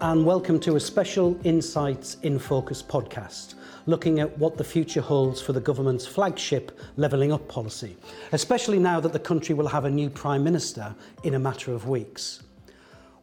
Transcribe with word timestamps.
and 0.00 0.24
welcome 0.24 0.60
to 0.60 0.76
a 0.76 0.80
special 0.80 1.36
Insights 1.42 2.18
in 2.22 2.38
Focus 2.38 2.80
podcast, 2.80 3.54
looking 3.86 4.20
at 4.20 4.38
what 4.38 4.56
the 4.56 4.62
future 4.62 5.00
holds 5.00 5.40
for 5.40 5.52
the 5.52 5.60
government's 5.60 6.06
flagship 6.06 6.78
Levelling 6.96 7.32
Up 7.32 7.48
policy, 7.48 7.96
especially 8.30 8.78
now 8.78 9.00
that 9.00 9.12
the 9.12 9.18
country 9.18 9.56
will 9.56 9.66
have 9.66 9.86
a 9.86 9.90
new 9.90 10.08
Prime 10.08 10.44
Minister 10.44 10.94
in 11.24 11.34
a 11.34 11.38
matter 11.38 11.72
of 11.72 11.88
weeks. 11.88 12.44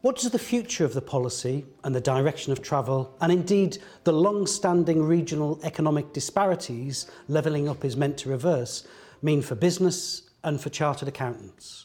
What 0.01 0.17
does 0.17 0.31
the 0.31 0.37
future 0.37 0.83
of 0.83 0.93
the 0.93 1.01
policy 1.01 1.65
and 1.85 1.95
the 1.95 2.01
direction 2.01 2.51
of 2.51 2.61
travel, 2.61 3.15
and 3.21 3.31
indeed 3.31 3.77
the 4.03 4.11
long 4.11 4.45
standing 4.45 5.01
regional 5.01 5.61
economic 5.63 6.11
disparities 6.11 7.09
Levelling 7.29 7.69
Up 7.69 7.85
is 7.85 7.95
meant 7.95 8.17
to 8.17 8.29
reverse, 8.29 8.85
mean 9.21 9.41
for 9.41 9.55
business 9.55 10.23
and 10.43 10.59
for 10.59 10.69
chartered 10.69 11.07
accountants? 11.07 11.84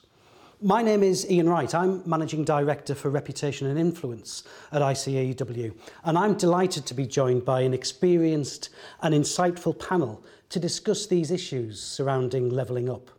My 0.63 0.83
name 0.83 1.03
is 1.03 1.29
Ian 1.31 1.49
Wright. 1.49 1.75
I'm 1.75 2.03
Managing 2.05 2.45
Director 2.45 2.95
for 2.95 3.09
Reputation 3.09 3.67
and 3.69 3.79
Influence 3.79 4.45
at 4.73 4.83
ICAEW, 4.83 5.75
and 6.05 6.19
I'm 6.19 6.35
delighted 6.35 6.85
to 6.85 6.93
be 6.93 7.07
joined 7.07 7.47
by 7.47 7.63
an 7.63 7.73
experienced 7.73 8.69
and 9.01 9.15
insightful 9.15 9.79
panel 9.79 10.23
to 10.51 10.61
discuss 10.61 11.07
these 11.07 11.31
issues 11.31 11.81
surrounding 11.83 12.51
levelling 12.51 12.91
up. 12.91 13.11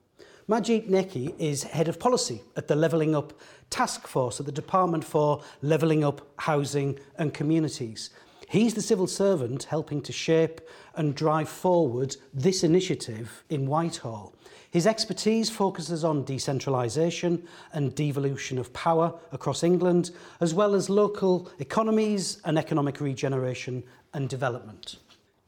Majid 0.47 0.87
Neki 0.87 1.33
is 1.39 1.63
Head 1.63 1.87
of 1.87 1.99
Policy 1.99 2.43
at 2.55 2.67
the 2.67 2.75
Levelling 2.75 3.15
Up 3.15 3.33
Task 3.71 4.05
Force 4.05 4.39
at 4.39 4.45
the 4.45 4.51
Department 4.51 5.03
for 5.03 5.41
Levelling 5.63 6.03
Up 6.03 6.21
Housing 6.37 6.99
and 7.17 7.33
Communities. 7.33 8.11
He's 8.49 8.75
the 8.75 8.83
civil 8.83 9.07
servant 9.07 9.63
helping 9.63 10.03
to 10.03 10.11
shape 10.11 10.61
and 10.93 11.15
drive 11.15 11.49
forward 11.49 12.17
this 12.35 12.63
initiative 12.63 13.43
in 13.49 13.65
Whitehall. 13.65 14.35
His 14.71 14.87
expertise 14.87 15.49
focuses 15.49 16.05
on 16.05 16.23
decentralisation 16.23 17.43
and 17.73 17.93
devolution 17.93 18.57
of 18.57 18.71
power 18.71 19.13
across 19.33 19.63
England, 19.63 20.11
as 20.39 20.53
well 20.53 20.73
as 20.73 20.89
local 20.89 21.51
economies 21.59 22.39
and 22.45 22.57
economic 22.57 23.01
regeneration 23.01 23.83
and 24.13 24.29
development. 24.29 24.95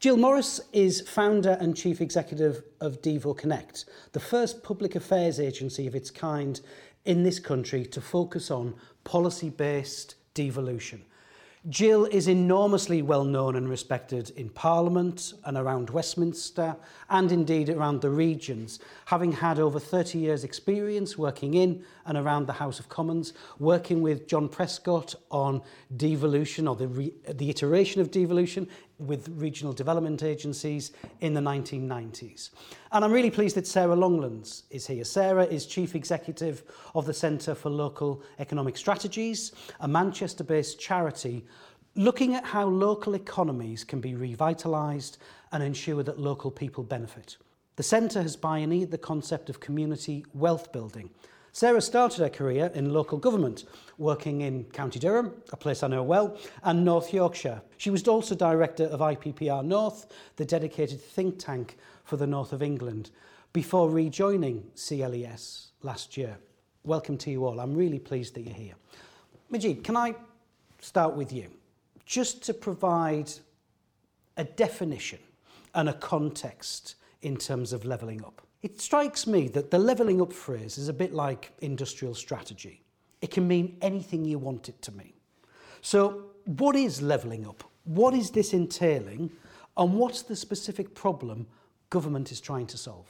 Jill 0.02 0.18
Morris 0.18 0.60
is 0.74 1.00
founder 1.00 1.58
and 1.62 1.78
chief 1.78 2.02
executive 2.02 2.64
of 2.82 3.02
Devo 3.02 3.36
Connect, 3.38 3.86
the 4.12 4.20
first 4.20 4.62
public 4.62 4.96
affairs 4.96 5.40
agency 5.40 5.88
of 5.88 5.96
its 5.96 6.12
kind 6.12 6.60
in 7.06 7.24
this 7.24 7.40
country 7.40 7.86
to 7.86 8.02
focus 8.02 8.52
on 8.52 8.76
policy 9.06 9.50
based 9.50 10.16
devolution. 10.34 11.02
Jill 11.70 12.04
is 12.06 12.28
enormously 12.28 13.02
well 13.02 13.24
known 13.24 13.56
and 13.56 13.70
respected 13.70 14.32
in 14.32 14.50
Parliament 14.50 15.34
and 15.46 15.56
around 15.56 15.90
Westminster 15.90 16.76
and 17.10 17.32
indeed 17.32 17.70
around 17.70 18.02
the 18.02 18.10
regions, 18.10 18.80
having 19.06 19.32
had 19.32 19.60
over 19.60 19.80
30 19.80 20.20
years' 20.20 20.44
experience 20.44 21.18
working 21.18 21.54
in 21.54 21.86
and 22.06 22.18
around 22.18 22.48
the 22.48 22.54
House 22.54 22.82
of 22.82 22.90
Commons, 22.90 23.32
working 23.60 24.02
with 24.02 24.28
John 24.28 24.50
Prescott 24.50 25.16
on 25.32 25.62
devolution 25.96 26.68
or 26.68 26.76
the, 26.76 26.90
re- 26.90 27.14
the 27.30 27.50
iteration 27.50 28.02
of 28.02 28.12
devolution 28.12 28.68
with 29.08 29.30
regional 29.30 29.74
development 29.74 30.24
agencies 30.24 30.92
in 31.22 31.34
the 31.34 31.42
1990s. 31.42 32.50
And 32.92 33.04
I'm 33.04 33.12
really 33.12 33.32
pleased 33.32 33.56
that 33.58 33.68
Sarah 33.68 33.96
Longlands 33.96 34.64
is 34.70 34.88
here. 34.88 35.04
Sarah 35.04 35.46
is 35.46 35.66
Chief 35.66 35.96
Executive 35.96 36.64
of 36.96 37.06
the 37.06 37.14
Centre 37.14 37.56
for 37.56 37.70
Local 37.70 38.24
Economic 38.40 38.78
Strategies, 38.78 39.52
a 39.80 39.88
Manchester 39.88 40.44
based 40.44 40.80
charity 40.80 41.46
looking 41.96 42.34
at 42.34 42.44
how 42.44 42.66
local 42.66 43.14
economies 43.14 43.84
can 43.84 44.02
be 44.02 44.14
revitalised 44.14 45.18
and 45.52 45.62
ensure 45.62 46.02
that 46.04 46.20
local 46.20 46.50
people 46.50 46.84
benefit. 46.84 47.38
The 47.76 47.84
Centre 47.84 48.22
has 48.22 48.36
pioneered 48.36 48.92
the 48.92 48.98
concept 48.98 49.50
of 49.50 49.60
community 49.60 50.26
wealth 50.34 50.72
building. 50.72 51.10
Sarah 51.54 51.82
started 51.82 52.20
her 52.20 52.30
career 52.30 52.70
in 52.74 52.92
local 52.92 53.18
government, 53.18 53.64
working 53.98 54.42
in 54.42 54.66
County 54.66 55.00
Durham, 55.00 55.32
a 55.52 55.56
place 55.56 55.84
I 55.84 55.88
know 55.88 56.04
well, 56.04 56.38
and 56.64 56.84
North 56.84 57.14
Yorkshire. 57.14 57.62
She 57.78 57.90
was 57.90 58.06
also 58.08 58.36
director 58.36 58.86
of 58.86 59.00
IPPR 59.00 59.64
North, 59.64 60.08
the 60.36 60.46
dedicated 60.46 61.00
think 61.02 61.40
tank 61.40 61.78
for 62.04 62.18
the 62.18 62.28
north 62.28 62.52
of 62.52 62.62
England, 62.62 63.12
before 63.54 63.90
rejoining 63.90 64.64
CLES 64.76 65.70
last 65.84 66.18
year. 66.18 66.38
Welcome 66.84 67.18
to 67.20 67.32
you 67.32 67.46
all. 67.46 67.60
I'm 67.62 67.74
really 67.74 68.00
pleased 68.00 68.34
that 68.34 68.42
you're 68.42 68.54
here. 68.54 68.76
Majid, 69.50 69.84
can 69.84 69.96
I 69.96 70.16
start 70.82 71.16
with 71.16 71.32
you? 71.32 71.50
just 72.06 72.44
to 72.44 72.54
provide 72.54 73.32
a 74.38 74.44
definition 74.44 75.20
and 75.74 75.90
a 75.90 75.94
context 75.94 76.96
in 77.22 77.38
terms 77.38 77.74
of 77.74 77.86
levelling 77.86 78.24
up. 78.24 78.42
It 78.64 78.80
strikes 78.80 79.28
me 79.28 79.50
that 79.50 79.72
the 79.72 79.78
levelling 79.78 80.22
up 80.22 80.32
phrase 80.32 80.78
is 80.78 80.88
a 80.88 80.94
bit 80.94 81.14
like 81.14 81.52
industrial 81.60 82.16
strategy. 82.16 82.82
It 83.22 83.30
can 83.30 83.46
mean 83.46 83.78
anything 83.82 84.24
you 84.24 84.40
want 84.40 84.70
it 84.70 84.82
to 84.84 84.92
mean. 84.94 85.14
So, 85.82 86.24
what 86.46 86.78
is 86.78 87.02
levelling 87.02 87.46
up? 87.46 87.64
What 87.84 88.14
is 88.14 88.32
this 88.32 88.54
entailing? 88.54 89.30
And 89.76 89.94
what's 89.96 90.22
the 90.22 90.36
specific 90.36 90.96
problem 90.96 91.46
government 91.90 92.32
is 92.32 92.40
trying 92.40 92.68
to 92.68 92.78
solve? 92.78 93.08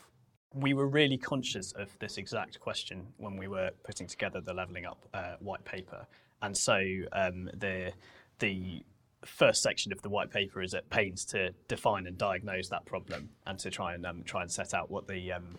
We 0.55 0.73
were 0.73 0.87
really 0.87 1.17
conscious 1.17 1.71
of 1.73 1.89
this 1.99 2.17
exact 2.17 2.59
question 2.59 3.05
when 3.17 3.37
we 3.37 3.47
were 3.47 3.69
putting 3.83 4.07
together 4.07 4.41
the 4.41 4.53
levelling 4.53 4.87
up 4.87 5.05
uh, 5.13 5.35
white 5.39 5.63
paper. 5.65 6.07
And 6.41 6.57
so 6.57 6.81
um, 7.11 7.49
the 7.53 7.93
the 8.39 8.81
first 9.25 9.61
section 9.61 9.91
of 9.91 10.01
the 10.01 10.09
white 10.09 10.29
paper 10.29 10.61
is 10.61 10.73
at 10.73 10.89
pains 10.89 11.25
to 11.25 11.53
define 11.67 12.07
and 12.07 12.17
diagnose 12.17 12.69
that 12.69 12.85
problem 12.85 13.29
and 13.45 13.57
to 13.59 13.69
try 13.69 13.93
and 13.93 14.05
um, 14.05 14.23
try 14.23 14.41
and 14.41 14.51
set 14.51 14.73
out 14.73 14.89
what 14.89 15.07
the 15.07 15.31
um, 15.31 15.57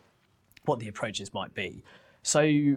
what 0.65 0.79
the 0.79 0.89
approaches 0.89 1.33
might 1.35 1.55
be. 1.55 1.83
So, 2.23 2.77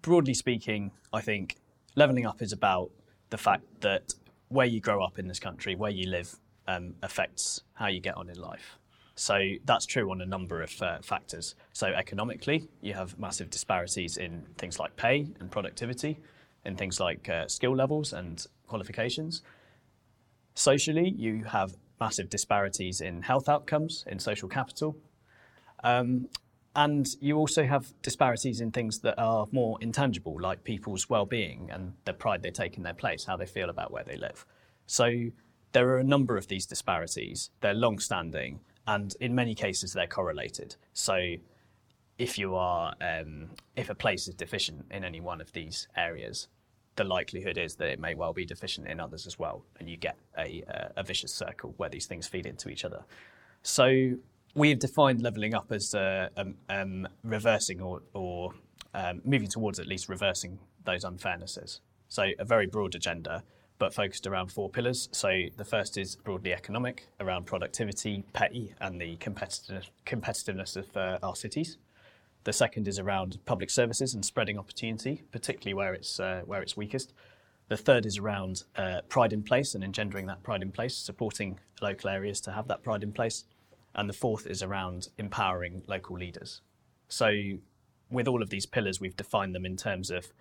broadly 0.00 0.34
speaking, 0.34 0.90
I 1.12 1.20
think 1.20 1.56
levelling 1.94 2.26
up 2.26 2.40
is 2.40 2.52
about 2.52 2.90
the 3.30 3.38
fact 3.38 3.64
that 3.80 4.14
where 4.48 4.66
you 4.66 4.80
grow 4.80 5.02
up 5.02 5.18
in 5.18 5.28
this 5.28 5.38
country, 5.38 5.74
where 5.74 5.90
you 5.90 6.08
live, 6.08 6.34
um, 6.68 6.94
affects 7.02 7.62
how 7.74 7.88
you 7.88 8.00
get 8.00 8.16
on 8.16 8.28
in 8.28 8.38
life. 8.40 8.78
So 9.14 9.38
that's 9.64 9.86
true 9.86 10.10
on 10.10 10.20
a 10.20 10.26
number 10.26 10.62
of 10.62 10.80
uh, 10.82 10.98
factors. 11.02 11.54
So 11.72 11.88
economically, 11.88 12.68
you 12.80 12.94
have 12.94 13.18
massive 13.18 13.50
disparities 13.50 14.16
in 14.16 14.42
things 14.58 14.78
like 14.78 14.96
pay 14.96 15.28
and 15.38 15.50
productivity, 15.50 16.18
in 16.64 16.76
things 16.76 16.98
like 16.98 17.28
uh, 17.28 17.46
skill 17.48 17.76
levels 17.76 18.12
and 18.12 18.44
qualifications. 18.66 19.42
Socially, 20.54 21.10
you 21.10 21.44
have 21.44 21.76
massive 22.00 22.28
disparities 22.28 23.00
in 23.00 23.22
health 23.22 23.48
outcomes, 23.48 24.04
in 24.06 24.18
social 24.18 24.48
capital. 24.48 24.96
Um, 25.84 26.28
and 26.74 27.06
you 27.20 27.36
also 27.36 27.64
have 27.64 27.92
disparities 28.02 28.60
in 28.60 28.70
things 28.70 29.00
that 29.00 29.18
are 29.18 29.46
more 29.52 29.76
intangible, 29.80 30.40
like 30.40 30.64
people's 30.64 31.08
well 31.10 31.26
being 31.26 31.70
and 31.70 31.92
the 32.04 32.14
pride 32.14 32.42
they 32.42 32.50
take 32.50 32.76
in 32.76 32.82
their 32.82 32.94
place, 32.94 33.24
how 33.24 33.36
they 33.36 33.46
feel 33.46 33.68
about 33.68 33.90
where 33.92 34.04
they 34.04 34.16
live. 34.16 34.46
So 34.86 35.26
there 35.72 35.88
are 35.90 35.98
a 35.98 36.04
number 36.04 36.36
of 36.36 36.48
these 36.48 36.66
disparities. 36.66 37.50
They're 37.60 37.74
long 37.74 37.98
standing, 37.98 38.60
and 38.86 39.14
in 39.20 39.34
many 39.34 39.54
cases, 39.54 39.92
they're 39.92 40.06
correlated. 40.06 40.76
So 40.92 41.34
if 42.18 42.38
you 42.38 42.54
are, 42.54 42.94
um, 43.00 43.50
if 43.76 43.90
a 43.90 43.94
place 43.94 44.28
is 44.28 44.34
deficient 44.34 44.86
in 44.90 45.04
any 45.04 45.20
one 45.20 45.40
of 45.40 45.52
these 45.52 45.88
areas, 45.96 46.48
the 46.96 47.04
likelihood 47.04 47.58
is 47.58 47.76
that 47.76 47.88
it 47.88 48.00
may 48.00 48.14
well 48.14 48.32
be 48.32 48.44
deficient 48.44 48.86
in 48.86 49.00
others 49.00 49.26
as 49.26 49.38
well, 49.38 49.64
and 49.78 49.88
you 49.88 49.96
get 49.96 50.16
a, 50.38 50.62
uh, 50.68 50.88
a 50.96 51.02
vicious 51.02 51.32
circle 51.32 51.74
where 51.76 51.88
these 51.88 52.06
things 52.06 52.26
feed 52.26 52.46
into 52.46 52.68
each 52.68 52.84
other. 52.84 53.04
So 53.62 54.14
we 54.54 54.70
have 54.70 54.78
defined 54.78 55.22
levelling 55.22 55.54
up 55.54 55.72
as 55.72 55.94
uh, 55.94 56.28
um, 56.36 56.54
um, 56.68 57.08
reversing 57.24 57.80
or, 57.80 58.02
or 58.12 58.52
um, 58.94 59.22
moving 59.24 59.48
towards 59.48 59.78
at 59.78 59.86
least 59.86 60.08
reversing 60.08 60.58
those 60.84 61.04
unfairnesses. 61.04 61.80
So 62.08 62.26
a 62.38 62.44
very 62.44 62.66
broad 62.66 62.94
agenda, 62.94 63.42
but 63.78 63.94
focused 63.94 64.26
around 64.26 64.52
four 64.52 64.68
pillars. 64.68 65.08
So 65.12 65.44
the 65.56 65.64
first 65.64 65.96
is 65.96 66.16
broadly 66.16 66.52
economic, 66.52 67.08
around 67.20 67.46
productivity, 67.46 68.24
pay, 68.34 68.74
and 68.80 69.00
the 69.00 69.16
competitive, 69.16 69.90
competitiveness 70.04 70.76
of 70.76 70.94
uh, 70.96 71.18
our 71.22 71.34
cities. 71.34 71.78
The 72.44 72.52
second 72.52 72.88
is 72.88 72.98
around 72.98 73.38
public 73.44 73.70
services 73.70 74.14
and 74.14 74.24
spreading 74.24 74.58
opportunity, 74.58 75.22
particularly 75.30 75.74
where 75.74 75.94
it's 75.94 76.18
uh, 76.18 76.42
where 76.44 76.62
it's 76.62 76.76
weakest. 76.76 77.12
The 77.68 77.76
third 77.76 78.04
is 78.04 78.18
around 78.18 78.64
uh, 78.76 79.00
pride 79.08 79.32
in 79.32 79.42
place 79.42 79.74
and 79.74 79.84
engendering 79.84 80.26
that 80.26 80.42
pride 80.42 80.62
in 80.62 80.72
place, 80.72 80.96
supporting 80.96 81.58
local 81.80 82.10
areas 82.10 82.40
to 82.42 82.52
have 82.52 82.68
that 82.68 82.82
pride 82.82 83.02
in 83.02 83.12
place. 83.12 83.44
And 83.94 84.08
the 84.08 84.14
fourth 84.14 84.46
is 84.46 84.62
around 84.62 85.08
empowering 85.18 85.82
local 85.86 86.16
leaders. 86.18 86.62
So, 87.08 87.30
with 88.10 88.26
all 88.26 88.42
of 88.42 88.50
these 88.50 88.66
pillars, 88.66 89.00
we've 89.00 89.16
defined 89.16 89.54
them 89.54 89.64
in 89.64 89.76
terms 89.76 90.10
of 90.10 90.32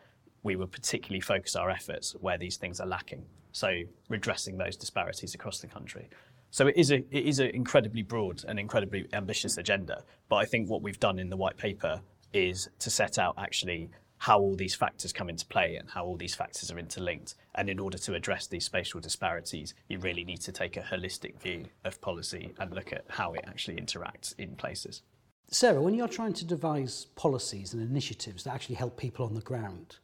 we 0.43 0.55
will 0.55 0.67
particularly 0.67 1.21
focus 1.21 1.55
our 1.55 1.69
efforts 1.69 2.15
where 2.19 2.37
these 2.37 2.57
things 2.57 2.79
are 2.79 2.87
lacking. 2.87 3.25
So, 3.51 3.83
redressing 4.09 4.57
those 4.57 4.75
disparities 4.75 5.35
across 5.35 5.59
the 5.59 5.67
country. 5.67 6.09
So 6.51 6.67
it 6.67 6.75
is 6.75 6.91
a 6.91 6.97
it 6.97 7.25
is 7.25 7.39
an 7.39 7.47
incredibly 7.47 8.01
broad 8.01 8.43
and 8.47 8.59
incredibly 8.59 9.07
ambitious 9.13 9.57
agenda. 9.57 10.03
But 10.27 10.35
I 10.37 10.45
think 10.45 10.69
what 10.69 10.81
we've 10.81 10.99
done 10.99 11.17
in 11.17 11.29
the 11.29 11.37
white 11.37 11.57
paper 11.57 12.01
is 12.33 12.69
to 12.79 12.89
set 12.89 13.17
out 13.17 13.35
actually 13.37 13.89
how 14.17 14.39
all 14.39 14.55
these 14.55 14.75
factors 14.75 15.11
come 15.11 15.29
into 15.29 15.45
play 15.47 15.77
and 15.77 15.89
how 15.89 16.05
all 16.05 16.15
these 16.15 16.35
factors 16.35 16.69
are 16.69 16.77
interlinked. 16.77 17.35
And 17.55 17.69
in 17.69 17.79
order 17.79 17.97
to 17.97 18.13
address 18.13 18.45
these 18.45 18.65
spatial 18.65 18.99
disparities, 18.99 19.73
you 19.87 19.97
really 19.97 20.23
need 20.23 20.41
to 20.41 20.51
take 20.51 20.77
a 20.77 20.81
holistic 20.81 21.39
view 21.41 21.65
of 21.85 21.99
policy 22.01 22.53
and 22.59 22.71
look 22.71 22.93
at 22.93 23.05
how 23.07 23.33
it 23.33 23.45
actually 23.47 23.77
interacts 23.77 24.37
in 24.37 24.55
places. 24.55 25.01
Sarah, 25.47 25.81
when 25.81 25.95
you're 25.95 26.07
trying 26.07 26.33
to 26.33 26.45
devise 26.45 27.05
policies 27.15 27.73
and 27.73 27.81
initiatives 27.81 28.43
that 28.43 28.53
actually 28.53 28.75
help 28.75 28.95
people 28.95 29.25
on 29.25 29.33
the 29.33 29.41
ground, 29.41 29.97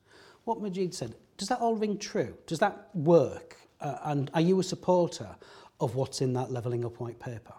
what 0.46 0.62
Majid 0.62 0.96
said, 0.96 1.14
does 1.38 1.50
that 1.50 1.60
all 1.60 1.76
ring 1.76 1.98
true? 2.00 2.36
Does 2.48 2.60
that 2.60 2.90
work? 2.96 3.58
Uh, 3.80 3.98
and 4.06 4.32
are 4.34 4.42
you 4.42 4.60
a 4.60 4.64
supporter 4.64 5.36
of 5.80 5.96
what's 5.96 6.22
in 6.22 6.34
that 6.34 6.52
Levelling 6.52 6.86
Up 6.86 7.00
white 7.00 7.20
paper? 7.20 7.54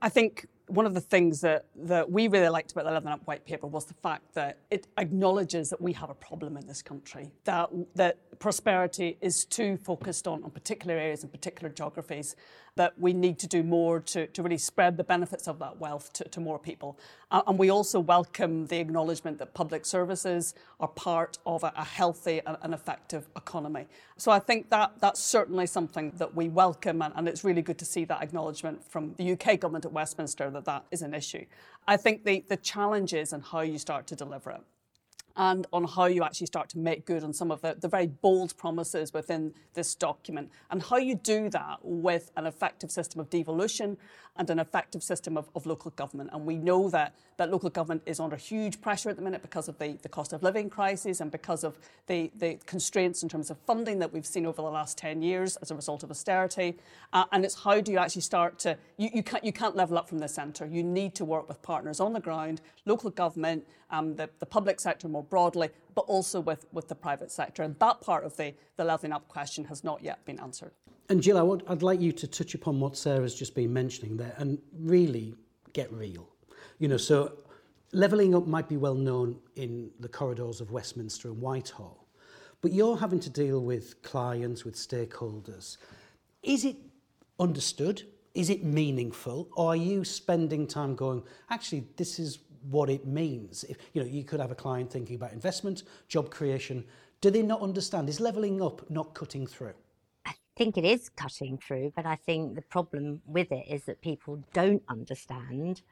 I 0.00 0.08
think 0.08 0.46
one 0.66 0.86
of 0.86 0.94
the 0.94 1.00
things 1.00 1.40
that, 1.42 1.66
that 1.76 2.10
we 2.10 2.28
really 2.28 2.48
liked 2.48 2.72
about 2.72 2.84
the 2.84 2.90
Levelling 2.90 3.14
Up 3.14 3.26
white 3.26 3.44
paper 3.44 3.66
was 3.66 3.84
the 3.84 3.94
fact 3.94 4.34
that 4.34 4.58
it 4.70 4.86
acknowledges 4.98 5.70
that 5.70 5.80
we 5.80 5.92
have 5.92 6.10
a 6.10 6.14
problem 6.14 6.56
in 6.56 6.66
this 6.66 6.82
country, 6.82 7.30
that, 7.44 7.70
that 7.94 8.18
prosperity 8.42 9.16
is 9.20 9.44
too 9.44 9.76
focused 9.76 10.26
on, 10.26 10.42
on 10.42 10.50
particular 10.50 10.96
areas 10.96 11.22
and 11.22 11.30
particular 11.30 11.72
geographies, 11.72 12.34
that 12.74 12.92
we 12.98 13.12
need 13.12 13.38
to 13.38 13.46
do 13.46 13.62
more 13.62 14.00
to, 14.00 14.26
to 14.26 14.42
really 14.42 14.58
spread 14.58 14.96
the 14.96 15.04
benefits 15.04 15.46
of 15.46 15.60
that 15.60 15.78
wealth 15.78 16.12
to, 16.12 16.24
to 16.24 16.40
more 16.40 16.58
people. 16.58 16.98
And 17.30 17.56
we 17.56 17.70
also 17.70 18.00
welcome 18.00 18.66
the 18.66 18.80
acknowledgement 18.80 19.38
that 19.38 19.54
public 19.54 19.86
services 19.86 20.54
are 20.80 20.88
part 20.88 21.38
of 21.46 21.62
a, 21.62 21.72
a 21.76 21.84
healthy 21.84 22.40
and, 22.44 22.56
and, 22.62 22.74
effective 22.74 23.28
economy. 23.36 23.86
So 24.16 24.32
I 24.32 24.40
think 24.40 24.70
that 24.70 24.94
that's 24.98 25.20
certainly 25.20 25.66
something 25.66 26.12
that 26.16 26.34
we 26.34 26.48
welcome, 26.48 27.00
and, 27.00 27.14
and 27.14 27.28
it's 27.28 27.44
really 27.44 27.62
good 27.62 27.78
to 27.78 27.84
see 27.84 28.04
that 28.06 28.22
acknowledgement 28.22 28.82
from 28.90 29.14
the 29.18 29.32
UK 29.34 29.60
government 29.60 29.84
at 29.84 29.92
Westminster 29.92 30.50
that 30.50 30.64
that 30.64 30.84
is 30.90 31.02
an 31.02 31.14
issue. 31.14 31.44
I 31.86 31.96
think 31.96 32.24
the, 32.24 32.44
the 32.48 32.56
challenge 32.56 33.14
is 33.14 33.32
in 33.32 33.40
how 33.40 33.60
you 33.60 33.78
start 33.78 34.08
to 34.08 34.16
deliver 34.16 34.50
it 34.50 34.62
and 35.36 35.66
on 35.72 35.84
how 35.84 36.06
you 36.06 36.22
actually 36.22 36.46
start 36.46 36.68
to 36.70 36.78
make 36.78 37.04
good 37.04 37.24
on 37.24 37.32
some 37.32 37.50
of 37.50 37.60
the, 37.60 37.76
the 37.78 37.88
very 37.88 38.06
bold 38.06 38.56
promises 38.56 39.12
within 39.12 39.54
this 39.74 39.94
document, 39.94 40.50
and 40.70 40.82
how 40.82 40.96
you 40.96 41.14
do 41.14 41.48
that 41.50 41.78
with 41.82 42.30
an 42.36 42.46
effective 42.46 42.90
system 42.90 43.20
of 43.20 43.30
devolution 43.30 43.96
and 44.36 44.48
an 44.48 44.58
effective 44.58 45.02
system 45.02 45.36
of, 45.36 45.50
of 45.54 45.66
local 45.66 45.90
government. 45.92 46.30
And 46.32 46.46
we 46.46 46.56
know 46.56 46.88
that, 46.88 47.14
that 47.36 47.50
local 47.50 47.68
government 47.68 48.02
is 48.06 48.18
under 48.18 48.36
huge 48.36 48.80
pressure 48.80 49.10
at 49.10 49.16
the 49.16 49.22
minute 49.22 49.42
because 49.42 49.68
of 49.68 49.78
the, 49.78 49.98
the 50.02 50.08
cost 50.08 50.32
of 50.32 50.42
living 50.42 50.70
crisis 50.70 51.20
and 51.20 51.30
because 51.30 51.64
of 51.64 51.78
the, 52.06 52.30
the 52.36 52.58
constraints 52.64 53.22
in 53.22 53.28
terms 53.28 53.50
of 53.50 53.58
funding 53.66 53.98
that 53.98 54.12
we've 54.12 54.26
seen 54.26 54.46
over 54.46 54.62
the 54.62 54.70
last 54.70 54.96
10 54.96 55.20
years 55.20 55.56
as 55.56 55.70
a 55.70 55.74
result 55.74 56.02
of 56.02 56.10
austerity. 56.10 56.76
Uh, 57.12 57.24
and 57.32 57.44
it's 57.44 57.62
how 57.62 57.80
do 57.80 57.92
you 57.92 57.98
actually 57.98 58.22
start 58.22 58.58
to, 58.60 58.76
you, 58.96 59.10
you, 59.12 59.22
can't, 59.22 59.44
you 59.44 59.52
can't 59.52 59.76
level 59.76 59.98
up 59.98 60.08
from 60.08 60.18
the 60.18 60.28
centre. 60.28 60.66
You 60.66 60.82
need 60.82 61.14
to 61.16 61.26
work 61.26 61.46
with 61.46 61.60
partners 61.60 62.00
on 62.00 62.14
the 62.14 62.20
ground, 62.20 62.62
local 62.86 63.10
government, 63.10 63.66
um, 63.90 64.16
the, 64.16 64.30
the 64.38 64.46
public 64.46 64.80
sector 64.80 65.08
more 65.08 65.21
broadly, 65.22 65.70
but 65.94 66.02
also 66.02 66.40
with, 66.40 66.66
with 66.72 66.88
the 66.88 66.94
private 66.94 67.30
sector. 67.30 67.62
And 67.62 67.78
that 67.78 68.00
part 68.00 68.24
of 68.24 68.36
the, 68.36 68.54
the 68.76 68.84
levelling 68.84 69.12
up 69.12 69.28
question 69.28 69.64
has 69.66 69.84
not 69.84 70.02
yet 70.02 70.24
been 70.24 70.40
answered. 70.40 70.72
And 71.08 71.22
Jill, 71.22 71.38
I 71.38 71.42
would, 71.42 71.62
I'd 71.68 71.82
like 71.82 72.00
you 72.00 72.12
to 72.12 72.26
touch 72.26 72.54
upon 72.54 72.80
what 72.80 72.96
Sarah's 72.96 73.34
just 73.34 73.54
been 73.54 73.72
mentioning 73.72 74.16
there 74.16 74.34
and 74.38 74.58
really 74.78 75.34
get 75.72 75.92
real. 75.92 76.28
You 76.78 76.88
know, 76.88 76.96
so 76.96 77.38
levelling 77.92 78.34
up 78.34 78.46
might 78.46 78.68
be 78.68 78.76
well 78.76 78.94
known 78.94 79.38
in 79.56 79.90
the 80.00 80.08
corridors 80.08 80.60
of 80.60 80.70
Westminster 80.70 81.28
and 81.28 81.40
Whitehall, 81.40 82.06
but 82.60 82.72
you're 82.72 82.96
having 82.96 83.20
to 83.20 83.30
deal 83.30 83.60
with 83.60 84.00
clients, 84.02 84.64
with 84.64 84.74
stakeholders. 84.74 85.76
Is 86.42 86.64
it 86.64 86.76
understood? 87.38 88.02
Is 88.34 88.48
it 88.48 88.64
meaningful? 88.64 89.48
Or 89.52 89.72
are 89.72 89.76
you 89.76 90.04
spending 90.04 90.66
time 90.66 90.94
going, 90.94 91.22
actually, 91.50 91.84
this 91.96 92.18
is 92.18 92.38
what 92.70 92.90
it 92.90 93.06
means? 93.06 93.64
If, 93.64 93.76
you 93.92 94.02
know, 94.02 94.08
you 94.08 94.24
could 94.24 94.40
have 94.40 94.50
a 94.50 94.54
client 94.56 94.90
thinking 94.90 95.16
about 95.16 95.32
investment, 95.32 95.84
job 96.08 96.30
creation. 96.30 96.84
Do 97.20 97.30
they 97.30 97.42
not 97.42 97.60
understand? 97.60 98.08
Is 98.08 98.20
levelling 98.20 98.60
up 98.62 98.88
not 98.90 99.14
cutting 99.14 99.46
through? 99.46 99.74
I 100.26 100.34
think 100.56 100.76
it 100.76 100.84
is 100.84 101.08
cutting 101.08 101.58
through, 101.58 101.92
but 101.96 102.06
I 102.06 102.16
think 102.16 102.54
the 102.54 102.62
problem 102.62 103.22
with 103.26 103.50
it 103.52 103.66
is 103.68 103.84
that 103.84 104.00
people 104.00 104.42
don't 104.52 104.82
understand 104.88 105.82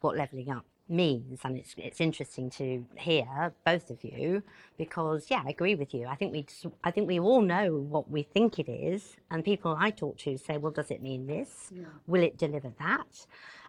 what 0.00 0.16
levelling 0.16 0.50
up 0.50 0.64
means. 0.88 1.40
And 1.44 1.56
it's, 1.56 1.74
it's 1.78 2.00
interesting 2.00 2.50
to 2.50 2.84
hear 2.96 3.52
both 3.64 3.90
of 3.90 4.02
you 4.02 4.42
because, 4.76 5.26
yeah, 5.30 5.42
I 5.46 5.50
agree 5.50 5.74
with 5.74 5.94
you. 5.94 6.06
I 6.06 6.16
think 6.16 6.32
we, 6.32 6.46
I 6.82 6.90
think 6.90 7.06
we 7.08 7.20
all 7.20 7.40
know 7.40 7.76
what 7.76 8.10
we 8.10 8.22
think 8.22 8.58
it 8.58 8.68
is. 8.68 9.16
And 9.30 9.44
people 9.44 9.76
I 9.78 9.90
talk 9.90 10.18
to 10.18 10.36
say, 10.36 10.58
well, 10.58 10.72
does 10.72 10.90
it 10.90 11.02
mean 11.02 11.26
this? 11.26 11.70
Yeah. 11.72 11.84
Will 12.06 12.22
it 12.22 12.36
deliver 12.36 12.72
that? 12.78 13.26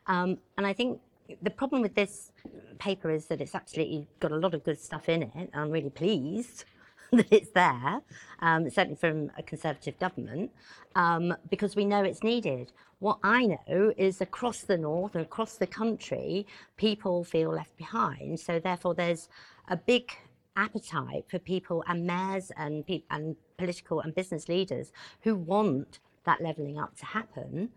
Um, 0.07 0.39
and 0.57 0.65
I 0.65 0.73
think 0.73 0.99
the 1.41 1.49
problem 1.49 1.81
with 1.81 1.95
this 1.95 2.31
paper 2.79 3.09
is 3.11 3.25
that 3.27 3.41
it's 3.41 3.55
absolutely 3.55 4.07
got 4.19 4.31
a 4.31 4.37
lot 4.37 4.53
of 4.53 4.63
good 4.63 4.79
stuff 4.79 5.09
in 5.09 5.23
it. 5.23 5.49
I'm 5.53 5.71
really 5.71 5.89
pleased. 5.89 6.65
that 7.11 7.27
it's 7.29 7.51
there, 7.51 8.01
um, 8.39 8.69
certainly 8.69 8.95
from 8.95 9.29
a 9.37 9.43
Conservative 9.43 9.99
government, 9.99 10.49
um, 10.95 11.35
because 11.49 11.75
we 11.75 11.83
know 11.83 12.03
it's 12.03 12.23
needed. 12.23 12.71
What 12.99 13.19
I 13.21 13.47
know 13.47 13.93
is 13.97 14.21
across 14.21 14.61
the 14.61 14.77
north 14.77 15.15
and 15.15 15.25
across 15.25 15.55
the 15.55 15.67
country, 15.67 16.47
people 16.77 17.25
feel 17.25 17.49
left 17.49 17.75
behind. 17.75 18.39
So 18.39 18.59
therefore, 18.59 18.93
there's 18.95 19.27
a 19.67 19.75
big 19.75 20.09
appetite 20.55 21.25
for 21.29 21.37
people 21.39 21.83
and 21.87 22.07
mayors 22.07 22.49
and, 22.55 22.87
pe- 22.87 23.03
and 23.09 23.35
political 23.57 23.99
and 23.99 24.15
business 24.15 24.47
leaders 24.47 24.93
who 25.21 25.35
want 25.35 25.99
that 26.23 26.41
levelling 26.41 26.79
up 26.79 26.95
to 26.97 27.05
happen 27.05 27.69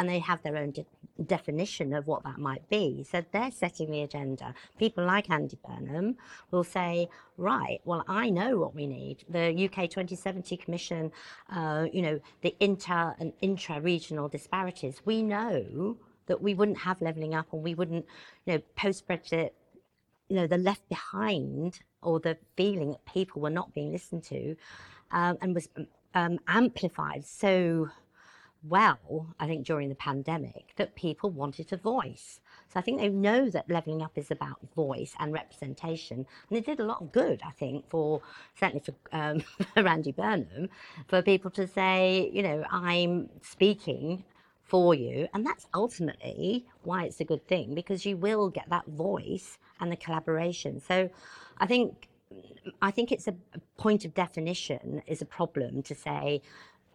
and 0.00 0.08
they 0.08 0.18
have 0.18 0.42
their 0.42 0.56
own 0.56 0.70
de- 0.70 0.86
definition 1.26 1.92
of 1.92 2.06
what 2.06 2.24
that 2.24 2.38
might 2.38 2.66
be. 2.70 3.04
So 3.08 3.22
they're 3.32 3.50
setting 3.50 3.90
the 3.90 4.00
agenda. 4.00 4.54
People 4.78 5.04
like 5.04 5.28
Andy 5.28 5.58
Burnham 5.62 6.16
will 6.50 6.64
say, 6.64 7.10
right, 7.36 7.82
well, 7.84 8.02
I 8.08 8.30
know 8.30 8.58
what 8.58 8.74
we 8.74 8.86
need. 8.86 9.24
The 9.28 9.48
UK 9.50 9.90
2070 9.90 10.56
Commission, 10.56 11.12
uh, 11.50 11.86
you 11.92 12.00
know, 12.00 12.18
the 12.40 12.56
inter 12.60 13.14
and 13.18 13.34
intra-regional 13.42 14.30
disparities. 14.30 15.02
We 15.04 15.22
know 15.22 15.98
that 16.28 16.40
we 16.40 16.54
wouldn't 16.54 16.78
have 16.78 17.02
levelling 17.02 17.34
up 17.34 17.52
and 17.52 17.62
we 17.62 17.74
wouldn't, 17.74 18.06
you 18.46 18.54
know, 18.54 18.62
post-Brexit, 18.76 19.50
you 20.30 20.36
know, 20.36 20.46
the 20.46 20.56
left 20.56 20.88
behind 20.88 21.80
or 22.00 22.20
the 22.20 22.38
feeling 22.56 22.92
that 22.92 23.04
people 23.04 23.42
were 23.42 23.50
not 23.50 23.74
being 23.74 23.92
listened 23.92 24.24
to 24.24 24.56
um, 25.10 25.36
and 25.42 25.54
was 25.54 25.68
um, 26.14 26.38
amplified 26.48 27.26
so 27.26 27.90
well, 28.68 29.34
I 29.38 29.46
think, 29.46 29.66
during 29.66 29.88
the 29.88 29.94
pandemic, 29.94 30.74
that 30.76 30.94
people 30.94 31.30
wanted 31.30 31.72
a 31.72 31.76
voice. 31.76 32.40
So 32.68 32.78
I 32.78 32.82
think 32.82 32.98
they 32.98 33.08
know 33.08 33.48
that 33.50 33.70
levelling 33.70 34.02
up 34.02 34.16
is 34.16 34.30
about 34.30 34.58
voice 34.74 35.14
and 35.18 35.32
representation. 35.32 36.26
And 36.48 36.58
it 36.58 36.66
did 36.66 36.78
a 36.80 36.84
lot 36.84 37.00
of 37.00 37.10
good, 37.12 37.40
I 37.44 37.52
think, 37.52 37.88
for 37.88 38.20
certainly 38.58 38.84
for, 38.84 38.94
um, 39.12 39.42
Andy 39.76 40.12
Burnham, 40.12 40.68
for 41.08 41.22
people 41.22 41.50
to 41.52 41.66
say, 41.66 42.30
you 42.32 42.42
know, 42.42 42.64
I'm 42.70 43.30
speaking 43.42 44.24
for 44.62 44.94
you. 44.94 45.26
And 45.34 45.44
that's 45.44 45.66
ultimately 45.74 46.66
why 46.82 47.04
it's 47.04 47.20
a 47.20 47.24
good 47.24 47.46
thing, 47.48 47.74
because 47.74 48.06
you 48.06 48.16
will 48.16 48.50
get 48.50 48.68
that 48.68 48.86
voice 48.86 49.58
and 49.80 49.90
the 49.90 49.96
collaboration. 49.96 50.80
So 50.80 51.10
I 51.58 51.66
think 51.66 52.08
I 52.80 52.90
think 52.92 53.10
it's 53.10 53.26
a 53.26 53.34
point 53.76 54.04
of 54.04 54.14
definition 54.14 55.02
is 55.06 55.20
a 55.20 55.24
problem 55.24 55.82
to 55.82 55.94
say 55.94 56.42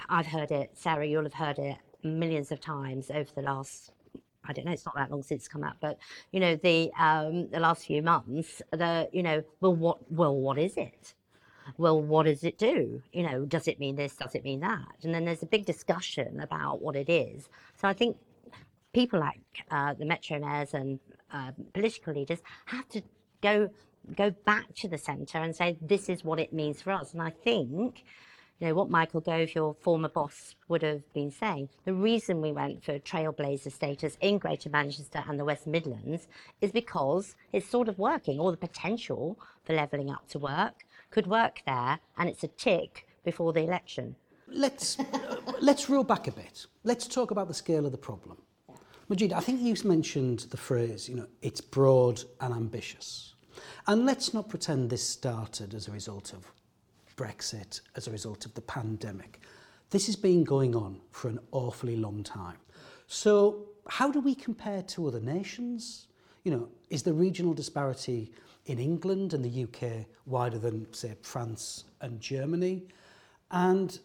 I've 0.09 0.27
heard 0.27 0.51
it, 0.51 0.71
Sarah, 0.73 1.05
you'll 1.05 1.23
have 1.23 1.33
heard 1.33 1.59
it 1.59 1.77
millions 2.03 2.51
of 2.51 2.59
times 2.59 3.09
over 3.09 3.29
the 3.35 3.41
last 3.41 3.91
I 4.47 4.53
don't 4.53 4.65
know, 4.65 4.71
it's 4.71 4.85
not 4.85 4.95
that 4.95 5.09
long 5.09 5.23
since 5.23 5.41
it's 5.41 5.47
come 5.47 5.63
out, 5.63 5.77
but 5.81 5.97
you 6.31 6.39
know, 6.39 6.55
the 6.55 6.91
um, 6.99 7.49
the 7.49 7.59
last 7.59 7.85
few 7.85 8.01
months, 8.01 8.61
the 8.71 9.09
you 9.11 9.23
know, 9.23 9.43
well, 9.59 9.75
what, 9.75 10.11
well, 10.11 10.35
what 10.35 10.57
is 10.57 10.77
it? 10.77 11.15
Well, 11.77 11.99
what 11.99 12.23
does 12.27 12.43
it 12.43 12.57
do? 12.59 13.01
You 13.11 13.23
know, 13.23 13.45
does 13.45 13.67
it 13.67 13.79
mean 13.79 13.95
this? 13.95 14.15
Does 14.15 14.35
it 14.35 14.43
mean 14.43 14.59
that? 14.59 14.97
And 15.03 15.13
then 15.13 15.25
there's 15.25 15.41
a 15.41 15.47
big 15.47 15.65
discussion 15.65 16.39
about 16.39 16.81
what 16.81 16.95
it 16.95 17.09
is. 17.09 17.49
So 17.75 17.87
I 17.87 17.93
think 17.93 18.17
people 18.93 19.19
like 19.19 19.39
uh, 19.71 19.93
the 19.95 20.05
mayors 20.05 20.73
and 20.73 20.99
uh, 21.33 21.51
political 21.73 22.13
leaders 22.13 22.39
have 22.65 22.87
to 22.89 23.01
go 23.41 23.69
go 24.15 24.29
back 24.45 24.73
to 24.75 24.87
the 24.87 24.99
centre 24.99 25.39
and 25.39 25.55
say 25.55 25.77
this 25.81 26.09
is 26.09 26.23
what 26.23 26.39
it 26.39 26.53
means 26.53 26.83
for 26.83 26.91
us. 26.91 27.13
And 27.13 27.21
I 27.21 27.31
think 27.31 28.03
you 28.59 28.67
know, 28.67 28.73
what 28.73 28.89
Michael 28.89 29.21
Gove, 29.21 29.53
your 29.53 29.75
former 29.81 30.07
boss, 30.07 30.55
would 30.69 30.81
have 30.81 31.01
been 31.13 31.31
saying. 31.31 31.69
The 31.83 31.93
reason 31.93 32.41
we 32.41 32.51
went 32.51 32.83
for 32.83 32.99
trailblazer 32.99 33.71
status 33.71 34.17
in 34.21 34.37
Greater 34.37 34.69
Manchester 34.69 35.23
and 35.27 35.39
the 35.39 35.45
West 35.45 35.67
Midlands 35.67 36.27
is 36.61 36.71
because 36.71 37.35
it's 37.51 37.67
sort 37.67 37.89
of 37.89 37.99
working, 37.99 38.39
or 38.39 38.51
the 38.51 38.57
potential 38.57 39.37
for 39.65 39.73
levelling 39.73 40.09
up 40.09 40.27
to 40.29 40.39
work 40.39 40.85
could 41.11 41.27
work 41.27 41.61
there, 41.65 41.99
and 42.17 42.29
it's 42.29 42.43
a 42.43 42.47
tick 42.47 43.07
before 43.23 43.51
the 43.51 43.61
election. 43.61 44.15
Let's, 44.47 44.99
uh, 44.99 45.37
let's 45.59 45.89
roll 45.89 46.03
back 46.03 46.27
a 46.27 46.31
bit. 46.31 46.65
Let's 46.83 47.07
talk 47.07 47.31
about 47.31 47.47
the 47.47 47.53
scale 47.53 47.85
of 47.85 47.91
the 47.91 47.97
problem. 47.97 48.37
Majid, 49.09 49.33
I 49.33 49.39
think 49.39 49.61
you 49.61 49.75
mentioned 49.87 50.39
the 50.49 50.57
phrase, 50.57 51.07
you 51.07 51.15
know, 51.15 51.27
it's 51.41 51.61
broad 51.61 52.23
and 52.41 52.53
ambitious. 52.53 53.35
And 53.87 54.05
let's 54.05 54.33
not 54.33 54.49
pretend 54.49 54.89
this 54.89 55.07
started 55.07 55.73
as 55.73 55.87
a 55.87 55.91
result 55.91 56.33
of 56.33 56.51
Brexit 57.15 57.81
as 57.95 58.07
a 58.07 58.11
result 58.11 58.45
of 58.45 58.53
the 58.53 58.61
pandemic. 58.61 59.39
This 59.89 60.05
has 60.07 60.15
been 60.15 60.43
going 60.43 60.75
on 60.75 60.99
for 61.11 61.29
an 61.29 61.39
awfully 61.51 61.95
long 61.95 62.23
time. 62.23 62.57
So, 63.07 63.67
how 63.87 64.11
do 64.11 64.19
we 64.19 64.33
compare 64.33 64.81
to 64.81 65.07
other 65.07 65.19
nations? 65.19 66.07
You 66.43 66.51
know, 66.51 66.69
is 66.89 67.03
the 67.03 67.13
regional 67.13 67.53
disparity 67.53 68.31
in 68.65 68.79
England 68.79 69.33
and 69.33 69.45
the 69.45 69.63
UK 69.63 70.05
wider 70.25 70.57
than, 70.57 70.91
say, 70.93 71.15
France 71.21 71.85
and 72.01 72.19
Germany? 72.19 72.83
And 73.51 73.97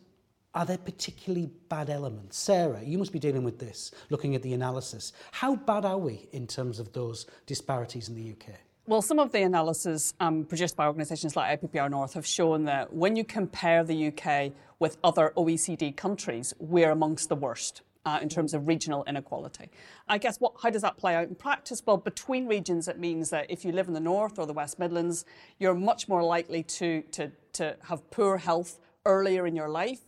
are 0.54 0.66
there 0.66 0.78
particularly 0.78 1.50
bad 1.68 1.90
elements? 1.90 2.36
Sarah, 2.36 2.82
you 2.82 2.98
must 2.98 3.12
be 3.12 3.18
dealing 3.18 3.44
with 3.44 3.58
this, 3.58 3.92
looking 4.10 4.34
at 4.34 4.42
the 4.42 4.52
analysis. 4.52 5.12
How 5.32 5.56
bad 5.56 5.84
are 5.84 5.98
we 5.98 6.28
in 6.32 6.46
terms 6.46 6.78
of 6.78 6.92
those 6.92 7.26
disparities 7.46 8.08
in 8.08 8.14
the 8.14 8.32
UK? 8.32 8.54
Well, 8.86 9.02
some 9.02 9.18
of 9.18 9.30
the 9.30 9.42
analysis 9.42 10.14
um, 10.20 10.44
produced 10.44 10.74
by 10.74 10.86
organisations 10.86 11.36
like 11.36 11.60
IPPR 11.60 11.90
North 11.90 12.14
have 12.14 12.26
shown 12.26 12.64
that 12.64 12.92
when 12.92 13.14
you 13.14 13.24
compare 13.24 13.84
the 13.84 14.08
UK 14.08 14.52
with 14.78 14.96
other 15.04 15.32
OECD 15.36 15.94
countries, 15.96 16.54
we're 16.58 16.90
amongst 16.90 17.28
the 17.28 17.36
worst. 17.36 17.82
Uh, 18.06 18.18
in 18.22 18.30
terms 18.30 18.54
of 18.54 18.66
regional 18.66 19.04
inequality. 19.06 19.68
I 20.08 20.16
guess 20.16 20.38
what, 20.38 20.54
how 20.62 20.70
does 20.70 20.80
that 20.80 20.96
play 20.96 21.14
out 21.14 21.28
in 21.28 21.34
practice? 21.34 21.82
Well, 21.84 21.98
between 21.98 22.46
regions, 22.46 22.88
it 22.88 22.98
means 22.98 23.28
that 23.28 23.50
if 23.50 23.62
you 23.62 23.72
live 23.72 23.88
in 23.88 23.94
the 23.94 24.00
North 24.00 24.38
or 24.38 24.46
the 24.46 24.54
West 24.54 24.78
Midlands, 24.78 25.26
you're 25.58 25.74
much 25.74 26.08
more 26.08 26.22
likely 26.22 26.62
to, 26.62 27.02
to, 27.12 27.30
to 27.52 27.76
have 27.82 28.10
poor 28.10 28.38
health 28.38 28.80
earlier 29.04 29.46
in 29.46 29.54
your 29.54 29.68
life. 29.68 30.00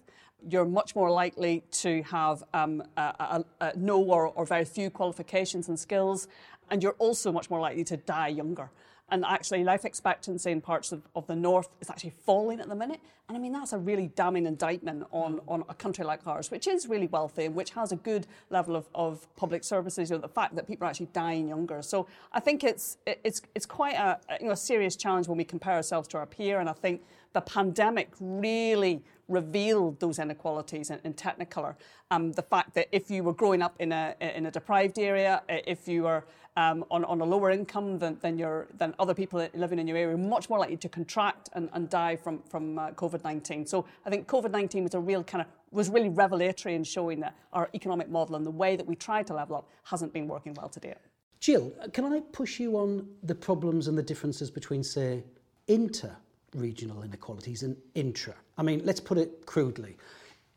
You're 0.49 0.65
much 0.65 0.97
more 0.97 1.11
likely 1.11 1.65
to 1.83 2.03
have 2.05 2.43
um, 2.55 2.83
a, 2.97 3.03
a, 3.03 3.45
a 3.61 3.73
no 3.77 4.03
or, 4.03 4.29
or 4.29 4.47
very 4.47 4.65
few 4.65 4.89
qualifications 4.89 5.69
and 5.69 5.79
skills, 5.79 6.29
and 6.71 6.83
you're 6.83 6.97
also 6.99 7.33
much 7.33 7.51
more 7.51 7.61
likely 7.61 7.85
to 7.85 7.97
die 7.97 8.29
younger. 8.29 8.71
And 9.13 9.27
actually, 9.27 9.63
life 9.63 9.85
expectancy 9.85 10.51
in 10.51 10.63
parts 10.63 10.91
of, 10.91 11.03
of 11.15 11.27
the 11.27 11.37
north 11.37 11.69
is 11.83 11.91
actually 11.91 12.15
falling 12.25 12.61
at 12.61 12.69
the 12.71 12.75
minute. 12.75 12.99
And 13.29 13.37
I 13.37 13.41
mean, 13.41 13.53
that's 13.53 13.75
a 13.75 13.79
really 13.79 14.07
damning 14.15 14.47
indictment 14.47 15.05
on, 15.11 15.39
on 15.47 15.65
a 15.69 15.75
country 15.75 16.03
like 16.03 16.27
ours, 16.27 16.51
which 16.51 16.67
is 16.67 16.89
really 16.89 17.09
wealthy 17.09 17.45
and 17.45 17.55
which 17.55 17.71
has 17.71 17.93
a 17.93 17.97
good 17.97 18.27
level 18.49 18.75
of, 18.75 18.89
of 18.95 19.27
public 19.37 19.65
services, 19.65 20.09
you 20.09 20.17
know, 20.17 20.23
the 20.23 20.29
fact 20.29 20.55
that 20.57 20.67
people 20.67 20.87
are 20.87 20.91
actually 20.91 21.11
dying 21.13 21.47
younger. 21.47 21.83
So 21.83 22.07
I 22.33 22.41
think 22.41 22.65
it's, 22.65 22.97
it's, 23.07 23.43
it's 23.55 23.67
quite 23.67 23.97
a, 23.97 24.19
you 24.41 24.47
know, 24.47 24.53
a 24.53 24.57
serious 24.57 24.97
challenge 24.97 25.29
when 25.29 25.37
we 25.37 25.45
compare 25.45 25.75
ourselves 25.75 26.09
to 26.09 26.17
our 26.17 26.27
peer. 26.27 26.61
And 26.61 26.69
I 26.71 26.73
think 26.73 27.03
the 27.35 27.43
pandemic 27.43 28.13
really 28.19 29.03
revealed 29.29 30.01
those 30.01 30.19
inequalities 30.19 30.91
in, 30.91 31.01
in 31.05 31.13
Technicolor. 31.13 31.75
Um, 32.11 32.33
the 32.33 32.43
fact 32.43 32.75
that 32.75 32.89
if 32.93 33.11
you 33.11 33.25
were 33.25 33.35
growing 33.35 33.61
up 33.61 33.75
in 33.79 33.93
a, 33.93 34.15
in 34.21 34.47
a 34.47 34.51
deprived 34.51 34.99
area, 34.99 35.43
if 35.49 35.87
you 35.87 36.05
were 36.05 36.25
um, 36.57 36.85
on, 36.91 37.05
on 37.05 37.21
a 37.21 37.25
lower 37.25 37.51
income 37.51 37.99
than, 37.99 38.19
than, 38.21 38.39
your, 38.39 38.69
than 38.77 38.95
other 38.99 39.15
people 39.15 39.47
living 39.55 39.79
in 39.79 39.87
your 39.87 39.97
area, 39.97 40.17
much 40.17 40.51
more 40.51 40.59
likely 40.59 40.77
to 40.77 40.89
contract 40.89 41.49
and, 41.55 41.71
and 41.73 41.89
die 41.89 42.17
from, 42.17 42.43
from 42.49 42.79
uh, 42.79 42.91
COVID-19. 42.91 43.69
So 43.69 43.87
I 44.05 44.11
think 44.11 44.29
COVID-19 44.29 44.83
was 44.83 44.95
a 44.95 45.01
real 45.01 45.25
kind 45.25 45.43
of 45.43 45.49
was 45.71 45.89
really 45.89 46.11
revelatory 46.11 46.75
in 46.75 46.85
showing 46.85 47.21
that 47.21 47.35
our 47.55 47.71
economic 47.75 48.11
model 48.11 48.37
and 48.37 48.45
the 48.45 48.51
way 48.51 48.77
that 48.77 48.87
we 48.87 48.95
tried 48.95 49.27
to 49.27 49.33
level 49.33 49.57
up 49.57 49.67
hasn't 49.85 50.13
been 50.13 50.29
working 50.29 50.53
well 50.53 50.69
to 50.69 50.79
date. 50.79 50.97
Jill, 51.41 51.73
can 51.95 52.05
I 52.05 52.21
push 52.21 52.61
you 52.61 52.77
on 52.77 53.09
the 53.23 53.35
problems 53.35 53.89
and 53.89 53.97
the 53.97 54.03
differences 54.03 54.51
between, 54.51 54.85
say, 54.85 55.25
inter 55.67 56.15
regional 56.55 57.03
inequalities 57.03 57.63
and 57.63 57.77
intra. 57.95 58.35
I 58.59 58.63
mean, 58.63 58.83
let's 58.85 59.01
put 59.01 59.19
it 59.19 59.47
crudely. 59.47 59.97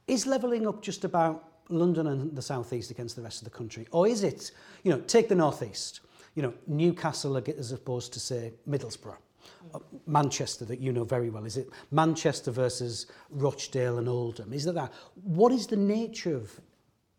Is 0.08 0.28
levelling 0.28 0.68
up 0.68 0.82
just 0.82 1.04
about 1.04 1.55
London 1.70 2.08
and 2.08 2.36
the 2.36 2.42
southeast 2.42 2.92
against 2.92 3.16
the 3.16 3.22
rest 3.22 3.40
of 3.42 3.46
the 3.46 3.58
country? 3.58 3.88
Or 3.92 4.08
is 4.08 4.24
it, 4.24 4.52
you 4.84 4.92
know, 4.92 5.00
take 5.02 5.30
the 5.30 5.36
northeast, 5.36 6.02
you 6.36 6.42
know, 6.42 6.54
Newcastle 6.68 7.38
as 7.38 7.72
opposed 7.72 8.14
to, 8.14 8.20
say, 8.20 8.54
Middlesbrough? 8.68 9.18
Uh, 9.74 9.80
Manchester 10.08 10.66
that 10.66 10.80
you 10.80 10.92
know 10.92 11.04
very 11.04 11.30
well 11.30 11.46
is 11.46 11.56
it 11.56 11.70
Manchester 11.92 12.50
versus 12.50 13.06
Rochdale 13.30 14.00
and 14.00 14.10
Oldham 14.10 14.52
is 14.54 14.66
that 14.66 14.74
that 14.74 14.92
what 15.24 15.52
is 15.52 15.68
the 15.68 15.76
nature 15.76 16.36
of 16.36 16.60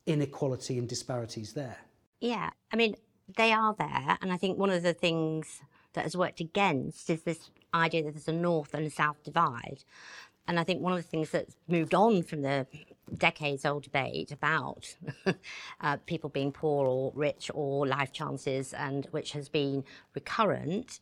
inequality 0.06 0.76
and 0.76 0.88
disparities 0.88 1.52
there 1.52 1.76
yeah 2.20 2.50
i 2.72 2.76
mean 2.76 2.96
they 3.36 3.52
are 3.52 3.76
there 3.78 4.18
and 4.22 4.32
i 4.32 4.36
think 4.36 4.58
one 4.58 4.70
of 4.70 4.82
the 4.82 4.92
things 4.92 5.60
that 5.96 6.04
has 6.04 6.16
worked 6.16 6.40
against 6.40 7.10
is 7.10 7.22
this 7.22 7.50
idea 7.74 8.04
that 8.04 8.12
there's 8.12 8.28
a 8.28 8.32
north 8.32 8.72
and 8.74 8.86
a 8.86 8.90
south 8.90 9.22
divide. 9.24 9.82
And 10.46 10.60
I 10.60 10.64
think 10.64 10.80
one 10.80 10.92
of 10.92 10.98
the 10.98 11.02
things 11.02 11.30
that's 11.30 11.56
moved 11.66 11.94
on 11.94 12.22
from 12.22 12.42
the 12.42 12.66
decades 13.16 13.64
old 13.64 13.84
debate 13.84 14.32
about 14.32 14.96
uh, 15.80 15.96
people 16.06 16.30
being 16.30 16.52
poor 16.52 16.86
or 16.86 17.12
rich 17.14 17.50
or 17.54 17.86
life 17.86 18.12
chances, 18.12 18.72
and 18.72 19.06
which 19.10 19.32
has 19.32 19.48
been 19.48 19.84
recurrent, 20.14 21.00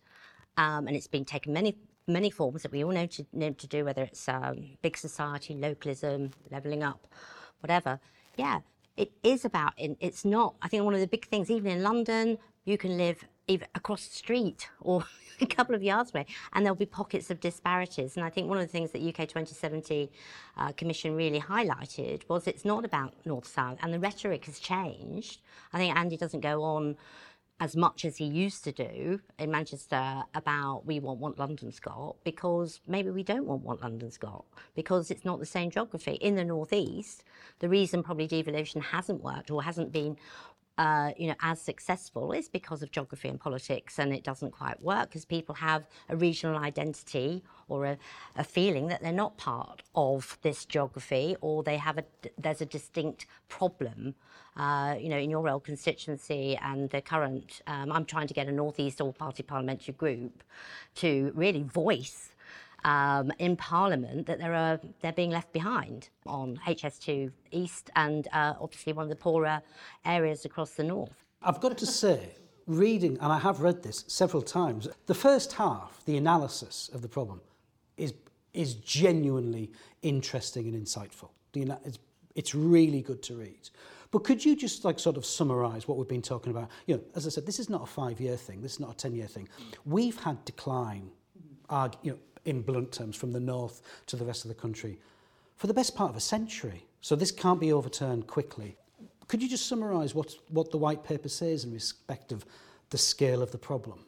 um, 0.56 0.86
and 0.86 0.96
it's 0.96 1.06
been 1.06 1.24
taken 1.24 1.52
many 1.52 1.76
many 2.06 2.30
forms 2.30 2.62
that 2.62 2.72
we 2.72 2.84
all 2.84 2.92
know 2.92 3.06
to, 3.06 3.24
know 3.32 3.50
to 3.50 3.66
do, 3.66 3.84
whether 3.84 4.02
it's 4.02 4.28
um, 4.28 4.76
big 4.82 4.96
society, 4.96 5.54
localism, 5.54 6.30
levelling 6.50 6.82
up, 6.82 7.06
whatever. 7.60 7.98
Yeah, 8.36 8.60
it 8.96 9.12
is 9.22 9.44
about, 9.44 9.72
it's 9.78 10.24
not, 10.24 10.54
I 10.62 10.68
think 10.68 10.84
one 10.84 10.94
of 10.94 11.00
the 11.00 11.06
big 11.06 11.26
things, 11.26 11.50
even 11.50 11.70
in 11.70 11.82
London, 11.82 12.38
you 12.64 12.78
can 12.78 12.96
live 12.96 13.24
even 13.46 13.68
across 13.74 14.06
the 14.06 14.14
street 14.14 14.68
or 14.80 15.04
a 15.40 15.46
couple 15.46 15.74
of 15.74 15.82
yards 15.82 16.10
away, 16.14 16.26
and 16.52 16.64
there'll 16.64 16.76
be 16.76 16.86
pockets 16.86 17.30
of 17.30 17.40
disparities. 17.40 18.16
And 18.16 18.24
I 18.24 18.30
think 18.30 18.48
one 18.48 18.58
of 18.58 18.64
the 18.64 18.72
things 18.72 18.92
that 18.92 19.02
UK 19.02 19.28
2070 19.28 20.10
uh, 20.56 20.72
Commission 20.72 21.16
really 21.16 21.40
highlighted 21.40 22.22
was 22.28 22.46
it's 22.46 22.64
not 22.64 22.84
about 22.84 23.14
north-south, 23.24 23.78
and 23.82 23.92
the 23.92 23.98
rhetoric 23.98 24.44
has 24.46 24.58
changed. 24.58 25.40
I 25.72 25.78
think 25.78 25.96
Andy 25.96 26.16
doesn't 26.16 26.40
go 26.40 26.62
on 26.62 26.96
as 27.60 27.76
much 27.76 28.04
as 28.04 28.16
he 28.16 28.24
used 28.24 28.64
to 28.64 28.72
do 28.72 29.20
in 29.38 29.50
Manchester 29.50 30.24
about 30.34 30.84
we 30.84 30.98
want 30.98 31.20
what 31.20 31.38
London's 31.38 31.78
got 31.78 32.16
because 32.24 32.80
maybe 32.88 33.10
we 33.10 33.22
don't 33.22 33.46
want 33.46 33.62
what 33.62 33.80
London's 33.80 34.18
got 34.18 34.44
because 34.74 35.10
it's 35.10 35.24
not 35.24 35.38
the 35.38 35.46
same 35.46 35.70
geography. 35.70 36.14
In 36.14 36.34
the 36.34 36.44
northeast, 36.44 37.22
the 37.60 37.68
reason 37.68 38.02
probably 38.02 38.26
devolution 38.26 38.80
hasn't 38.80 39.22
worked 39.22 39.50
or 39.52 39.62
hasn't 39.62 39.92
been 39.92 40.16
uh, 40.76 41.12
you 41.16 41.28
know, 41.28 41.34
as 41.40 41.60
successful 41.60 42.32
is 42.32 42.48
because 42.48 42.82
of 42.82 42.90
geography 42.90 43.28
and 43.28 43.38
politics, 43.38 43.98
and 43.98 44.12
it 44.12 44.24
doesn't 44.24 44.50
quite 44.50 44.82
work 44.82 45.08
because 45.08 45.24
people 45.24 45.54
have 45.54 45.86
a 46.08 46.16
regional 46.16 46.58
identity 46.58 47.42
or 47.68 47.84
a, 47.84 47.98
a, 48.36 48.44
feeling 48.44 48.88
that 48.88 49.00
they're 49.00 49.12
not 49.12 49.36
part 49.36 49.82
of 49.94 50.36
this 50.42 50.64
geography, 50.64 51.36
or 51.40 51.62
they 51.62 51.76
have 51.76 51.98
a 51.98 52.04
there's 52.36 52.60
a 52.60 52.66
distinct 52.66 53.26
problem. 53.48 54.14
Uh, 54.56 54.96
you 55.00 55.08
know, 55.08 55.18
in 55.18 55.30
your 55.30 55.48
old 55.48 55.64
constituency 55.64 56.56
and 56.62 56.90
the 56.90 57.00
current, 57.00 57.60
um, 57.66 57.90
I'm 57.90 58.04
trying 58.04 58.28
to 58.28 58.34
get 58.34 58.46
a 58.46 58.52
northeast 58.52 59.00
all-party 59.00 59.42
parliamentary 59.42 59.94
group 59.94 60.44
to 60.96 61.32
really 61.34 61.62
voice 61.62 62.30
um, 62.84 63.32
in 63.38 63.56
Parliament 63.56 64.26
that 64.26 64.38
there 64.38 64.54
are 64.54 64.78
they're 65.00 65.12
being 65.12 65.30
left 65.30 65.52
behind 65.52 66.08
on 66.26 66.60
HS2 66.66 67.30
East 67.50 67.90
and 67.96 68.28
uh, 68.32 68.54
obviously 68.60 68.92
one 68.92 69.04
of 69.04 69.10
the 69.10 69.16
poorer 69.16 69.62
areas 70.04 70.44
across 70.44 70.72
the 70.72 70.84
north. 70.84 71.24
I've 71.42 71.60
got 71.60 71.76
to 71.78 71.86
say, 71.86 72.30
reading, 72.66 73.18
and 73.20 73.32
I 73.32 73.38
have 73.38 73.60
read 73.60 73.82
this 73.82 74.04
several 74.06 74.42
times, 74.42 74.88
the 75.06 75.14
first 75.14 75.52
half, 75.54 76.02
the 76.06 76.16
analysis 76.16 76.90
of 76.92 77.02
the 77.02 77.08
problem, 77.08 77.40
is 77.96 78.14
is 78.52 78.74
genuinely 78.74 79.72
interesting 80.02 80.68
and 80.68 80.86
insightful. 80.86 81.30
It's, 81.54 81.98
it's 82.36 82.54
really 82.54 83.02
good 83.02 83.22
to 83.24 83.36
read. 83.36 83.68
But 84.12 84.22
could 84.22 84.44
you 84.44 84.54
just 84.54 84.84
like 84.84 85.00
sort 85.00 85.16
of 85.16 85.26
summarize 85.26 85.88
what 85.88 85.98
we've 85.98 86.08
been 86.08 86.22
talking 86.22 86.52
about? 86.52 86.68
You 86.86 86.96
know, 86.96 87.02
as 87.16 87.26
I 87.26 87.30
said, 87.30 87.46
this 87.46 87.58
is 87.58 87.68
not 87.68 87.82
a 87.82 87.86
five-year 87.86 88.36
thing. 88.36 88.62
This 88.62 88.74
is 88.74 88.80
not 88.80 89.04
a 89.04 89.08
10-year 89.08 89.26
thing. 89.26 89.48
We've 89.84 90.16
had 90.22 90.44
decline, 90.44 91.10
you 92.04 92.12
know, 92.12 92.18
in 92.44 92.62
blunt 92.62 92.92
terms, 92.92 93.16
from 93.16 93.32
the 93.32 93.40
north 93.40 93.82
to 94.06 94.16
the 94.16 94.24
rest 94.24 94.44
of 94.44 94.48
the 94.48 94.54
country 94.54 94.98
for 95.56 95.66
the 95.66 95.74
best 95.74 95.94
part 95.94 96.10
of 96.10 96.16
a 96.16 96.20
century. 96.20 96.86
So 97.00 97.16
this 97.16 97.30
can't 97.30 97.60
be 97.60 97.72
overturned 97.72 98.26
quickly. 98.26 98.76
Could 99.28 99.42
you 99.42 99.48
just 99.48 99.66
summarise 99.66 100.14
what, 100.14 100.34
what 100.48 100.70
the 100.70 100.78
white 100.78 101.04
paper 101.04 101.28
says 101.28 101.64
in 101.64 101.72
respect 101.72 102.32
of 102.32 102.44
the 102.90 102.98
scale 102.98 103.42
of 103.42 103.52
the 103.52 103.58
problem? 103.58 104.00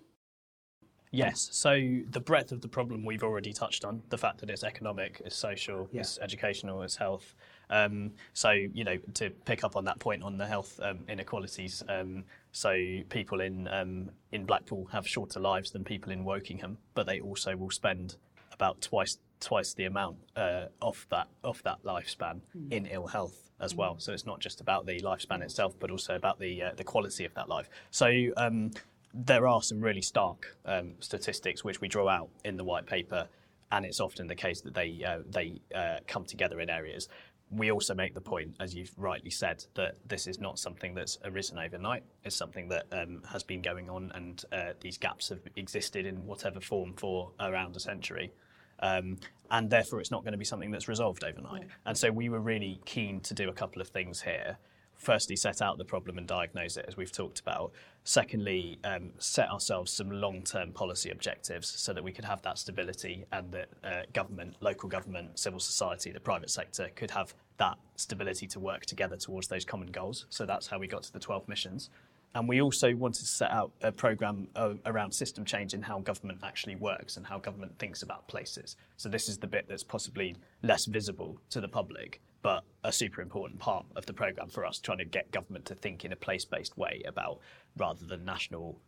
Yes. 1.12 1.48
So 1.52 1.72
the 2.10 2.20
breadth 2.20 2.52
of 2.52 2.60
the 2.60 2.68
problem 2.68 3.04
we've 3.04 3.22
already 3.22 3.52
touched 3.52 3.84
on 3.84 4.02
the 4.10 4.18
fact 4.18 4.38
that 4.40 4.50
it's 4.50 4.64
economic, 4.64 5.22
it's 5.24 5.36
social, 5.36 5.88
yeah. 5.90 6.00
it's 6.00 6.18
educational, 6.18 6.82
it's 6.82 6.96
health. 6.96 7.34
Um, 7.70 8.12
so, 8.34 8.50
you 8.50 8.84
know, 8.84 8.98
to 9.14 9.30
pick 9.30 9.64
up 9.64 9.76
on 9.76 9.84
that 9.86 9.98
point 9.98 10.22
on 10.22 10.36
the 10.36 10.46
health 10.46 10.78
um, 10.82 10.98
inequalities, 11.08 11.82
um, 11.88 12.24
so 12.52 12.76
people 13.08 13.40
in 13.40 13.66
um, 13.68 14.10
in 14.32 14.44
Blackpool 14.44 14.86
have 14.92 15.06
shorter 15.06 15.40
lives 15.40 15.70
than 15.70 15.84
people 15.84 16.12
in 16.12 16.24
Wokingham, 16.24 16.76
but 16.94 17.06
they 17.06 17.20
also 17.20 17.56
will 17.56 17.70
spend 17.70 18.16
about 18.56 18.80
twice 18.80 19.18
twice 19.38 19.74
the 19.74 19.84
amount 19.84 20.16
uh, 20.34 20.66
off 20.80 21.06
that 21.10 21.28
off 21.44 21.62
that 21.62 21.82
lifespan 21.84 22.40
mm. 22.56 22.72
in 22.72 22.86
ill 22.86 23.06
health 23.06 23.46
as 23.60 23.74
well. 23.74 23.94
Hmm. 23.94 24.00
So 24.00 24.12
it's 24.12 24.26
not 24.26 24.40
just 24.40 24.60
about 24.60 24.86
the 24.86 25.00
lifespan 25.00 25.42
itself, 25.42 25.74
but 25.78 25.90
also 25.90 26.14
about 26.14 26.38
the 26.38 26.62
uh, 26.62 26.70
the 26.76 26.84
quality 26.84 27.24
of 27.24 27.34
that 27.34 27.48
life. 27.48 27.68
So 27.90 28.10
um, 28.36 28.72
there 29.14 29.46
are 29.46 29.62
some 29.62 29.80
really 29.80 30.02
stark 30.02 30.56
um, 30.64 30.94
statistics 31.00 31.64
which 31.64 31.80
we 31.80 31.88
draw 31.88 32.08
out 32.08 32.28
in 32.44 32.56
the 32.56 32.64
white 32.64 32.86
paper, 32.86 33.28
and 33.72 33.84
it's 33.86 34.00
often 34.00 34.26
the 34.26 34.34
case 34.34 34.60
that 34.62 34.74
they 34.74 35.02
uh, 35.04 35.18
they 35.28 35.60
uh, 35.74 35.98
come 36.06 36.24
together 36.24 36.60
in 36.60 36.70
areas. 36.70 37.08
We 37.48 37.70
also 37.70 37.94
make 37.94 38.12
the 38.12 38.20
point, 38.20 38.56
as 38.58 38.74
you've 38.74 38.92
rightly 38.96 39.30
said, 39.30 39.64
that 39.74 39.94
this 40.04 40.26
is 40.26 40.40
not 40.40 40.58
something 40.58 40.94
that's 40.94 41.16
arisen 41.24 41.60
overnight. 41.60 42.02
It's 42.24 42.34
something 42.34 42.68
that 42.70 42.86
um, 42.90 43.22
has 43.30 43.44
been 43.44 43.62
going 43.62 43.88
on, 43.88 44.10
and 44.16 44.44
uh, 44.50 44.72
these 44.80 44.98
gaps 44.98 45.28
have 45.28 45.38
existed 45.54 46.06
in 46.06 46.26
whatever 46.26 46.60
form 46.60 46.94
for 46.94 47.30
around 47.38 47.76
a 47.76 47.80
century. 47.80 48.32
Um, 48.80 49.18
and 49.50 49.70
therefore, 49.70 50.00
it's 50.00 50.10
not 50.10 50.22
going 50.22 50.32
to 50.32 50.38
be 50.38 50.44
something 50.44 50.70
that's 50.70 50.88
resolved 50.88 51.24
overnight. 51.24 51.68
And 51.84 51.96
so, 51.96 52.10
we 52.10 52.28
were 52.28 52.40
really 52.40 52.80
keen 52.84 53.20
to 53.20 53.34
do 53.34 53.48
a 53.48 53.52
couple 53.52 53.80
of 53.80 53.88
things 53.88 54.22
here 54.22 54.58
firstly 54.96 55.36
set 55.36 55.62
out 55.62 55.78
the 55.78 55.84
problem 55.84 56.18
and 56.18 56.26
diagnose 56.26 56.76
it, 56.76 56.84
as 56.88 56.96
we've 56.96 57.12
talked 57.12 57.40
about. 57.40 57.72
Secondly, 58.04 58.78
um, 58.84 59.10
set 59.18 59.50
ourselves 59.50 59.92
some 59.92 60.10
long-term 60.10 60.72
policy 60.72 61.10
objectives 61.10 61.68
so 61.68 61.92
that 61.92 62.02
we 62.02 62.12
could 62.12 62.24
have 62.24 62.42
that 62.42 62.58
stability 62.58 63.24
and 63.32 63.52
that 63.52 63.68
uh, 63.84 64.02
government, 64.12 64.56
local 64.60 64.88
government, 64.88 65.38
civil 65.38 65.60
society, 65.60 66.10
the 66.10 66.20
private 66.20 66.50
sector 66.50 66.90
could 66.94 67.10
have 67.10 67.34
that 67.58 67.78
stability 67.96 68.46
to 68.46 68.60
work 68.60 68.86
together 68.86 69.16
towards 69.16 69.48
those 69.48 69.64
common 69.64 69.88
goals. 69.88 70.26
So 70.30 70.46
that's 70.46 70.66
how 70.66 70.78
we 70.78 70.86
got 70.86 71.02
to 71.04 71.12
the 71.12 71.20
12 71.20 71.48
missions. 71.48 71.90
And 72.36 72.46
we 72.46 72.60
also 72.60 72.94
wanted 72.94 73.20
to 73.20 73.28
set 73.28 73.50
out 73.50 73.72
a 73.80 73.90
programme 73.90 74.48
uh, 74.54 74.74
around 74.84 75.10
system 75.12 75.46
change 75.46 75.72
in 75.72 75.80
how 75.80 76.00
government 76.00 76.40
actually 76.42 76.76
works 76.76 77.16
and 77.16 77.26
how 77.26 77.38
government 77.38 77.78
thinks 77.78 78.02
about 78.02 78.28
places. 78.28 78.76
So 78.98 79.08
this 79.08 79.30
is 79.30 79.38
the 79.38 79.46
bit 79.46 79.64
that's 79.66 79.82
possibly 79.82 80.36
less 80.62 80.84
visible 80.84 81.40
to 81.48 81.62
the 81.62 81.68
public, 81.68 82.20
but 82.42 82.62
a 82.84 82.92
super 82.92 83.22
important 83.22 83.58
part 83.58 83.86
of 83.96 84.04
the 84.04 84.12
programme 84.12 84.50
for 84.50 84.66
us, 84.66 84.78
trying 84.78 84.98
to 84.98 85.06
get 85.06 85.30
government 85.30 85.64
to 85.64 85.74
think 85.74 86.04
in 86.04 86.12
a 86.12 86.16
place-based 86.16 86.76
way 86.76 87.02
about 87.06 87.38
rather 87.78 88.04
than 88.04 88.26
national 88.26 88.78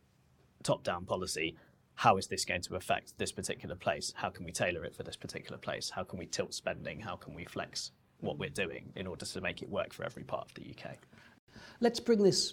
top-down 0.63 1.07
policy, 1.07 1.57
how 1.95 2.19
is 2.19 2.27
this 2.27 2.45
going 2.45 2.61
to 2.61 2.77
affect 2.77 3.17
this 3.17 3.33
particular 3.33 3.77
place? 3.77 4.13
How 4.15 4.29
can 4.29 4.45
we 4.45 4.53
tailor 4.53 4.85
it 4.85 4.95
for 4.95 5.05
this 5.05 5.17
particular 5.17 5.57
place? 5.57 5.89
How 5.89 6.05
can 6.05 6.19
we 6.19 6.27
tilt 6.27 6.53
spending? 6.53 7.01
How 7.01 7.17
can 7.17 7.33
we 7.33 7.47
flex 7.47 7.93
what 8.21 8.39
we're 8.39 8.51
doing 8.51 8.93
in 8.95 9.07
order 9.07 9.25
to 9.25 9.41
make 9.41 9.63
it 9.63 9.71
work 9.71 9.95
for 9.95 10.05
every 10.05 10.25
part 10.25 10.49
of 10.49 10.55
the 10.55 10.71
UK? 10.71 10.97
Let's 11.81 11.99
bring 11.99 12.23
this 12.23 12.53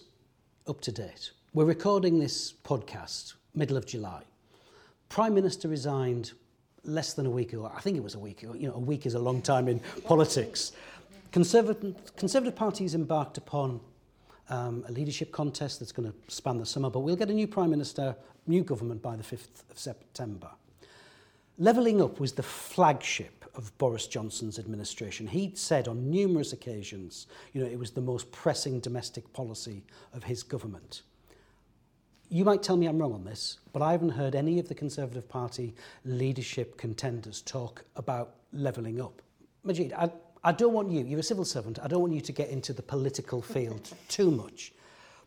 up 0.68 0.82
to 0.82 0.92
date. 0.92 1.32
We're 1.54 1.66
recording 1.66 2.18
this 2.18 2.52
podcast 2.52 3.36
middle 3.54 3.78
of 3.78 3.86
July. 3.86 4.24
Prime 5.10 5.36
Minister 5.36 5.68
resigned 5.68 6.32
less 6.84 7.14
than 7.14 7.28
a 7.28 7.30
week 7.30 7.54
ago. 7.54 7.72
I 7.74 7.82
think 7.82 7.98
it 7.98 8.04
was 8.04 8.16
a 8.16 8.20
week. 8.20 8.42
You 8.42 8.70
know, 8.70 8.74
a 8.74 8.80
week 8.80 9.06
is 9.06 9.14
a 9.14 9.20
long 9.20 9.44
time 9.44 9.68
in 9.68 9.80
politics. 10.06 10.72
Conservative, 11.32 11.96
Conservative 12.16 12.56
Party's 12.56 12.96
embarked 12.96 13.38
upon 13.38 13.80
um, 14.50 14.84
a 14.88 14.92
leadership 14.92 15.32
contest 15.32 15.80
that's 15.80 15.92
going 15.92 16.12
to 16.12 16.34
span 16.34 16.58
the 16.58 16.66
summer, 16.66 16.90
but 16.90 17.02
we'll 17.02 17.16
get 17.16 17.30
a 17.30 17.34
new 17.34 17.48
Prime 17.48 17.70
Minister, 17.70 18.16
new 18.48 18.64
government 18.64 19.04
by 19.04 19.16
the 19.16 19.24
5th 19.24 19.70
of 19.70 19.78
September. 19.78 20.50
Levelling 21.60 22.02
up 22.02 22.20
was 22.20 22.34
the 22.34 22.44
flagship 22.44 23.45
of 23.58 23.76
Boris 23.78 24.08
Johnson's 24.08 24.60
administration. 24.60 25.28
He'd 25.28 25.58
said 25.58 25.88
on 25.88 26.10
numerous 26.10 26.54
occasions, 26.54 27.28
you 27.54 27.62
know, 27.62 27.70
it 27.70 27.80
was 27.80 27.92
the 27.92 28.02
most 28.02 28.32
pressing 28.32 28.80
domestic 28.80 29.32
policy 29.34 29.84
of 30.14 30.24
his 30.24 30.44
government. 30.44 31.02
You 32.30 32.44
might 32.44 32.64
tell 32.64 32.76
me 32.76 32.88
I'm 32.88 33.00
wrong 33.00 33.14
on 33.14 33.24
this, 33.24 33.60
but 33.72 33.82
I 33.82 33.92
haven't 33.92 34.10
heard 34.10 34.36
any 34.36 34.60
of 34.60 34.68
the 34.68 34.76
Conservative 34.76 35.30
Party 35.30 35.76
leadership 36.04 36.78
contenders 36.78 37.42
talk 37.42 37.84
about 37.96 38.36
levelling 38.52 39.00
up. 39.00 39.22
Majid, 39.64 39.94
I, 39.94 40.10
I 40.44 40.52
don't 40.52 40.74
want 40.74 40.92
you, 40.92 41.04
you're 41.04 41.20
a 41.20 41.24
civil 41.24 41.46
servant, 41.46 41.80
I 41.82 41.88
don't 41.88 42.02
want 42.02 42.14
you 42.14 42.22
to 42.22 42.32
get 42.32 42.50
into 42.50 42.74
the 42.74 42.82
political 42.82 43.42
field 43.42 43.92
too 44.08 44.32
much. 44.32 44.74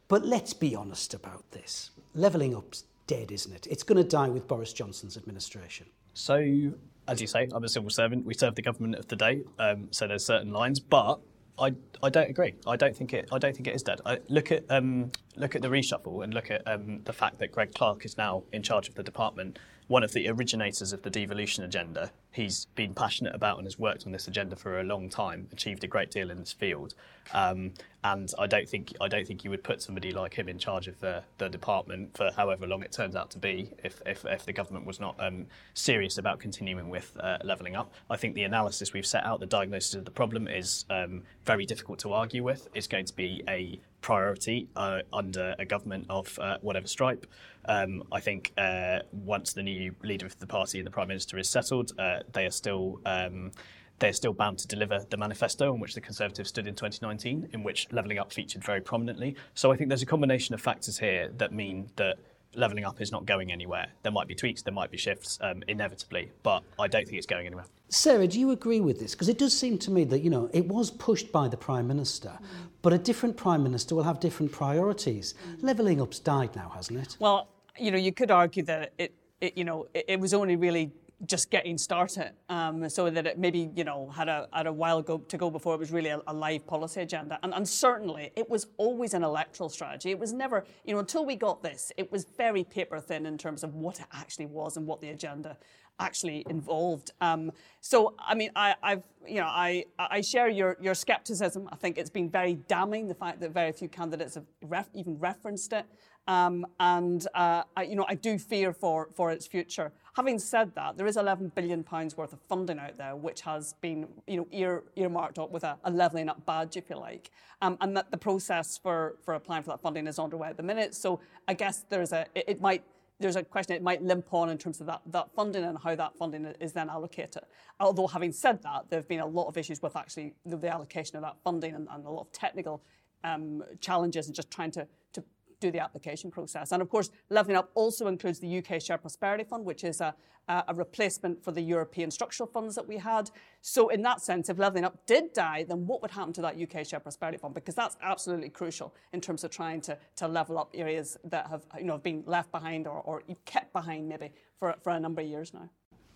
But 0.09 0.25
let's 0.25 0.53
be 0.55 0.75
honest 0.75 1.15
about 1.15 1.51
this. 1.51 1.91
Levelling 2.15 2.57
up's 2.57 2.85
dead, 3.07 3.31
isn't 3.31 3.53
it? 3.53 3.67
It's 3.71 3.83
going 3.83 4.03
to 4.03 4.09
die 4.09 4.29
with 4.29 4.49
Boris 4.49 4.73
Johnson's 4.73 5.17
administration. 5.17 5.87
So, 6.15 6.73
as 7.09 7.21
you 7.21 7.27
say, 7.27 7.49
I'm 7.53 7.65
a 7.65 7.69
civil 7.69 7.91
servant. 7.91 8.25
We 8.25 8.35
serve 8.35 8.55
the 8.55 8.63
government 8.63 8.97
of 8.97 9.09
the 9.09 9.17
day. 9.17 9.43
Um, 9.59 9.89
so 9.91 10.07
there's 10.07 10.25
certain 10.25 10.53
lines, 10.53 10.79
but 10.79 11.19
I, 11.59 11.73
I 12.03 12.11
don't 12.11 12.31
agree. 12.31 12.55
I 12.67 12.77
don't 12.77 12.95
think 12.95 13.15
it. 13.15 13.29
I 13.33 13.39
don't 13.39 13.55
think 13.57 13.67
it 13.67 13.75
is 13.75 13.83
dead. 13.83 14.01
I, 14.07 14.19
look 14.29 14.53
at 14.53 14.65
um, 14.71 15.11
look 15.35 15.57
at 15.57 15.63
the 15.63 15.69
reshuffle 15.69 16.23
and 16.23 16.33
look 16.33 16.51
at 16.51 16.63
um, 16.69 17.01
the 17.05 17.13
fact 17.13 17.39
that 17.39 17.51
Greg 17.51 17.75
Clark 17.75 18.05
is 18.05 18.17
now 18.17 18.45
in 18.53 18.63
charge 18.63 18.89
of 18.89 18.95
the 18.95 19.03
department. 19.03 19.59
One 19.89 20.03
of 20.03 20.13
the 20.13 20.29
originators 20.29 20.93
of 20.93 21.01
the 21.01 21.09
devolution 21.09 21.65
agenda. 21.65 22.13
He's 22.31 22.67
been 22.75 22.93
passionate 22.93 23.35
about 23.35 23.57
and 23.57 23.67
has 23.67 23.79
worked 23.79 24.05
on 24.05 24.13
this 24.13 24.29
agenda 24.29 24.55
for 24.55 24.81
a 24.81 24.85
long 24.85 25.09
time. 25.09 25.49
Achieved 25.51 25.83
a 25.83 25.87
great 25.87 26.11
deal 26.11 26.31
in 26.31 26.39
this 26.39 26.53
field, 26.53 26.95
um, 27.33 27.73
and 28.05 28.31
I 28.39 28.47
don't 28.47 28.69
think 28.69 28.95
I 29.01 29.09
don't 29.09 29.27
think 29.27 29.45
you 29.45 29.51
would 29.51 29.65
put 29.65 29.81
somebody 29.81 30.13
like 30.13 30.35
him 30.35 30.47
in 30.47 30.59
charge 30.59 30.89
of 30.89 31.01
the, 31.01 31.23
the 31.39 31.49
department 31.49 32.15
for 32.17 32.31
however 32.37 32.67
long 32.67 32.83
it 32.83 32.93
turns 32.93 33.17
out 33.17 33.31
to 33.31 33.39
be. 33.39 33.73
If 33.83 34.03
if, 34.05 34.27
if 34.27 34.45
the 34.45 34.53
government 34.53 34.85
was 34.85 35.01
not 35.01 35.17
um, 35.19 35.47
serious 35.73 36.19
about 36.19 36.39
continuing 36.39 36.91
with 36.91 37.17
uh, 37.19 37.39
levelling 37.43 37.75
up, 37.75 37.91
I 38.11 38.19
think 38.19 38.35
the 38.35 38.45
analysis 38.45 38.93
we've 38.93 39.07
set 39.07 39.25
out, 39.25 39.41
the 39.41 39.47
diagnosis 39.47 39.95
of 39.95 40.05
the 40.05 40.11
problem, 40.11 40.49
is 40.49 40.85
um, 40.91 41.23
very 41.47 41.65
difficult 41.65 41.99
to 42.01 42.13
argue 42.13 42.45
with. 42.45 42.69
It's 42.75 42.87
going 42.87 43.07
to 43.07 43.17
be 43.17 43.43
a 43.49 43.81
priority 44.01 44.69
uh, 44.77 45.01
under 45.13 45.55
a 45.59 45.65
government 45.65 46.07
of 46.09 46.39
uh, 46.39 46.59
whatever 46.61 46.87
stripe. 46.87 47.27
Um, 47.69 48.03
I 48.11 48.21
think 48.21 48.53
uh, 48.59 49.01
once 49.13 49.53
the 49.53 49.63
new 49.63 49.95
leader 50.03 50.27
of 50.27 50.39
the 50.39 50.47
party 50.47 50.79
and 50.79 50.87
the 50.87 50.91
prime 50.91 51.09
minister 51.09 51.39
is 51.39 51.49
settled, 51.49 51.93
uh, 51.99 52.21
they 52.33 52.47
are 52.47 52.51
still. 52.51 53.01
Um, 53.07 53.53
they're 54.01 54.13
still 54.13 54.33
bound 54.33 54.59
to 54.59 54.69
deliver 54.69 55.05
the 55.11 55.17
manifesto 55.17 55.73
on 55.73 55.81
which 55.81 55.95
the 55.95 56.01
Conservatives 56.01 56.51
stood 56.51 56.69
in 56.69 56.77
2019, 56.77 57.49
in 57.53 57.65
which 57.65 57.89
levelling 57.91 58.21
up 58.21 58.33
featured 58.33 58.63
very 58.63 58.81
prominently. 58.81 59.35
So 59.55 59.73
I 59.73 59.77
think 59.77 59.89
there's 59.89 60.03
a 60.03 60.07
combination 60.07 60.55
of 60.55 60.61
factors 60.61 60.97
here 60.99 61.33
that 61.39 61.53
mean 61.53 61.91
that 61.97 62.19
levelling 62.55 62.85
up 62.85 63.01
is 63.01 63.13
not 63.13 63.27
going 63.27 63.53
anywhere. 63.53 63.89
There 64.03 64.13
might 64.13 64.27
be 64.27 64.35
tweaks, 64.35 64.63
there 64.63 64.73
might 64.73 64.91
be 64.91 64.97
shifts, 64.97 65.39
um, 65.41 65.63
inevitably, 65.69 66.31
but 66.43 66.63
I 66.79 66.89
don't 66.89 67.05
think 67.07 67.19
it's 67.19 67.27
going 67.27 67.47
anywhere. 67.47 67.67
Sarah, 67.89 68.27
do 68.27 68.39
you 68.39 68.51
agree 68.51 68.81
with 68.81 68.99
this? 68.99 69.13
Because 69.13 69.29
it 69.29 69.39
does 69.39 69.57
seem 69.57 69.79
to 69.79 69.91
me 69.91 70.05
that, 70.05 70.21
you 70.21 70.31
know, 70.31 70.51
it 70.53 70.67
was 70.67 70.91
pushed 70.91 71.33
by 71.33 71.49
the 71.49 71.57
Prime 71.57 71.87
Minister, 71.87 72.31
mm. 72.31 72.69
but 72.83 72.93
a 72.93 72.99
different 72.99 73.37
Prime 73.37 73.63
Minister 73.63 73.95
will 73.95 74.03
have 74.03 74.21
different 74.21 74.53
priorities. 74.53 75.35
Mm. 75.35 75.63
Levelling 75.63 76.01
up's 76.01 76.19
died 76.19 76.55
now, 76.55 76.71
hasn't 76.75 76.99
it? 76.99 77.17
Well, 77.19 77.49
you 77.79 77.91
know, 77.91 77.99
you 77.99 78.13
could 78.13 78.31
argue 78.31 78.63
that 78.65 78.93
it, 78.99 79.15
it 79.41 79.57
you 79.57 79.65
know, 79.65 79.87
it, 79.95 80.05
it 80.09 80.21
was 80.21 80.35
only 80.35 80.57
really 80.57 80.93
just 81.27 81.51
getting 81.51 81.77
started, 81.77 82.33
um, 82.49 82.89
so 82.89 83.11
that 83.11 83.27
it 83.27 83.39
maybe 83.39 83.71
you 83.75 83.83
know 83.83 84.09
had 84.09 84.29
a 84.29 84.49
had 84.53 84.67
a 84.67 84.73
while 84.73 85.03
go, 85.03 85.19
to 85.19 85.37
go 85.37 85.51
before 85.51 85.75
it 85.75 85.79
was 85.79 85.91
really 85.91 86.11
a, 86.11 86.21
a 86.29 86.33
live 86.33 86.67
policy 86.67 87.01
agenda. 87.01 87.39
And, 87.43 87.53
and, 87.53 87.69
certainly, 87.69 88.31
it 88.37 88.49
was 88.49 88.69
always 88.77 89.15
an 89.15 89.25
electoral 89.25 89.69
strategy. 89.69 90.11
It 90.11 90.19
was 90.19 90.33
never 90.33 90.65
you 90.85 90.95
know 90.95 91.01
until 91.01 91.27
we 91.27 91.35
got 91.35 91.63
this, 91.63 91.91
it 91.97 92.11
was 92.13 92.25
very 92.37 92.63
paper 92.63 93.01
thin 93.01 93.27
in 93.27 93.37
terms 93.37 93.65
of 93.65 93.75
what 93.75 93.99
it 93.99 94.07
actually 94.13 94.47
was 94.47 94.77
and 94.77 94.87
what 94.87 95.01
the 95.01 95.11
agenda 95.11 95.57
actually 95.99 96.45
involved. 96.49 97.11
Um, 97.21 97.51
so 97.81 98.15
I 98.19 98.35
mean, 98.35 98.51
I, 98.55 98.77
have 98.83 99.03
you 99.27 99.41
know 99.41 99.47
I 99.47 99.87
I 99.99 100.21
share 100.21 100.49
your 100.49 100.77
your 100.81 100.95
skepticism. 100.95 101.69
I 101.73 101.77
think 101.77 101.99
it's 101.99 102.11
been 102.11 102.31
very 102.31 102.55
damning 102.69 103.09
the 103.09 103.15
fact 103.15 103.41
that 103.41 103.51
very 103.51 103.73
few 103.73 103.89
candidates 103.89 104.37
have 104.37 104.45
ref, 104.63 104.89
even 104.95 105.19
referenced 105.19 105.73
it. 105.73 105.87
Um, 106.29 106.67
and 106.79 107.27
uh, 107.35 107.63
I, 107.75 107.85
you 107.85 107.97
know, 107.97 108.05
I 108.07 108.15
do 108.15 108.39
fear 108.39 108.75
for, 108.75 109.09
for 109.15 109.33
its 109.33 109.47
future. 109.47 109.91
Having 110.15 110.39
said 110.41 110.75
that, 110.75 110.99
there 110.99 111.07
is 111.07 111.17
11 111.17 111.53
billion 111.55 111.83
pounds 111.83 112.19
worth 112.19 112.35
of 112.35 112.41
funding 112.49 112.79
out 112.79 112.99
there, 112.99 113.17
which 113.17 113.41
has 113.41 113.73
been, 113.81 114.07
you 114.27 114.37
know, 114.37 114.47
ear, 114.53 114.85
earmarked 114.95 115.39
up 115.39 115.51
with 115.51 115.65
a, 115.65 115.79
a 115.85 115.91
levelling 115.91 116.29
up 116.29 116.45
badge, 116.45 116.77
if 116.77 116.91
you 116.91 116.97
like, 116.97 117.31
um, 117.63 117.79
and 117.81 117.97
that 117.97 118.11
the 118.11 118.19
process 118.19 118.77
for, 118.77 119.17
for 119.25 119.35
applying 119.35 119.63
for 119.63 119.71
that 119.71 119.81
funding 119.81 120.07
is 120.07 120.19
underway 120.19 120.49
at 120.49 120.59
the 120.59 120.63
minute. 120.63 120.95
So 120.95 121.19
I 121.49 121.55
guess 121.55 121.87
there's 121.89 122.13
a, 122.13 122.27
it, 122.35 122.45
it 122.47 122.61
might 122.61 122.85
there's 123.21 123.35
a 123.35 123.43
question 123.43 123.75
it 123.75 123.83
might 123.83 124.01
limp 124.01 124.33
on 124.33 124.49
in 124.49 124.57
terms 124.57 124.81
of 124.81 124.87
that, 124.87 125.01
that 125.07 125.29
funding 125.35 125.65
and 125.65 125.77
how 125.83 125.93
that 125.97 126.15
funding 126.17 126.45
is 126.61 126.73
then 126.73 126.89
allocated. 126.89 127.43
Although 127.81 128.07
having 128.07 128.31
said 128.31 128.63
that, 128.63 128.85
there 128.91 129.01
have 129.01 129.09
been 129.09 129.19
a 129.19 129.27
lot 129.27 129.49
of 129.49 129.57
issues 129.57 129.83
with 129.83 129.97
actually 129.97 130.35
the, 130.47 130.57
the 130.57 130.69
allocation 130.69 131.17
of 131.17 131.23
that 131.23 131.35
funding 131.43 131.75
and, 131.75 131.89
and 131.91 132.07
a 132.07 132.11
lot 132.11 132.21
of 132.21 132.33
technical 132.33 132.81
um, 133.25 133.65
challenges 133.81 134.27
and 134.27 134.37
just 134.37 134.53
trying 134.53 134.71
to, 134.71 134.87
to 135.15 135.25
do 135.61 135.71
the 135.71 135.81
application 135.81 136.31
process. 136.31 136.73
And 136.73 136.83
of 136.83 136.89
course, 136.89 137.11
Levelling 137.31 137.57
Up 137.57 137.71
also 137.75 138.07
includes 138.07 138.39
the 138.39 138.59
UK 138.59 138.81
Shared 138.81 139.01
Prosperity 139.01 139.45
Fund, 139.45 139.65
which 139.65 139.85
is 139.85 140.01
a, 140.01 140.15
a 140.49 140.75
replacement 140.75 141.43
for 141.45 141.53
the 141.53 141.61
European 141.61 142.11
structural 142.11 142.49
funds 142.49 142.75
that 142.75 142.87
we 142.87 142.97
had. 142.97 143.31
So, 143.61 143.89
in 143.89 144.03
that 144.03 144.21
sense, 144.21 144.49
if 144.49 144.59
Levelling 144.59 144.85
Up 144.85 145.07
did 145.07 145.33
die, 145.33 145.65
then 145.69 145.87
what 145.87 146.03
would 146.03 146.11
happen 146.11 146.33
to 146.35 146.43
that 146.43 146.57
UK 146.61 146.87
Shared 146.87 147.03
Prosperity 147.03 147.39
Fund? 147.39 147.55
Because 147.55 147.75
that's 147.75 147.97
absolutely 148.03 148.49
crucial 148.49 148.95
in 149.13 149.21
terms 149.21 149.45
of 149.45 149.51
trying 149.51 149.81
to, 149.83 149.99
to 150.17 150.29
level 150.29 150.59
up 150.59 150.71
areas 150.75 151.17
that 151.25 151.49
have, 151.49 151.67
you 151.79 151.85
know, 151.85 151.99
been 151.99 152.23
left 152.27 152.51
behind 152.51 152.87
or, 152.87 153.01
or 153.01 153.23
kept 153.45 153.73
behind 153.73 154.09
maybe 154.09 154.31
for, 154.59 154.75
for 154.83 154.91
a 154.91 155.01
number 155.01 155.21
of 155.21 155.29
years 155.29 155.53
now. 155.53 155.69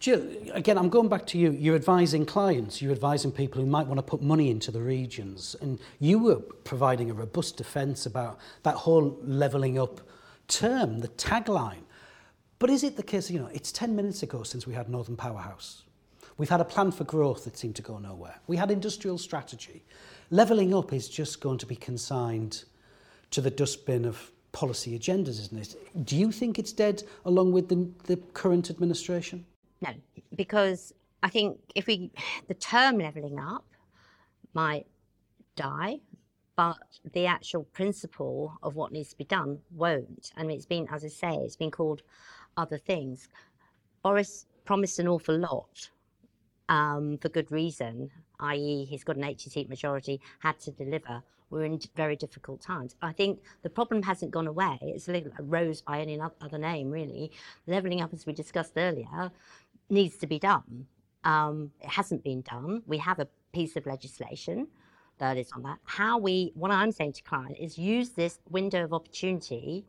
Jill, 0.02 0.26
again, 0.52 0.78
I'm 0.78 0.88
going 0.88 1.08
back 1.08 1.28
to 1.28 1.38
you. 1.38 1.52
You're 1.52 1.76
advising 1.76 2.26
clients, 2.26 2.82
you're 2.82 2.90
advising 2.90 3.30
people 3.30 3.60
who 3.60 3.68
might 3.68 3.86
want 3.86 3.98
to 3.98 4.02
put 4.02 4.20
money 4.20 4.50
into 4.50 4.72
the 4.72 4.80
regions, 4.80 5.54
and 5.60 5.78
you 6.00 6.18
were 6.18 6.40
providing 6.40 7.08
a 7.08 7.14
robust 7.14 7.56
defence 7.56 8.04
about 8.04 8.40
that 8.64 8.74
whole 8.74 9.16
levelling 9.22 9.78
up 9.78 10.00
term, 10.48 10.98
the 10.98 11.06
tagline. 11.06 11.84
But 12.58 12.68
is 12.68 12.82
it 12.82 12.96
the 12.96 13.04
case, 13.04 13.30
you 13.30 13.38
know, 13.38 13.48
it's 13.54 13.70
10 13.70 13.94
minutes 13.94 14.24
ago 14.24 14.42
since 14.42 14.66
we 14.66 14.74
had 14.74 14.88
Northern 14.88 15.14
Powerhouse. 15.14 15.84
We've 16.36 16.48
had 16.48 16.60
a 16.60 16.64
plan 16.64 16.90
for 16.90 17.04
growth 17.04 17.44
that 17.44 17.56
seemed 17.56 17.76
to 17.76 17.82
go 17.82 17.98
nowhere. 17.98 18.40
We 18.48 18.56
had 18.56 18.72
industrial 18.72 19.18
strategy. 19.18 19.84
Levelling 20.30 20.74
up 20.74 20.92
is 20.92 21.08
just 21.08 21.40
going 21.40 21.58
to 21.58 21.66
be 21.66 21.76
consigned 21.76 22.64
to 23.30 23.40
the 23.40 23.52
dustbin 23.52 24.04
of 24.04 24.32
policy 24.50 24.98
agendas, 24.98 25.38
isn't 25.38 25.60
it? 25.60 26.04
Do 26.04 26.16
you 26.16 26.32
think 26.32 26.58
it's 26.58 26.72
dead 26.72 27.04
along 27.24 27.52
with 27.52 27.68
the, 27.68 27.88
the 28.06 28.16
current 28.32 28.68
administration? 28.68 29.46
No, 29.82 29.90
because 30.34 30.94
I 31.22 31.28
think 31.28 31.58
if 31.74 31.86
we, 31.86 32.12
the 32.48 32.54
term 32.54 32.98
levelling 32.98 33.38
up 33.38 33.66
might 34.54 34.86
die, 35.56 36.00
but 36.56 36.78
the 37.12 37.26
actual 37.26 37.64
principle 37.64 38.52
of 38.62 38.76
what 38.76 38.92
needs 38.92 39.10
to 39.10 39.16
be 39.16 39.24
done 39.24 39.58
won't. 39.74 40.32
And 40.36 40.50
it's 40.50 40.66
been, 40.66 40.86
as 40.90 41.04
I 41.04 41.08
say, 41.08 41.34
it's 41.34 41.56
been 41.56 41.70
called 41.70 42.02
other 42.56 42.78
things. 42.78 43.28
Boris 44.02 44.46
promised 44.64 44.98
an 44.98 45.08
awful 45.08 45.36
lot 45.36 45.90
um, 46.68 47.18
for 47.18 47.28
good 47.28 47.50
reason, 47.50 48.10
i.e., 48.40 48.84
he's 48.84 49.04
got 49.04 49.16
an 49.16 49.24
80 49.24 49.50
seat 49.50 49.68
majority, 49.68 50.20
had 50.40 50.58
to 50.60 50.70
deliver. 50.70 51.22
We're 51.50 51.64
in 51.64 51.78
very 51.96 52.16
difficult 52.16 52.62
times. 52.62 52.96
I 53.02 53.12
think 53.12 53.40
the 53.62 53.68
problem 53.68 54.02
hasn't 54.02 54.30
gone 54.30 54.46
away. 54.46 54.78
It's 54.80 55.08
a 55.08 55.12
little 55.12 55.32
rose 55.38 55.82
by 55.82 56.00
any 56.00 56.18
other 56.18 56.56
name, 56.56 56.90
really. 56.90 57.30
Levelling 57.66 58.00
up, 58.00 58.14
as 58.14 58.24
we 58.24 58.32
discussed 58.32 58.72
earlier, 58.78 59.30
needs 59.92 60.16
to 60.18 60.26
be 60.26 60.38
done. 60.38 60.87
Um, 61.24 61.70
it 61.81 61.90
hasn't 61.90 62.24
been 62.24 62.42
done. 62.42 62.83
We 62.87 62.98
have 62.98 63.20
a 63.20 63.28
piece 63.52 63.76
of 63.76 63.87
legislation 63.87 64.66
that 65.18 65.37
is 65.37 65.52
on 65.52 65.62
that. 65.62 65.78
How 65.85 66.18
we, 66.18 66.50
what 66.55 66.70
I'm 66.70 66.90
saying 66.90 67.12
to 67.14 67.22
clients 67.22 67.61
is 67.61 67.78
use 67.78 68.11
this 68.11 68.40
window 68.50 68.83
of 68.83 68.92
opportunity 68.92 69.85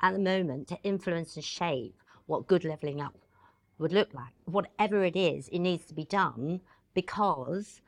at 0.00 0.12
the 0.12 0.18
moment 0.18 0.66
to 0.68 0.78
influence 0.82 1.36
and 1.36 1.44
shape 1.44 1.94
what 2.26 2.48
good 2.48 2.64
levelling 2.64 3.00
up 3.00 3.16
would 3.78 3.92
look 3.92 4.12
like. 4.14 4.32
Whatever 4.46 5.04
it 5.04 5.14
is, 5.14 5.48
it 5.48 5.60
needs 5.60 5.84
to 5.86 5.94
be 5.94 6.04
done 6.04 6.60
because 6.94 7.82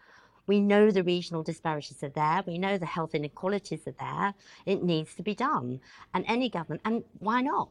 we 0.47 0.61
know 0.61 0.91
the 0.91 1.03
regional 1.03 1.43
disparities 1.43 2.03
are 2.05 2.09
there. 2.11 2.43
We 2.47 2.59
know 2.59 2.79
the 2.79 2.87
health 2.87 3.15
inequalities 3.15 3.87
are 3.87 3.95
there. 3.99 4.35
It 4.65 4.83
needs 4.85 5.15
to 5.15 5.23
be 5.23 5.35
done. 5.35 5.81
And 6.15 6.25
any 6.29 6.49
government, 6.49 6.83
and 6.85 7.03
why 7.19 7.41
not? 7.41 7.71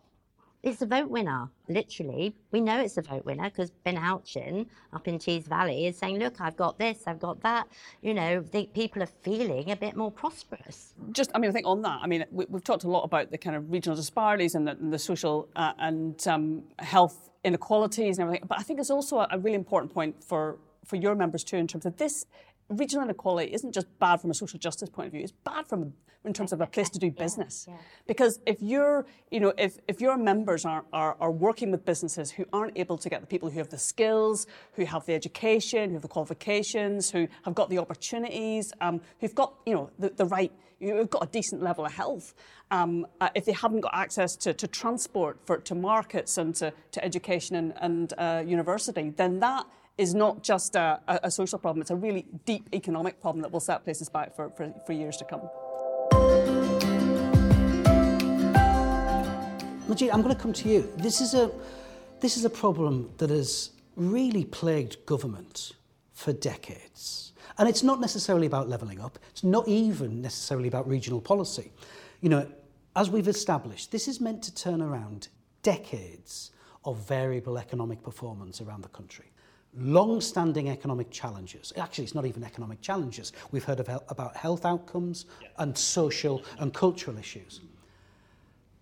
It's 0.66 0.82
a 0.82 0.88
vote 0.88 1.12
winner, 1.12 1.48
literally. 1.70 2.34
We 2.52 2.60
know 2.60 2.80
it's 2.80 2.98
a 2.98 3.04
vote 3.04 3.24
winner 3.24 3.52
because 3.52 3.70
Ben 3.70 3.96
Houchen 3.96 4.66
up 4.94 5.08
in 5.08 5.20
Tees 5.20 5.46
Valley 5.48 5.86
is 5.86 5.96
saying, 5.96 6.18
look, 6.18 6.42
I've 6.42 6.58
got 6.58 6.80
this, 6.80 7.04
I've 7.06 7.20
got 7.20 7.40
that. 7.42 7.68
You 8.02 8.16
know, 8.16 8.42
the, 8.42 8.68
people 8.74 9.04
are 9.04 9.10
feeling 9.22 9.70
a 9.70 9.76
bit 9.76 9.96
more 9.96 10.10
prosperous. 10.10 10.96
Just, 11.12 11.30
I 11.36 11.38
mean, 11.38 11.52
I 11.52 11.54
think 11.54 11.68
on 11.68 11.84
that, 11.84 12.00
I 12.02 12.08
mean, 12.08 12.26
we, 12.32 12.48
have 12.52 12.64
talked 12.64 12.84
a 12.84 12.90
lot 12.90 13.04
about 13.04 13.30
the 13.30 13.38
kind 13.38 13.56
of 13.56 13.72
regional 13.72 13.96
disparities 13.96 14.56
and 14.56 14.68
the, 14.68 14.72
and 14.72 14.92
the 14.92 14.98
social 14.98 15.48
uh, 15.56 15.74
and 15.78 16.28
um, 16.28 16.64
health 16.80 17.30
inequalities 17.44 18.18
and 18.18 18.26
everything. 18.26 18.48
But 18.48 18.58
I 18.58 18.64
think 18.64 18.80
it's 18.80 18.90
also 18.90 19.18
a, 19.20 19.28
a 19.30 19.38
really 19.38 19.58
important 19.58 19.94
point 19.94 20.24
for, 20.24 20.58
for 20.84 20.96
your 20.96 21.14
members 21.14 21.44
too 21.44 21.58
in 21.58 21.68
terms 21.68 21.86
of 21.86 21.96
this 21.98 22.26
regional 22.70 23.06
inequality 23.06 23.54
isn't 23.54 23.74
just 23.74 23.88
bad 24.00 24.22
from 24.22 24.32
a 24.32 24.34
social 24.34 24.60
justice 24.60 24.90
point 24.90 25.08
of 25.08 25.14
view, 25.14 25.22
it's 25.22 25.32
bad 25.32 25.68
from 25.68 25.94
in 26.26 26.34
terms 26.34 26.52
of 26.52 26.60
a 26.60 26.68
place 26.68 26.90
to 26.90 27.00
do 27.00 27.12
business. 27.12 27.66
Yeah, 27.68 27.76
yeah. 27.76 27.82
Because 28.08 28.40
if 28.46 28.58
you're, 28.62 29.06
you 29.32 29.40
know, 29.40 29.54
if, 29.58 29.78
if 29.88 30.02
your 30.02 30.18
members 30.18 30.66
are, 30.66 30.84
are, 30.92 31.16
are 31.20 31.32
working 31.32 31.72
with 31.72 31.86
businesses 31.86 32.32
who 32.32 32.46
aren't 32.52 32.78
able 32.78 32.98
to 32.98 33.10
get 33.10 33.22
the 33.22 33.28
people 33.28 33.50
who 33.50 33.60
have 33.60 33.70
the 33.70 33.78
skills, 33.78 34.48
who 34.74 34.86
have 34.86 35.06
the 35.06 35.14
education, 35.14 35.90
who 35.90 35.96
have 35.96 36.02
the 36.02 36.08
qualifications, 36.08 37.12
who 37.12 37.28
have 37.44 37.54
got 37.54 37.70
the 37.70 37.78
opportunities, 37.78 38.74
um, 38.82 39.02
who've 39.20 39.36
got, 39.36 39.54
you 39.66 39.74
know, 39.74 39.90
the, 40.00 40.10
the 40.10 40.26
right, 40.26 40.52
you've 40.80 41.10
got 41.10 41.24
a 41.24 41.28
decent 41.28 41.62
level 41.62 41.86
of 41.86 41.94
health, 41.94 42.34
um, 42.72 43.06
uh, 43.22 43.30
if 43.36 43.46
they 43.46 43.54
haven't 43.54 43.82
got 43.82 43.94
access 43.94 44.36
to, 44.36 44.54
to 44.54 44.68
transport 44.68 45.40
for, 45.46 45.58
to 45.60 45.76
markets 45.76 46.38
and 46.38 46.56
to, 46.56 46.74
to 46.92 47.06
education 47.06 47.56
and, 47.56 47.74
and 47.80 48.14
uh, 48.18 48.44
university, 48.46 49.12
then 49.12 49.40
that 49.40 49.66
is 49.98 50.14
not 50.14 50.44
just 50.44 50.76
a, 50.76 51.00
a, 51.08 51.32
social 51.32 51.58
problem, 51.58 51.82
it's 51.82 51.92
a 51.92 51.96
really 51.96 52.26
deep 52.46 52.68
economic 52.74 53.22
problem 53.22 53.42
that 53.42 53.52
will 53.52 53.62
set 53.62 53.84
places 53.84 54.10
back 54.10 54.36
for, 54.36 54.50
for, 54.50 54.74
for 54.86 54.94
years 54.94 55.16
to 55.18 55.26
come. 55.26 55.42
Majid, 59.88 60.10
I'm 60.10 60.22
going 60.22 60.36
to 60.36 60.42
come 60.42 60.52
to 60.52 60.68
you. 60.68 60.92
This 60.98 61.22
is 61.22 61.34
a, 61.34 61.50
this 62.20 62.36
is 62.36 62.44
a 62.44 62.50
problem 62.50 63.10
that 63.18 63.30
has 63.30 63.72
really 63.96 64.44
plagued 64.44 65.06
government 65.06 65.74
for 66.14 66.34
decades. 66.34 67.32
And 67.58 67.70
it's 67.70 67.84
not 67.84 68.02
necessarily 68.02 68.48
about 68.48 68.68
levelling 68.68 69.00
up. 69.00 69.18
It's 69.32 69.46
not 69.46 69.66
even 69.68 70.22
necessarily 70.22 70.68
about 70.68 70.90
regional 70.90 71.22
policy. 71.22 71.72
You 72.20 72.30
know, 72.30 72.48
as 72.98 73.10
we've 73.10 73.30
established, 73.30 73.92
this 73.92 74.10
is 74.10 74.20
meant 74.20 74.44
to 74.44 74.54
turn 74.54 74.82
around 74.82 75.30
decades 75.64 76.52
of 76.84 76.98
variable 77.08 77.58
economic 77.58 78.04
performance 78.04 78.60
around 78.60 78.84
the 78.84 78.90
country 78.90 79.26
long-standing 79.78 80.70
economic 80.70 81.12
challenges. 81.12 81.74
Actually, 81.78 82.06
it's 82.06 82.16
not 82.16 82.26
even 82.26 82.44
economic 82.44 82.82
challenges. 82.82 83.34
We've 83.52 83.64
heard 83.64 83.80
of, 83.80 83.90
about 84.10 84.36
health 84.36 84.66
outcomes 84.66 85.26
yeah. 85.42 85.50
and 85.58 85.78
social 85.78 86.44
and 86.60 86.74
cultural 86.74 87.18
issues. 87.18 87.62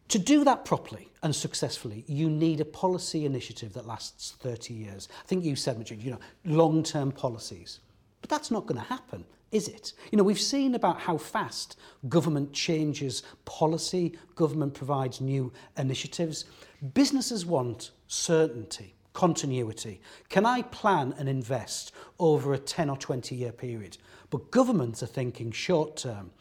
To 0.10 0.20
do 0.20 0.44
that 0.44 0.66
properly 0.66 1.10
and 1.24 1.36
successfully, 1.36 2.04
you 2.08 2.30
need 2.30 2.62
a 2.62 2.66
policy 2.66 3.26
initiative 3.26 3.74
that 3.74 3.88
lasts 3.88 4.36
30 4.40 4.74
years. 4.74 5.08
I 5.24 5.28
think 5.28 5.44
you 5.44 5.56
said, 5.56 5.78
Majid, 5.78 6.04
you 6.04 6.12
know, 6.12 6.20
long-term 6.46 7.14
policies. 7.14 7.80
But 8.22 8.30
that's 8.30 8.52
not 8.52 8.68
going 8.68 8.80
to 8.80 8.88
happen, 8.88 9.26
is 9.52 9.68
it? 9.68 9.94
You 10.12 10.18
know, 10.18 10.24
we've 10.24 10.40
seen 10.40 10.76
about 10.76 11.00
how 11.00 11.18
fast 11.18 11.78
government 12.10 12.54
changes 12.54 13.24
policy, 13.46 14.18
government 14.36 14.74
provides 14.74 15.20
new 15.20 15.52
initiatives. 15.78 16.46
Businesses 16.94 17.46
want 17.46 17.92
certainty 18.08 18.94
continuity. 19.14 20.02
Can 20.30 20.46
I 20.46 20.64
plan 20.64 21.14
and 21.18 21.30
invest 21.30 21.92
over 22.20 22.54
a 22.54 22.60
10 22.60 22.90
or 22.90 22.98
20 22.98 23.36
year 23.36 23.52
period? 23.52 23.98
But 24.30 24.52
governments 24.52 25.02
are 25.04 25.08
thinking 25.08 25.52
short 25.52 25.96
term. 25.96 26.32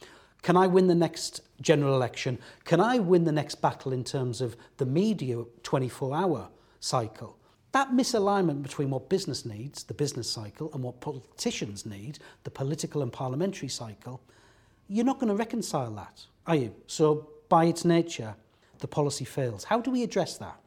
Can 0.42 0.56
I 0.56 0.66
win 0.66 0.88
the 0.88 0.94
next 0.94 1.42
general 1.60 1.94
election? 1.94 2.38
Can 2.64 2.80
I 2.80 2.98
win 2.98 3.24
the 3.24 3.32
next 3.32 3.56
battle 3.56 3.92
in 3.92 4.02
terms 4.02 4.40
of 4.40 4.56
the 4.78 4.86
media 4.86 5.44
24 5.62 6.16
hour 6.16 6.48
cycle? 6.80 7.38
That 7.70 7.92
misalignment 7.92 8.62
between 8.62 8.90
what 8.90 9.08
business 9.08 9.46
needs, 9.46 9.84
the 9.84 9.94
business 9.94 10.28
cycle, 10.28 10.70
and 10.74 10.82
what 10.82 11.00
politicians 11.00 11.86
need, 11.86 12.18
the 12.44 12.50
political 12.50 13.02
and 13.02 13.12
parliamentary 13.12 13.68
cycle, 13.68 14.20
you're 14.88 15.06
not 15.06 15.18
going 15.18 15.28
to 15.28 15.36
reconcile 15.36 15.90
that, 15.92 16.26
are 16.46 16.56
you? 16.56 16.74
So, 16.86 17.30
by 17.48 17.64
its 17.64 17.84
nature, 17.84 18.34
the 18.80 18.88
policy 18.88 19.24
fails. 19.24 19.64
How 19.64 19.80
do 19.80 19.90
we 19.90 20.02
address 20.02 20.36
that? 20.38 20.61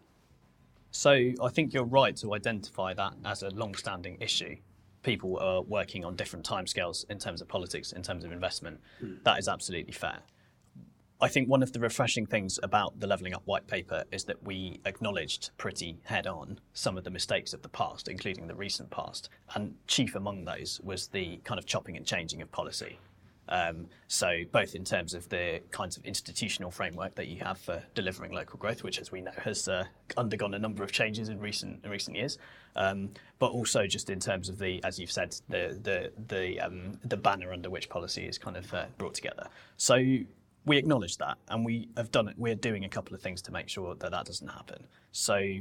So 0.95 1.11
I 1.11 1.49
think 1.49 1.73
you're 1.73 1.83
right 1.83 2.15
to 2.17 2.33
identify 2.33 2.93
that 2.93 3.15
as 3.25 3.43
a 3.43 3.49
long-standing 3.49 4.17
issue. 4.21 4.55
People 5.03 5.37
are 5.39 5.61
working 5.61 6.05
on 6.05 6.15
different 6.15 6.47
timescales 6.47 7.03
in 7.09 7.19
terms 7.19 7.41
of 7.41 7.49
politics, 7.49 7.91
in 7.91 8.01
terms 8.01 8.23
of 8.23 8.31
investment. 8.31 8.79
Mm. 9.03 9.21
That 9.25 9.37
is 9.37 9.49
absolutely 9.49 9.91
fair. 9.91 10.19
I 11.19 11.27
think 11.27 11.49
one 11.49 11.61
of 11.61 11.73
the 11.73 11.81
refreshing 11.81 12.25
things 12.25 12.59
about 12.63 12.97
the 12.97 13.07
Levelling 13.07 13.33
Up 13.35 13.41
white 13.43 13.67
paper 13.67 14.05
is 14.13 14.23
that 14.23 14.41
we 14.43 14.79
acknowledged 14.85 15.51
pretty 15.57 15.99
head 16.05 16.27
on 16.27 16.61
some 16.71 16.97
of 16.97 17.03
the 17.03 17.11
mistakes 17.11 17.53
of 17.53 17.61
the 17.61 17.69
past, 17.69 18.07
including 18.07 18.47
the 18.47 18.55
recent 18.55 18.89
past. 18.89 19.27
And 19.53 19.75
chief 19.87 20.15
among 20.15 20.45
those 20.45 20.79
was 20.81 21.07
the 21.07 21.41
kind 21.43 21.59
of 21.59 21.65
chopping 21.65 21.97
and 21.97 22.05
changing 22.05 22.41
of 22.41 22.49
policy. 22.53 22.99
Um, 23.47 23.87
so 24.07 24.39
both 24.51 24.75
in 24.75 24.83
terms 24.83 25.13
of 25.13 25.29
the 25.29 25.61
kinds 25.71 25.97
of 25.97 26.05
institutional 26.05 26.71
framework 26.71 27.15
that 27.15 27.27
you 27.27 27.43
have 27.43 27.57
for 27.57 27.83
delivering 27.93 28.31
local 28.31 28.57
growth, 28.57 28.83
which, 28.83 28.99
as 28.99 29.11
we 29.11 29.21
know, 29.21 29.31
has 29.37 29.67
uh, 29.67 29.85
undergone 30.17 30.53
a 30.53 30.59
number 30.59 30.83
of 30.83 30.91
changes 30.91 31.29
in 31.29 31.39
recent 31.39 31.83
in 31.83 31.91
recent 31.91 32.17
years, 32.17 32.37
um, 32.75 33.09
but 33.39 33.47
also 33.51 33.85
just 33.85 34.09
in 34.09 34.19
terms 34.19 34.49
of 34.49 34.57
the, 34.57 34.83
as 34.83 34.99
you've 34.99 35.11
said, 35.11 35.35
the 35.49 35.77
the 35.81 36.11
the 36.27 36.59
um, 36.59 36.99
the 37.03 37.17
banner 37.17 37.53
under 37.53 37.69
which 37.69 37.89
policy 37.89 38.25
is 38.25 38.37
kind 38.37 38.57
of 38.57 38.73
uh, 38.73 38.85
brought 38.97 39.13
together. 39.13 39.47
So 39.77 39.95
we 40.65 40.77
acknowledge 40.77 41.17
that, 41.17 41.37
and 41.49 41.63
we 41.63 41.89
have 41.97 42.11
done 42.11 42.27
it. 42.27 42.35
We're 42.37 42.55
doing 42.55 42.85
a 42.85 42.89
couple 42.89 43.13
of 43.13 43.21
things 43.21 43.41
to 43.43 43.51
make 43.51 43.69
sure 43.69 43.95
that 43.95 44.11
that 44.11 44.25
doesn't 44.25 44.49
happen. 44.49 44.87
So. 45.11 45.59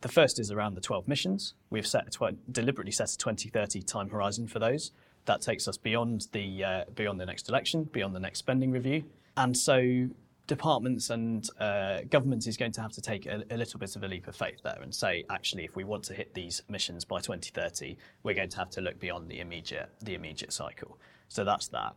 The 0.00 0.08
first 0.08 0.38
is 0.38 0.52
around 0.52 0.76
the 0.76 0.80
12 0.80 1.08
missions. 1.08 1.54
We've 1.70 1.84
set 1.84 2.12
tw- 2.12 2.38
deliberately 2.52 2.92
set 2.92 3.10
a 3.10 3.18
2030 3.18 3.82
time 3.82 4.08
horizon 4.10 4.46
for 4.46 4.60
those 4.60 4.92
that 5.28 5.42
takes 5.42 5.68
us 5.68 5.76
beyond 5.76 6.26
the 6.32 6.64
uh, 6.64 6.84
beyond 6.94 7.20
the 7.20 7.26
next 7.26 7.48
election, 7.48 7.84
beyond 7.84 8.14
the 8.14 8.20
next 8.20 8.40
spending 8.40 8.72
review, 8.72 9.04
and 9.36 9.56
so 9.56 10.08
departments 10.48 11.10
and 11.10 11.48
uh, 11.60 12.00
governments 12.08 12.46
is 12.46 12.56
going 12.56 12.72
to 12.72 12.80
have 12.80 12.90
to 12.90 13.02
take 13.02 13.26
a, 13.26 13.44
a, 13.50 13.56
little 13.56 13.78
bit 13.78 13.94
of 13.94 14.02
a 14.02 14.08
leap 14.08 14.26
of 14.26 14.34
faith 14.34 14.62
there 14.64 14.78
and 14.82 14.94
say, 14.94 15.22
actually, 15.28 15.62
if 15.62 15.76
we 15.76 15.84
want 15.84 16.02
to 16.02 16.14
hit 16.14 16.32
these 16.32 16.62
missions 16.70 17.04
by 17.04 17.20
2030, 17.20 17.98
we're 18.22 18.34
going 18.34 18.48
to 18.48 18.56
have 18.56 18.70
to 18.70 18.80
look 18.80 18.98
beyond 18.98 19.28
the 19.28 19.40
immediate 19.40 19.90
the 20.02 20.14
immediate 20.14 20.52
cycle. 20.52 20.98
So 21.28 21.44
that's 21.44 21.68
that. 21.68 21.94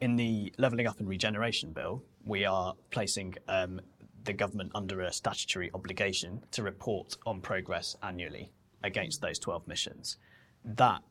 In 0.00 0.16
the 0.16 0.52
levelling 0.58 0.86
up 0.86 0.98
and 0.98 1.08
regeneration 1.08 1.72
bill, 1.72 2.02
we 2.24 2.44
are 2.44 2.74
placing 2.90 3.34
um, 3.48 3.80
the 4.24 4.32
government 4.32 4.72
under 4.74 5.02
a 5.02 5.12
statutory 5.12 5.70
obligation 5.74 6.42
to 6.52 6.62
report 6.62 7.16
on 7.26 7.40
progress 7.40 7.96
annually 8.02 8.50
against 8.82 9.20
those 9.20 9.38
12 9.38 9.68
missions. 9.68 10.16
That 10.64 11.02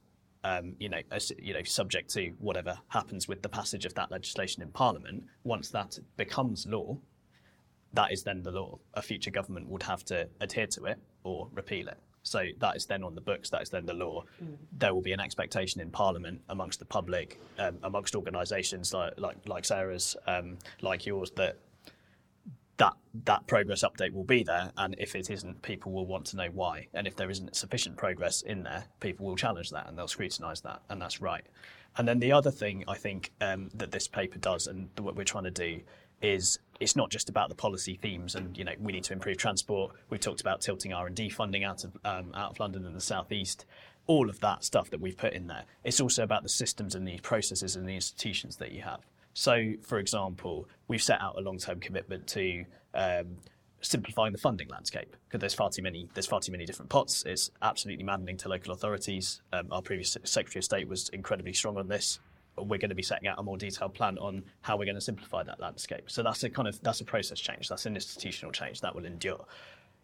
um, 0.45 0.75
you 0.79 0.89
know, 0.89 1.01
as, 1.11 1.31
you 1.39 1.53
know, 1.55 1.63
subject 1.63 2.11
to 2.11 2.31
whatever 2.37 2.77
happens 2.89 3.27
with 3.27 3.41
the 3.41 3.49
passage 3.49 3.83
of 3.85 3.95
that 3.95 4.11
legislation 4.11 4.61
in 4.61 4.69
Parliament, 4.69 5.23
once 5.43 5.69
that 5.71 5.97
becomes 6.17 6.67
law, 6.67 6.97
that 7.93 8.11
is 8.11 8.23
then 8.23 8.43
the 8.43 8.51
law. 8.51 8.77
A 8.93 9.01
future 9.01 9.31
government 9.31 9.67
would 9.67 9.81
have 9.83 10.05
to 10.05 10.29
adhere 10.39 10.67
to 10.67 10.85
it 10.85 10.99
or 11.23 11.49
repeal 11.51 11.87
it. 11.87 11.97
So 12.21 12.45
that 12.59 12.75
is 12.75 12.85
then 12.85 13.03
on 13.03 13.15
the 13.15 13.21
books, 13.21 13.49
that 13.49 13.63
is 13.63 13.69
then 13.69 13.87
the 13.87 13.93
law. 13.93 14.23
Mm. 14.43 14.57
There 14.77 14.93
will 14.93 15.01
be 15.01 15.13
an 15.13 15.19
expectation 15.19 15.81
in 15.81 15.89
Parliament 15.89 16.41
amongst 16.49 16.77
the 16.77 16.85
public, 16.85 17.39
um, 17.57 17.79
amongst 17.81 18.15
organisations 18.15 18.93
like, 18.93 19.19
like, 19.19 19.37
like 19.47 19.65
Sarah's, 19.65 20.15
um, 20.27 20.57
like 20.81 21.07
yours, 21.07 21.31
that 21.37 21.57
that 22.77 22.93
that 23.23 23.47
progress 23.47 23.83
update 23.83 24.11
will 24.11 24.23
be 24.23 24.43
there, 24.43 24.71
and 24.77 24.95
if 24.97 25.15
it 25.15 25.29
isn't, 25.29 25.61
people 25.61 25.91
will 25.91 26.05
want 26.05 26.25
to 26.27 26.35
know 26.35 26.49
why. 26.51 26.87
And 26.93 27.07
if 27.07 27.15
there 27.15 27.29
isn't 27.29 27.55
sufficient 27.55 27.95
progress 27.95 28.41
in 28.41 28.63
there, 28.63 28.85
people 28.99 29.25
will 29.25 29.37
challenge 29.37 29.69
that 29.71 29.87
and 29.87 29.97
they'll 29.97 30.07
scrutinise 30.07 30.61
that, 30.61 30.81
and 30.89 31.01
that's 31.01 31.21
right. 31.21 31.45
And 31.97 32.07
then 32.07 32.19
the 32.19 32.33
other 32.33 32.51
thing 32.51 32.83
I 32.87 32.95
think 32.95 33.31
um, 33.39 33.69
that 33.73 33.91
this 33.91 34.07
paper 34.07 34.37
does, 34.37 34.67
and 34.67 34.89
what 34.99 35.15
we're 35.15 35.23
trying 35.23 35.45
to 35.45 35.51
do, 35.51 35.81
is 36.21 36.59
it's 36.79 36.95
not 36.95 37.09
just 37.09 37.29
about 37.29 37.49
the 37.49 37.55
policy 37.55 37.95
themes, 38.01 38.35
and 38.35 38.57
you 38.57 38.65
know 38.65 38.73
we 38.79 38.91
need 38.91 39.05
to 39.05 39.13
improve 39.13 39.37
transport. 39.37 39.95
We've 40.09 40.19
talked 40.19 40.41
about 40.41 40.61
tilting 40.61 40.93
R 40.93 41.07
and 41.07 41.15
D 41.15 41.29
funding 41.29 41.63
out 41.63 41.83
of 41.85 41.97
um, 42.03 42.31
out 42.33 42.51
of 42.51 42.59
London 42.59 42.85
and 42.85 42.95
the 42.95 43.01
southeast. 43.01 43.65
All 44.07 44.29
of 44.29 44.39
that 44.41 44.63
stuff 44.63 44.91
that 44.91 45.01
we've 45.01 45.17
put 45.17 45.33
in 45.33 45.47
there. 45.47 45.63
It's 45.83 45.99
also 45.99 46.23
about 46.23 46.43
the 46.43 46.49
systems 46.49 46.93
and 46.93 47.07
the 47.07 47.17
processes 47.19 47.75
and 47.75 47.89
the 47.89 47.95
institutions 47.95 48.57
that 48.57 48.71
you 48.71 48.83
have. 48.83 48.99
So, 49.35 49.73
for 49.83 49.99
example, 49.99 50.67
we've 50.87 51.03
set 51.03 51.21
out 51.21 51.37
a 51.37 51.41
long-term 51.41 51.81
commitment 51.81 52.25
to 52.27 52.65
um, 52.93 53.35
simplifying 53.81 54.31
the 54.31 54.39
funding 54.39 54.69
landscape 54.69 55.13
because 55.27 55.41
there's 55.41 55.53
far 55.53 55.69
too 55.69 55.81
many 55.81 56.07
there's 56.13 56.25
far 56.25 56.39
too 56.39 56.53
many 56.53 56.65
different 56.65 56.89
pots. 56.89 57.23
It's 57.25 57.51
absolutely 57.61 58.05
maddening 58.05 58.37
to 58.37 58.49
local 58.49 58.73
authorities. 58.73 59.41
Um, 59.51 59.67
our 59.71 59.81
previous 59.81 60.17
Secretary 60.23 60.61
of 60.61 60.63
State 60.63 60.87
was 60.87 61.09
incredibly 61.09 61.51
strong 61.51 61.77
on 61.77 61.89
this. 61.89 62.19
we're 62.57 62.77
going 62.77 62.89
to 62.89 62.95
be 62.95 63.03
setting 63.03 63.27
out 63.27 63.37
a 63.37 63.43
more 63.43 63.57
detailed 63.57 63.93
plan 63.93 64.17
on 64.19 64.41
how 64.61 64.77
we're 64.77 64.85
going 64.85 64.95
to 64.95 65.01
simplify 65.01 65.43
that 65.43 65.59
landscape. 65.59 66.09
So 66.09 66.23
that's 66.23 66.41
a 66.45 66.49
kind 66.49 66.69
of 66.69 66.81
that's 66.81 67.01
a 67.01 67.05
process 67.05 67.39
change. 67.39 67.67
That's 67.67 67.85
an 67.85 67.95
institutional 67.95 68.53
change 68.53 68.79
that 68.81 68.95
will 68.95 69.05
endure. 69.05 69.45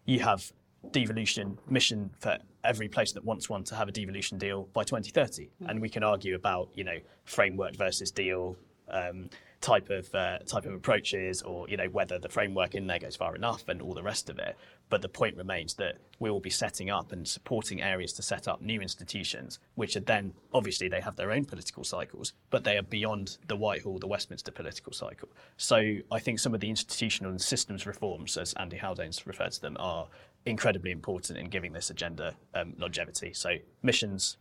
You 0.04 0.20
have 0.20 0.52
devolution 0.90 1.58
mission 1.70 2.10
for 2.18 2.36
every 2.64 2.88
place 2.88 3.12
that 3.12 3.24
wants 3.24 3.48
one 3.48 3.64
to 3.64 3.74
have 3.74 3.88
a 3.88 3.92
devolution 3.92 4.36
deal 4.36 4.68
by 4.74 4.84
2030, 4.84 5.44
mm. 5.44 5.70
and 5.70 5.80
we 5.80 5.88
can 5.88 6.02
argue 6.02 6.34
about 6.34 6.68
you 6.74 6.84
know 6.84 6.98
framework 7.24 7.76
versus 7.76 8.10
deal. 8.10 8.56
Um, 8.88 9.30
type 9.62 9.88
of 9.90 10.12
uh, 10.14 10.38
type 10.40 10.66
of 10.66 10.74
approaches, 10.74 11.40
or 11.40 11.68
you 11.68 11.76
know 11.76 11.86
whether 11.86 12.18
the 12.18 12.28
framework 12.28 12.74
in 12.74 12.86
there 12.86 12.98
goes 12.98 13.16
far 13.16 13.34
enough, 13.34 13.68
and 13.68 13.80
all 13.80 13.94
the 13.94 14.02
rest 14.02 14.28
of 14.28 14.38
it. 14.38 14.56
But 14.90 15.00
the 15.00 15.08
point 15.08 15.36
remains 15.36 15.74
that 15.74 15.96
we 16.18 16.30
will 16.30 16.40
be 16.40 16.50
setting 16.50 16.90
up 16.90 17.12
and 17.12 17.26
supporting 17.26 17.80
areas 17.80 18.12
to 18.14 18.22
set 18.22 18.46
up 18.46 18.60
new 18.60 18.80
institutions, 18.82 19.58
which 19.74 19.96
are 19.96 20.00
then 20.00 20.34
obviously 20.52 20.88
they 20.88 21.00
have 21.00 21.16
their 21.16 21.30
own 21.30 21.46
political 21.46 21.84
cycles, 21.84 22.34
but 22.50 22.64
they 22.64 22.76
are 22.76 22.82
beyond 22.82 23.38
the 23.48 23.56
Whitehall, 23.56 23.98
the 23.98 24.06
Westminster 24.06 24.50
political 24.50 24.92
cycle. 24.92 25.30
So 25.56 25.96
I 26.10 26.18
think 26.18 26.38
some 26.40 26.52
of 26.52 26.60
the 26.60 26.68
institutional 26.68 27.30
and 27.30 27.40
systems 27.40 27.86
reforms, 27.86 28.36
as 28.36 28.52
Andy 28.54 28.76
Haldane's 28.76 29.26
referred 29.26 29.52
to 29.52 29.60
them, 29.62 29.76
are 29.78 30.08
incredibly 30.44 30.90
important 30.90 31.38
in 31.38 31.46
giving 31.48 31.72
this 31.72 31.88
agenda 31.88 32.34
um, 32.54 32.74
longevity. 32.76 33.32
So 33.32 33.56
missions, 33.82 34.36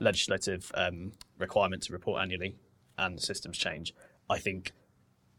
legislative 0.00 0.70
um, 0.74 1.12
requirement 1.38 1.84
to 1.84 1.92
report 1.92 2.20
annually, 2.20 2.56
and 2.98 3.18
the 3.18 3.22
systems 3.22 3.58
change 3.58 3.94
I 4.28 4.38
think 4.38 4.72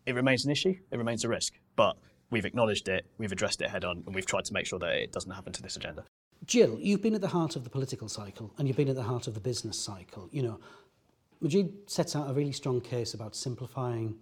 it 0.05 0.13
remains 0.13 0.45
an 0.45 0.51
issue, 0.51 0.75
it 0.91 0.97
remains 0.97 1.23
a 1.23 1.29
risk, 1.29 1.53
but 1.75 1.97
we've 2.29 2.45
acknowledged 2.45 2.87
it, 2.87 3.05
we've 3.17 3.31
addressed 3.31 3.61
it 3.61 3.69
head 3.69 3.83
on, 3.83 4.03
and 4.05 4.13
we've 4.13 4.25
tried 4.25 4.45
to 4.45 4.53
make 4.53 4.65
sure 4.65 4.79
that 4.79 4.93
it 4.93 5.11
doesn't 5.11 5.31
happen 5.31 5.53
to 5.53 5.61
this 5.61 5.75
agenda. 5.75 6.03
Jill, 6.45 6.77
you've 6.79 7.01
been 7.01 7.15
at 7.15 7.21
the 7.21 7.29
heart 7.29 7.55
of 7.55 7.63
the 7.63 7.69
political 7.69 8.07
cycle 8.07 8.53
and 8.57 8.67
you've 8.67 8.77
been 8.77 8.89
at 8.89 8.95
the 8.95 9.03
heart 9.03 9.25
of 9.27 9.33
the 9.33 9.39
business 9.39 9.79
cycle. 9.79 10.29
You 10.31 10.43
know, 10.43 10.59
Majid 11.41 11.89
sets 11.89 12.15
out 12.15 12.29
a 12.29 12.33
really 12.33 12.51
strong 12.51 12.81
case 12.81 13.15
about 13.15 13.35
simplifying 13.35 14.15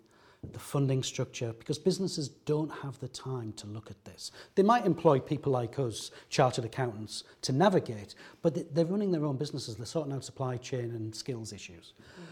the 0.51 0.59
funding 0.59 1.03
structure 1.03 1.53
because 1.53 1.77
businesses 1.77 2.29
don't 2.29 2.69
have 2.69 2.99
the 2.99 3.07
time 3.07 3.51
to 3.53 3.67
look 3.67 3.89
at 3.89 4.05
this. 4.05 4.31
They 4.55 4.63
might 4.63 4.85
employ 4.85 5.19
people 5.19 5.51
like 5.51 5.79
us, 5.79 6.11
chartered 6.29 6.65
accountants, 6.65 7.23
to 7.41 7.51
navigate, 7.51 8.15
but 8.41 8.73
they're 8.73 8.85
running 8.85 9.11
their 9.11 9.25
own 9.25 9.37
businesses. 9.37 9.75
They're 9.75 9.85
sorting 9.85 10.13
out 10.13 10.23
supply 10.23 10.57
chain 10.57 10.91
and 10.91 11.13
skills 11.13 11.51
issues. 11.51 11.93
Mm. 12.19 12.23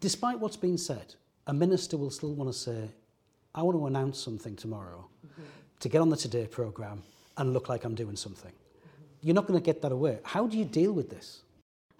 Despite 0.00 0.38
what's 0.40 0.56
been 0.56 0.78
said, 0.78 1.14
a 1.46 1.54
minister 1.54 1.96
will 1.96 2.10
still 2.10 2.34
want 2.34 2.50
to 2.50 2.58
say, 2.58 2.88
I 3.54 3.62
want 3.62 3.78
to 3.78 3.86
announce 3.86 4.18
something 4.18 4.56
tomorrow 4.56 5.06
mm-hmm. 5.26 5.42
to 5.80 5.88
get 5.88 6.00
on 6.00 6.08
the 6.08 6.16
Today 6.16 6.46
programme 6.46 7.02
and 7.36 7.52
look 7.52 7.68
like 7.68 7.84
I'm 7.84 7.94
doing 7.94 8.16
something. 8.16 8.50
Mm-hmm. 8.50 9.04
You're 9.22 9.34
not 9.34 9.46
going 9.46 9.58
to 9.58 9.64
get 9.64 9.82
that 9.82 9.92
away. 9.92 10.18
How 10.24 10.46
do 10.46 10.58
you 10.58 10.64
deal 10.64 10.92
with 10.92 11.10
this? 11.10 11.42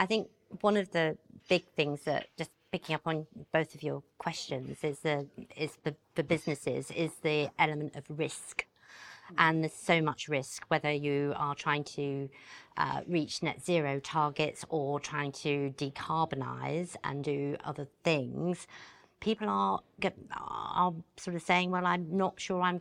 I 0.00 0.06
think 0.06 0.28
one 0.60 0.76
of 0.76 0.90
the 0.90 1.16
big 1.48 1.66
things 1.76 2.02
that 2.04 2.28
just 2.36 2.50
picking 2.72 2.94
up 2.94 3.02
on 3.06 3.26
both 3.52 3.74
of 3.74 3.82
your 3.82 4.02
questions 4.18 4.82
is 4.82 4.98
the 5.00 5.26
is 5.56 5.78
the, 5.84 5.94
the 6.16 6.24
businesses 6.24 6.90
is 6.90 7.12
the 7.22 7.48
element 7.56 7.94
of 7.94 8.02
risk 8.08 8.66
and 9.38 9.62
there's 9.62 9.72
so 9.72 10.00
much 10.00 10.28
risk 10.28 10.64
whether 10.68 10.92
you 10.92 11.32
are 11.36 11.54
trying 11.54 11.84
to 11.84 12.28
uh, 12.76 13.00
reach 13.06 13.42
net 13.42 13.64
zero 13.64 14.00
targets 14.00 14.64
or 14.68 15.00
trying 15.00 15.32
to 15.32 15.72
decarbonize 15.76 16.96
and 17.04 17.24
do 17.24 17.56
other 17.64 17.86
things 18.02 18.66
people 19.24 19.48
are 19.48 19.80
are 20.32 20.92
sort 21.16 21.34
of 21.34 21.42
saying, 21.42 21.70
well, 21.70 21.86
I'm 21.86 22.16
not 22.16 22.38
sure 22.38 22.60
I'm 22.60 22.78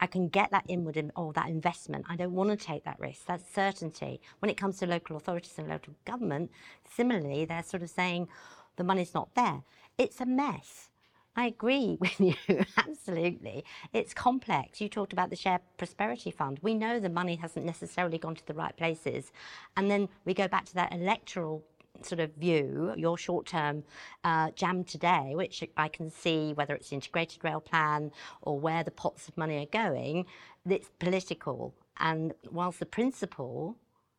I 0.00 0.06
can 0.06 0.28
get 0.28 0.50
that 0.50 0.64
inward 0.68 0.96
in, 0.96 1.12
or 1.16 1.32
that 1.34 1.48
investment. 1.48 2.06
I 2.08 2.16
don't 2.16 2.32
want 2.32 2.50
to 2.50 2.56
take 2.56 2.84
that 2.84 2.98
risk. 2.98 3.26
That's 3.26 3.48
certainty. 3.48 4.20
When 4.40 4.50
it 4.50 4.56
comes 4.56 4.78
to 4.78 4.86
local 4.86 5.16
authorities 5.16 5.54
and 5.58 5.68
local 5.68 5.94
government, 6.04 6.50
similarly, 6.84 7.44
they're 7.44 7.62
sort 7.62 7.84
of 7.84 7.90
saying 7.90 8.28
the 8.74 8.84
money's 8.84 9.14
not 9.14 9.34
there. 9.36 9.62
It's 9.96 10.20
a 10.20 10.26
mess. 10.26 10.90
I 11.36 11.46
agree 11.46 11.98
with 12.00 12.18
you, 12.18 12.34
absolutely. 12.78 13.64
It's 13.92 14.14
complex. 14.14 14.80
You 14.80 14.88
talked 14.88 15.12
about 15.12 15.30
the 15.30 15.36
Shared 15.36 15.60
Prosperity 15.76 16.30
Fund. 16.30 16.58
We 16.62 16.74
know 16.74 16.98
the 16.98 17.10
money 17.10 17.36
hasn't 17.36 17.66
necessarily 17.66 18.18
gone 18.18 18.34
to 18.34 18.46
the 18.46 18.54
right 18.54 18.76
places. 18.76 19.30
And 19.76 19.90
then 19.90 20.08
we 20.24 20.32
go 20.34 20.48
back 20.48 20.64
to 20.66 20.74
that 20.74 20.92
electoral 20.92 21.62
sort 22.02 22.20
of 22.20 22.34
view, 22.34 22.92
your 22.96 23.16
short 23.16 23.46
term 23.46 23.84
uh, 24.24 24.50
jam 24.50 24.84
today, 24.84 25.32
which 25.34 25.62
I 25.76 25.88
can 25.88 26.10
see 26.10 26.52
whether 26.54 26.74
it's 26.74 26.88
the 26.88 26.94
integrated 26.94 27.44
rail 27.44 27.60
plan 27.60 28.12
or 28.42 28.58
where 28.58 28.82
the 28.82 28.90
pots 28.90 29.28
of 29.28 29.36
money 29.36 29.58
are 29.62 29.66
going, 29.66 30.26
it's 30.68 30.90
political. 30.98 31.74
And 31.98 32.34
whilst 32.50 32.80
the 32.80 32.86
principle 32.86 33.76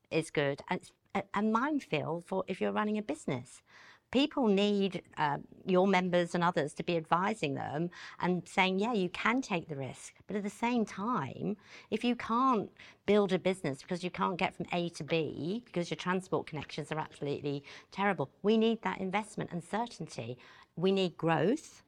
is 0.09 0.31
good, 0.31 0.61
it's 0.71 0.91
a, 1.13 1.23
a 1.33 1.41
minefield 1.41 2.25
for 2.25 2.43
if 2.47 2.61
you're 2.61 2.71
running 2.71 2.97
a 2.97 3.03
business 3.03 3.61
people 4.11 4.47
need 4.47 5.01
uh, 5.17 5.37
your 5.65 5.87
members 5.87 6.33
and 6.33 6.43
others 6.43 6.73
to 6.73 6.83
be 6.83 6.97
advising 6.97 7.55
them 7.55 7.89
and 8.19 8.47
saying, 8.47 8.79
yeah, 8.79 8.93
you 8.93 9.09
can 9.09 9.41
take 9.41 9.67
the 9.67 9.75
risk. 9.75 10.13
But 10.27 10.35
at 10.35 10.43
the 10.43 10.49
same 10.49 10.85
time, 10.85 11.57
if 11.91 12.03
you 12.03 12.15
can't 12.15 12.69
build 13.05 13.33
a 13.33 13.39
business 13.39 13.81
because 13.81 14.03
you 14.03 14.11
can't 14.11 14.37
get 14.37 14.55
from 14.55 14.65
A 14.71 14.89
to 14.89 15.03
B 15.03 15.61
because 15.65 15.89
your 15.89 15.97
transport 15.97 16.47
connections 16.47 16.91
are 16.91 16.99
absolutely 16.99 17.63
terrible, 17.91 18.29
we 18.43 18.57
need 18.57 18.81
that 18.83 18.99
investment 18.99 19.51
and 19.51 19.63
certainty. 19.63 20.37
We 20.75 20.91
need 20.91 21.17
growth. 21.17 21.83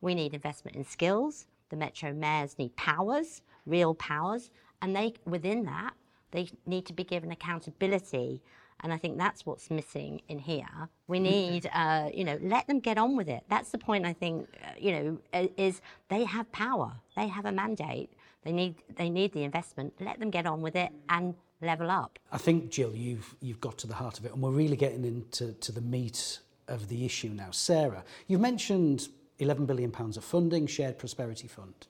We 0.00 0.14
need 0.14 0.34
investment 0.34 0.76
in 0.76 0.84
skills. 0.84 1.46
The 1.70 1.76
metro 1.76 2.12
mayors 2.12 2.58
need 2.58 2.76
powers, 2.76 3.42
real 3.66 3.94
powers, 3.94 4.50
and 4.82 4.94
they 4.94 5.14
within 5.24 5.64
that 5.64 5.94
they 6.34 6.48
need 6.66 6.84
to 6.84 6.92
be 6.92 7.04
given 7.04 7.30
accountability 7.30 8.42
and 8.84 8.92
I 8.92 8.98
think 8.98 9.16
that's 9.16 9.46
what's 9.46 9.70
missing 9.70 10.20
in 10.28 10.38
here. 10.38 10.90
We 11.08 11.18
need, 11.18 11.70
uh, 11.72 12.10
you 12.12 12.22
know, 12.22 12.38
let 12.42 12.66
them 12.66 12.80
get 12.80 12.98
on 12.98 13.16
with 13.16 13.28
it. 13.30 13.42
That's 13.48 13.70
the 13.70 13.78
point. 13.78 14.04
I 14.04 14.12
think, 14.12 14.46
uh, 14.62 14.72
you 14.78 14.92
know, 14.92 15.48
is 15.56 15.80
they 16.10 16.24
have 16.24 16.52
power. 16.52 16.92
They 17.16 17.26
have 17.28 17.46
a 17.46 17.52
mandate. 17.52 18.10
They 18.44 18.52
need 18.52 18.74
they 18.94 19.08
need 19.08 19.32
the 19.32 19.42
investment. 19.42 19.94
Let 20.00 20.20
them 20.20 20.30
get 20.30 20.44
on 20.44 20.60
with 20.60 20.76
it 20.76 20.92
and 21.08 21.34
level 21.62 21.90
up. 21.90 22.18
I 22.30 22.36
think, 22.36 22.70
Jill, 22.70 22.94
you've 22.94 23.34
you've 23.40 23.60
got 23.60 23.78
to 23.78 23.86
the 23.86 23.94
heart 23.94 24.18
of 24.18 24.26
it, 24.26 24.32
and 24.34 24.42
we're 24.42 24.50
really 24.50 24.76
getting 24.76 25.06
into 25.06 25.54
to 25.54 25.72
the 25.72 25.80
meat 25.80 26.40
of 26.68 26.88
the 26.88 27.06
issue 27.06 27.30
now. 27.30 27.52
Sarah, 27.52 28.04
you've 28.26 28.42
mentioned 28.42 29.08
11 29.38 29.64
billion 29.64 29.92
pounds 29.92 30.18
of 30.18 30.24
funding, 30.24 30.66
shared 30.66 30.98
prosperity 30.98 31.48
fund, 31.48 31.86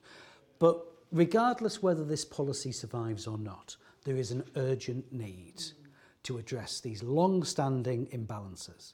but 0.59 0.81
regardless 1.11 1.83
whether 1.83 2.05
this 2.05 2.23
policy 2.23 2.71
survives 2.71 3.27
or 3.27 3.37
not, 3.37 3.75
there 4.05 4.15
is 4.15 4.31
an 4.31 4.45
urgent 4.55 5.11
need. 5.11 5.57
Mm 5.57 5.84
to 6.25 6.37
address 6.37 6.79
these 6.79 7.01
long-standing 7.01 8.07
imbalances. 8.07 8.93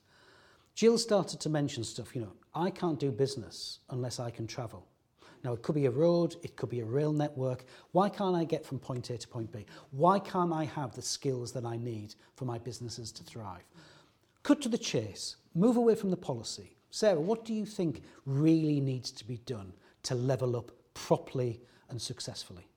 Jill 0.75 0.97
started 0.97 1.39
to 1.41 1.49
mention 1.49 1.83
stuff, 1.83 2.15
you 2.15 2.21
know, 2.21 2.33
I 2.53 2.69
can't 2.69 2.99
do 2.99 3.11
business 3.11 3.79
unless 3.89 4.19
I 4.19 4.29
can 4.29 4.47
travel. 4.47 4.85
Now, 5.43 5.53
it 5.53 5.63
could 5.63 5.75
be 5.75 5.87
a 5.87 5.91
road, 5.91 6.35
it 6.43 6.55
could 6.55 6.69
be 6.69 6.81
a 6.81 6.85
rail 6.85 7.11
network. 7.11 7.65
Why 7.93 8.09
can't 8.09 8.35
I 8.35 8.43
get 8.43 8.65
from 8.65 8.79
point 8.79 9.09
A 9.09 9.17
to 9.17 9.27
point 9.27 9.51
B? 9.51 9.65
Why 9.91 10.19
can't 10.19 10.53
I 10.53 10.65
have 10.65 10.93
the 10.93 11.01
skills 11.01 11.51
that 11.53 11.65
I 11.65 11.77
need 11.77 12.15
for 12.35 12.45
my 12.45 12.59
businesses 12.59 13.11
to 13.13 13.23
thrive? 13.23 13.63
Cut 14.43 14.61
to 14.61 14.69
the 14.69 14.77
chase, 14.77 15.37
move 15.55 15.77
away 15.77 15.95
from 15.95 16.11
the 16.11 16.17
policy. 16.17 16.75
Sarah, 16.91 17.19
what 17.19 17.45
do 17.45 17.53
you 17.53 17.65
think 17.65 18.03
really 18.25 18.79
needs 18.79 19.11
to 19.11 19.25
be 19.25 19.37
done 19.45 19.73
to 20.03 20.15
level 20.15 20.55
up 20.55 20.71
properly 20.93 21.61
and 21.89 22.01
successfully? 22.01 22.67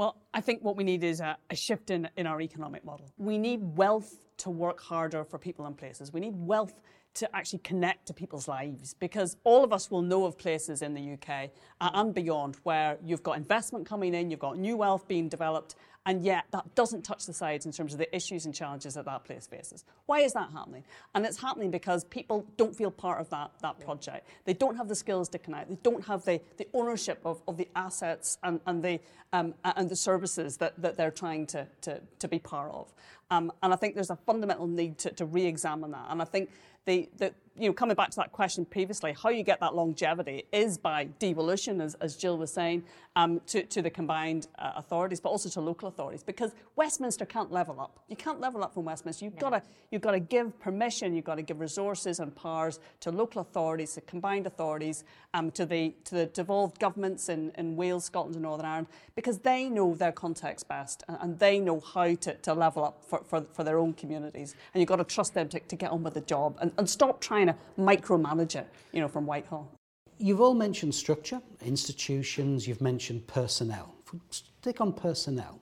Well, 0.00 0.16
I 0.32 0.40
think 0.40 0.64
what 0.64 0.78
we 0.78 0.84
need 0.84 1.04
is 1.04 1.20
a, 1.20 1.36
a, 1.50 1.54
shift 1.54 1.90
in, 1.90 2.08
in 2.16 2.26
our 2.26 2.40
economic 2.40 2.86
model. 2.86 3.12
We 3.18 3.36
need 3.36 3.60
wealth 3.76 4.18
to 4.38 4.48
work 4.48 4.80
harder 4.80 5.24
for 5.24 5.36
people 5.38 5.66
and 5.66 5.76
places. 5.76 6.10
We 6.10 6.20
need 6.20 6.34
wealth 6.34 6.80
to 7.12 7.36
actually 7.36 7.58
connect 7.58 8.06
to 8.06 8.14
people's 8.14 8.48
lives 8.48 8.94
because 8.94 9.36
all 9.44 9.62
of 9.62 9.74
us 9.74 9.90
will 9.90 10.00
know 10.00 10.24
of 10.24 10.38
places 10.38 10.80
in 10.80 10.94
the 10.94 11.12
UK 11.12 11.50
uh, 11.82 11.90
and 11.92 12.14
beyond 12.14 12.56
where 12.62 12.96
you've 13.04 13.22
got 13.22 13.36
investment 13.36 13.84
coming 13.84 14.14
in, 14.14 14.30
you've 14.30 14.40
got 14.40 14.56
new 14.56 14.74
wealth 14.74 15.06
being 15.06 15.28
developed, 15.28 15.74
and 16.06 16.24
yet 16.24 16.44
that 16.52 16.74
doesn't 16.74 17.02
touch 17.02 17.26
the 17.26 17.32
sides 17.32 17.66
in 17.66 17.72
terms 17.72 17.92
of 17.92 17.98
the 17.98 18.14
issues 18.14 18.46
and 18.46 18.54
challenges 18.54 18.94
that 18.94 19.04
that 19.04 19.24
place 19.24 19.46
faces. 19.46 19.84
Why 20.06 20.20
is 20.20 20.32
that 20.32 20.50
happening? 20.50 20.84
And 21.14 21.26
it's 21.26 21.40
happening 21.40 21.70
because 21.70 22.04
people 22.04 22.46
don't 22.56 22.74
feel 22.74 22.90
part 22.90 23.20
of 23.20 23.28
that, 23.30 23.50
that 23.60 23.78
project. 23.80 24.26
They 24.44 24.54
don't 24.54 24.76
have 24.76 24.88
the 24.88 24.94
skills 24.94 25.28
to 25.30 25.38
connect. 25.38 25.68
They 25.68 25.78
don't 25.82 26.06
have 26.06 26.24
the, 26.24 26.40
the 26.56 26.66
ownership 26.72 27.20
of, 27.24 27.42
of 27.46 27.58
the 27.58 27.68
assets 27.76 28.38
and, 28.42 28.60
and, 28.66 28.82
the, 28.82 29.00
um, 29.32 29.54
and 29.62 29.90
the 29.90 29.96
services 29.96 30.56
that, 30.56 30.80
that 30.80 30.96
they're 30.96 31.10
trying 31.10 31.46
to, 31.48 31.66
to, 31.82 32.00
to 32.18 32.28
be 32.28 32.38
part 32.38 32.72
of. 32.72 32.92
Um, 33.30 33.52
and 33.62 33.72
I 33.72 33.76
think 33.76 33.94
there's 33.94 34.10
a 34.10 34.16
fundamental 34.16 34.66
need 34.66 34.98
to, 34.98 35.10
to 35.10 35.26
re-examine 35.26 35.90
that. 35.90 36.06
And 36.08 36.22
I 36.22 36.24
think 36.24 36.50
the, 36.86 37.08
the, 37.18 37.34
you 37.58 37.68
know, 37.68 37.72
coming 37.72 37.94
back 37.94 38.10
to 38.10 38.16
that 38.16 38.32
question 38.32 38.64
previously, 38.64 39.14
how 39.22 39.28
you 39.28 39.42
get 39.42 39.60
that 39.60 39.74
longevity 39.74 40.44
is 40.52 40.78
by 40.78 41.04
devolution, 41.18 41.80
as, 41.80 41.94
as 41.96 42.16
Jill 42.16 42.38
was 42.38 42.52
saying, 42.52 42.84
um, 43.16 43.40
to, 43.48 43.62
to 43.64 43.82
the 43.82 43.90
combined 43.90 44.46
uh, 44.58 44.72
authorities, 44.76 45.20
but 45.20 45.28
also 45.28 45.48
to 45.48 45.60
local 45.60 45.88
authorities, 45.88 46.22
because 46.22 46.52
Westminster 46.76 47.26
can't 47.26 47.52
level 47.52 47.80
up. 47.80 47.98
You 48.08 48.16
can't 48.16 48.40
level 48.40 48.62
up 48.62 48.72
from 48.72 48.84
Westminster. 48.84 49.24
You've 49.24 49.34
no. 49.34 49.50
got 49.50 49.50
to 49.50 49.62
you've 49.90 50.00
got 50.00 50.12
to 50.12 50.20
give 50.20 50.58
permission, 50.60 51.14
you've 51.14 51.24
got 51.24 51.34
to 51.34 51.42
give 51.42 51.60
resources 51.60 52.20
and 52.20 52.34
powers 52.34 52.80
to 53.00 53.10
local 53.10 53.42
authorities, 53.42 53.94
to 53.94 54.00
combined 54.02 54.46
authorities, 54.46 55.04
um, 55.34 55.50
to 55.50 55.66
the 55.66 55.94
to 56.04 56.14
the 56.14 56.26
devolved 56.26 56.78
governments 56.78 57.28
in, 57.28 57.52
in 57.58 57.76
Wales, 57.76 58.04
Scotland, 58.04 58.36
and 58.36 58.42
Northern 58.42 58.66
Ireland, 58.66 58.86
because 59.16 59.38
they 59.38 59.68
know 59.68 59.94
their 59.94 60.12
context 60.12 60.68
best 60.68 61.02
and, 61.08 61.18
and 61.20 61.38
they 61.38 61.58
know 61.58 61.80
how 61.80 62.14
to, 62.14 62.34
to 62.34 62.54
level 62.54 62.84
up 62.84 63.04
for, 63.04 63.22
for, 63.24 63.44
for 63.52 63.64
their 63.64 63.78
own 63.78 63.92
communities. 63.92 64.54
And 64.72 64.80
you've 64.80 64.88
got 64.88 64.96
to 64.96 65.04
trust 65.04 65.34
them 65.34 65.48
to, 65.48 65.60
to 65.60 65.76
get 65.76 65.90
on 65.90 66.02
with 66.02 66.14
the 66.14 66.20
job. 66.22 66.56
And 66.60 66.70
and, 66.78 66.90
stop 66.90 67.20
trying 67.20 67.46
to 67.52 67.58
micromanage 67.78 68.56
it, 68.56 68.68
you 68.92 69.00
know, 69.00 69.08
from 69.08 69.26
Whitehall. 69.26 69.70
You've 70.18 70.40
all 70.40 70.54
mentioned 70.54 70.94
structure, 70.94 71.40
institutions, 71.64 72.68
you've 72.68 72.82
mentioned 72.82 73.26
personnel. 73.26 73.94
Stick 74.30 74.80
on 74.80 74.92
personnel, 74.92 75.60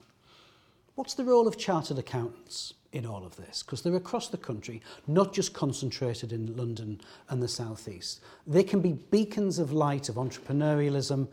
what's 0.95 1.13
the 1.13 1.23
role 1.23 1.47
of 1.47 1.57
chartered 1.57 1.97
accountants 1.97 2.73
in 2.91 3.05
all 3.05 3.25
of 3.25 3.35
this? 3.37 3.63
Because 3.63 3.81
they're 3.81 3.95
across 3.95 4.27
the 4.27 4.37
country, 4.37 4.81
not 5.07 5.31
just 5.31 5.53
concentrated 5.53 6.33
in 6.33 6.57
London 6.57 6.99
and 7.29 7.41
the 7.41 7.47
southeast. 7.47 8.19
They 8.45 8.63
can 8.63 8.81
be 8.81 8.93
beacons 8.93 9.59
of 9.59 9.71
light 9.71 10.09
of 10.09 10.15
entrepreneurialism 10.15 11.29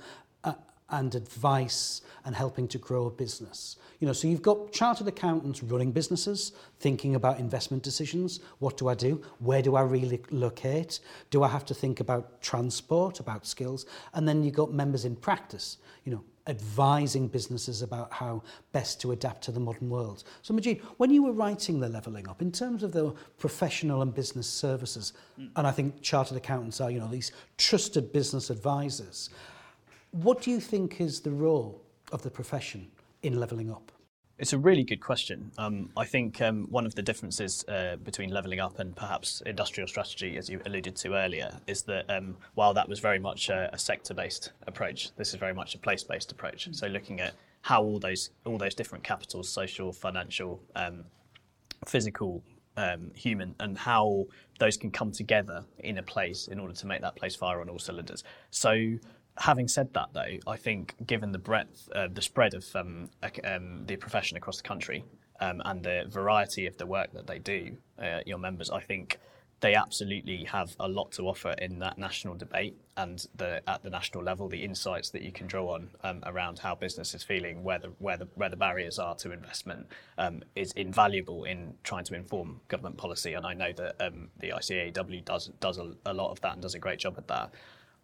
and 0.90 1.14
advice 1.14 2.02
and 2.24 2.34
helping 2.34 2.68
to 2.68 2.78
grow 2.78 3.06
a 3.06 3.10
business. 3.10 3.76
You 3.98 4.06
know, 4.06 4.12
so 4.12 4.28
you've 4.28 4.42
got 4.42 4.72
chartered 4.72 5.08
accountants 5.08 5.62
running 5.62 5.90
businesses, 5.90 6.52
thinking 6.80 7.14
about 7.14 7.38
investment 7.38 7.82
decisions. 7.82 8.40
What 8.58 8.76
do 8.76 8.88
I 8.88 8.94
do? 8.94 9.22
Where 9.38 9.62
do 9.62 9.76
I 9.76 9.82
relocate? 9.82 11.00
Do 11.30 11.42
I 11.42 11.48
have 11.48 11.64
to 11.66 11.74
think 11.74 12.00
about 12.00 12.40
transport, 12.42 13.20
about 13.20 13.46
skills? 13.46 13.86
And 14.14 14.28
then 14.28 14.42
you've 14.42 14.54
got 14.54 14.72
members 14.72 15.04
in 15.04 15.16
practice, 15.16 15.78
you 16.04 16.12
know, 16.12 16.22
advising 16.46 17.26
businesses 17.26 17.82
about 17.82 18.12
how 18.12 18.42
best 18.72 19.00
to 19.00 19.12
adapt 19.12 19.42
to 19.42 19.50
the 19.50 19.58
modern 19.58 19.90
world. 19.90 20.22
So 20.42 20.54
Majid, 20.54 20.80
when 20.96 21.10
you 21.10 21.24
were 21.24 21.32
writing 21.32 21.80
the 21.80 21.88
levelling 21.88 22.28
up, 22.28 22.40
in 22.40 22.52
terms 22.52 22.82
of 22.82 22.92
the 22.92 23.12
professional 23.38 24.02
and 24.02 24.14
business 24.14 24.46
services, 24.46 25.12
mm. 25.40 25.50
and 25.56 25.66
I 25.66 25.72
think 25.72 26.02
chartered 26.02 26.36
accountants 26.36 26.80
are, 26.80 26.90
you 26.90 27.00
know, 27.00 27.08
these 27.08 27.32
trusted 27.58 28.12
business 28.12 28.50
advisors, 28.50 29.30
what 30.16 30.40
do 30.40 30.50
you 30.50 30.60
think 30.60 31.00
is 31.00 31.20
the 31.20 31.30
role 31.30 31.82
of 32.10 32.22
the 32.22 32.30
profession 32.30 32.90
in 33.22 33.38
levelling 33.38 33.70
up? 33.70 33.92
It's 34.38 34.52
a 34.52 34.58
really 34.58 34.82
good 34.82 35.00
question. 35.00 35.50
Um, 35.56 35.90
I 35.96 36.04
think 36.04 36.40
um, 36.42 36.66
one 36.70 36.84
of 36.84 36.94
the 36.94 37.02
differences 37.02 37.64
uh, 37.68 37.96
between 38.02 38.30
levelling 38.30 38.60
up 38.60 38.78
and 38.78 38.94
perhaps 38.94 39.42
industrial 39.46 39.88
strategy, 39.88 40.36
as 40.36 40.48
you 40.48 40.60
alluded 40.66 40.94
to 40.96 41.14
earlier, 41.14 41.58
is 41.66 41.82
that 41.82 42.04
um, 42.10 42.36
while 42.54 42.74
that 42.74 42.88
was 42.88 43.00
very 43.00 43.18
much 43.18 43.48
a, 43.48 43.70
a 43.72 43.78
sector-based 43.78 44.52
approach, 44.66 45.14
this 45.16 45.28
is 45.28 45.34
very 45.36 45.54
much 45.54 45.74
a 45.74 45.78
place-based 45.78 46.32
approach. 46.32 46.68
So 46.72 46.86
looking 46.86 47.20
at 47.20 47.34
how 47.62 47.82
all 47.82 47.98
those 47.98 48.30
all 48.44 48.58
those 48.58 48.74
different 48.74 49.04
capitals, 49.04 49.48
social, 49.48 49.90
financial, 49.92 50.62
um, 50.76 51.04
physical, 51.86 52.42
um, 52.76 53.10
human, 53.14 53.54
and 53.58 53.76
how 53.78 54.26
those 54.58 54.76
can 54.76 54.90
come 54.90 55.12
together 55.12 55.64
in 55.78 55.96
a 55.98 56.02
place 56.02 56.46
in 56.48 56.58
order 56.58 56.74
to 56.74 56.86
make 56.86 57.00
that 57.00 57.16
place 57.16 57.34
fire 57.34 57.60
on 57.60 57.70
all 57.70 57.78
cylinders. 57.78 58.22
So 58.50 58.98
having 59.38 59.68
said 59.68 59.92
that, 59.94 60.10
though, 60.12 60.38
I 60.46 60.56
think 60.56 60.94
given 61.06 61.32
the 61.32 61.38
breadth, 61.38 61.88
uh, 61.94 62.08
the 62.12 62.22
spread 62.22 62.54
of 62.54 62.64
um, 62.74 63.10
um, 63.44 63.84
the 63.86 63.96
profession 63.96 64.36
across 64.36 64.56
the 64.58 64.68
country 64.68 65.04
um, 65.40 65.62
and 65.64 65.82
the 65.82 66.04
variety 66.08 66.66
of 66.66 66.76
the 66.76 66.86
work 66.86 67.12
that 67.12 67.26
they 67.26 67.38
do, 67.38 67.76
uh, 68.02 68.20
your 68.24 68.38
members, 68.38 68.70
I 68.70 68.80
think 68.80 69.18
they 69.60 69.74
absolutely 69.74 70.44
have 70.44 70.76
a 70.78 70.86
lot 70.86 71.12
to 71.12 71.26
offer 71.26 71.52
in 71.52 71.78
that 71.78 71.96
national 71.96 72.34
debate 72.34 72.76
and 72.98 73.26
the, 73.36 73.62
at 73.66 73.82
the 73.82 73.88
national 73.88 74.22
level, 74.22 74.48
the 74.48 74.62
insights 74.62 75.10
that 75.10 75.22
you 75.22 75.32
can 75.32 75.46
draw 75.46 75.74
on 75.74 75.90
um, 76.04 76.20
around 76.26 76.58
how 76.58 76.74
business 76.74 77.14
is 77.14 77.22
feeling, 77.22 77.62
where 77.62 77.78
the, 77.78 77.88
where 77.98 78.18
the, 78.18 78.28
where 78.34 78.50
the 78.50 78.56
barriers 78.56 78.98
are 78.98 79.14
to 79.14 79.32
investment, 79.32 79.86
um, 80.18 80.42
is 80.54 80.72
invaluable 80.72 81.44
in 81.44 81.74
trying 81.84 82.04
to 82.04 82.14
inform 82.14 82.60
government 82.68 82.98
policy. 82.98 83.32
And 83.32 83.46
I 83.46 83.54
know 83.54 83.72
that 83.72 83.96
um, 84.00 84.28
the 84.38 84.50
ICAEW 84.50 85.24
does 85.24 85.50
does 85.60 85.78
a, 85.78 85.92
a 86.04 86.12
lot 86.12 86.32
of 86.32 86.40
that 86.42 86.52
and 86.54 86.62
does 86.62 86.74
a 86.74 86.78
great 86.78 86.98
job 86.98 87.14
at 87.16 87.28
that. 87.28 87.50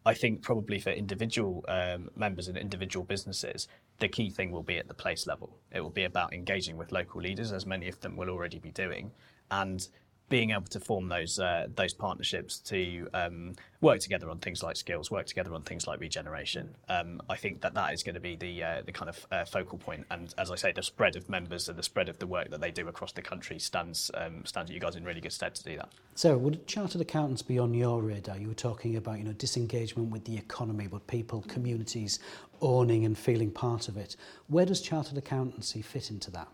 I 0.04 0.14
think 0.14 0.42
probably 0.42 0.80
for 0.80 0.90
individual 0.90 1.64
um, 1.68 2.10
members 2.16 2.48
and 2.48 2.58
individual 2.58 3.04
businesses, 3.04 3.68
the 3.98 4.08
key 4.08 4.30
thing 4.30 4.50
will 4.50 4.62
be 4.64 4.78
at 4.78 4.88
the 4.88 4.94
place 4.94 5.26
level. 5.26 5.56
It 5.70 5.80
will 5.80 5.90
be 5.90 6.04
about 6.04 6.32
engaging 6.32 6.76
with 6.76 6.90
local 6.90 7.20
leaders, 7.20 7.52
as 7.52 7.66
many 7.66 7.88
of 7.88 8.00
them 8.00 8.16
will 8.16 8.28
already 8.28 8.58
be 8.58 8.72
doing, 8.72 9.12
and 9.50 9.86
being 10.32 10.52
able 10.52 10.62
to 10.62 10.80
form 10.80 11.10
those 11.10 11.38
uh, 11.38 11.66
those 11.76 11.92
partnerships 11.92 12.58
to 12.58 13.06
um, 13.12 13.52
work 13.82 14.00
together 14.00 14.30
on 14.30 14.38
things 14.38 14.62
like 14.62 14.78
skills, 14.78 15.10
work 15.10 15.26
together 15.26 15.52
on 15.52 15.60
things 15.60 15.86
like 15.86 16.00
regeneration. 16.00 16.74
Um, 16.88 17.20
I 17.28 17.36
think 17.36 17.60
that 17.60 17.74
that 17.74 17.92
is 17.92 18.02
going 18.02 18.14
to 18.14 18.20
be 18.20 18.36
the 18.36 18.64
uh, 18.64 18.82
the 18.86 18.92
kind 18.92 19.10
of 19.10 19.26
uh, 19.30 19.44
focal 19.44 19.76
point. 19.76 20.06
And 20.10 20.34
as 20.38 20.50
I 20.50 20.54
say, 20.54 20.72
the 20.72 20.82
spread 20.82 21.16
of 21.16 21.28
members 21.28 21.68
and 21.68 21.78
the 21.78 21.82
spread 21.82 22.08
of 22.08 22.18
the 22.18 22.26
work 22.26 22.48
that 22.48 22.62
they 22.62 22.70
do 22.70 22.88
across 22.88 23.12
the 23.12 23.20
country 23.20 23.58
stands 23.58 24.10
um, 24.14 24.42
stands 24.46 24.70
you 24.70 24.80
guys 24.80 24.96
in 24.96 25.04
really 25.04 25.20
good 25.20 25.34
stead 25.34 25.54
to 25.54 25.64
do 25.64 25.76
that. 25.76 25.90
So, 26.14 26.38
would 26.38 26.66
chartered 26.66 27.02
accountants 27.02 27.42
be 27.42 27.58
on 27.58 27.74
your 27.74 28.00
radar? 28.00 28.38
You 28.38 28.48
were 28.48 28.54
talking 28.54 28.96
about 28.96 29.18
you 29.18 29.24
know 29.24 29.34
disengagement 29.34 30.10
with 30.10 30.24
the 30.24 30.38
economy, 30.38 30.86
but 30.86 31.06
people, 31.08 31.44
communities 31.46 32.20
owning 32.62 33.04
and 33.04 33.18
feeling 33.18 33.50
part 33.50 33.88
of 33.88 33.98
it. 33.98 34.16
Where 34.46 34.64
does 34.64 34.80
chartered 34.80 35.18
accountancy 35.18 35.82
fit 35.82 36.10
into 36.10 36.30
that? 36.30 36.48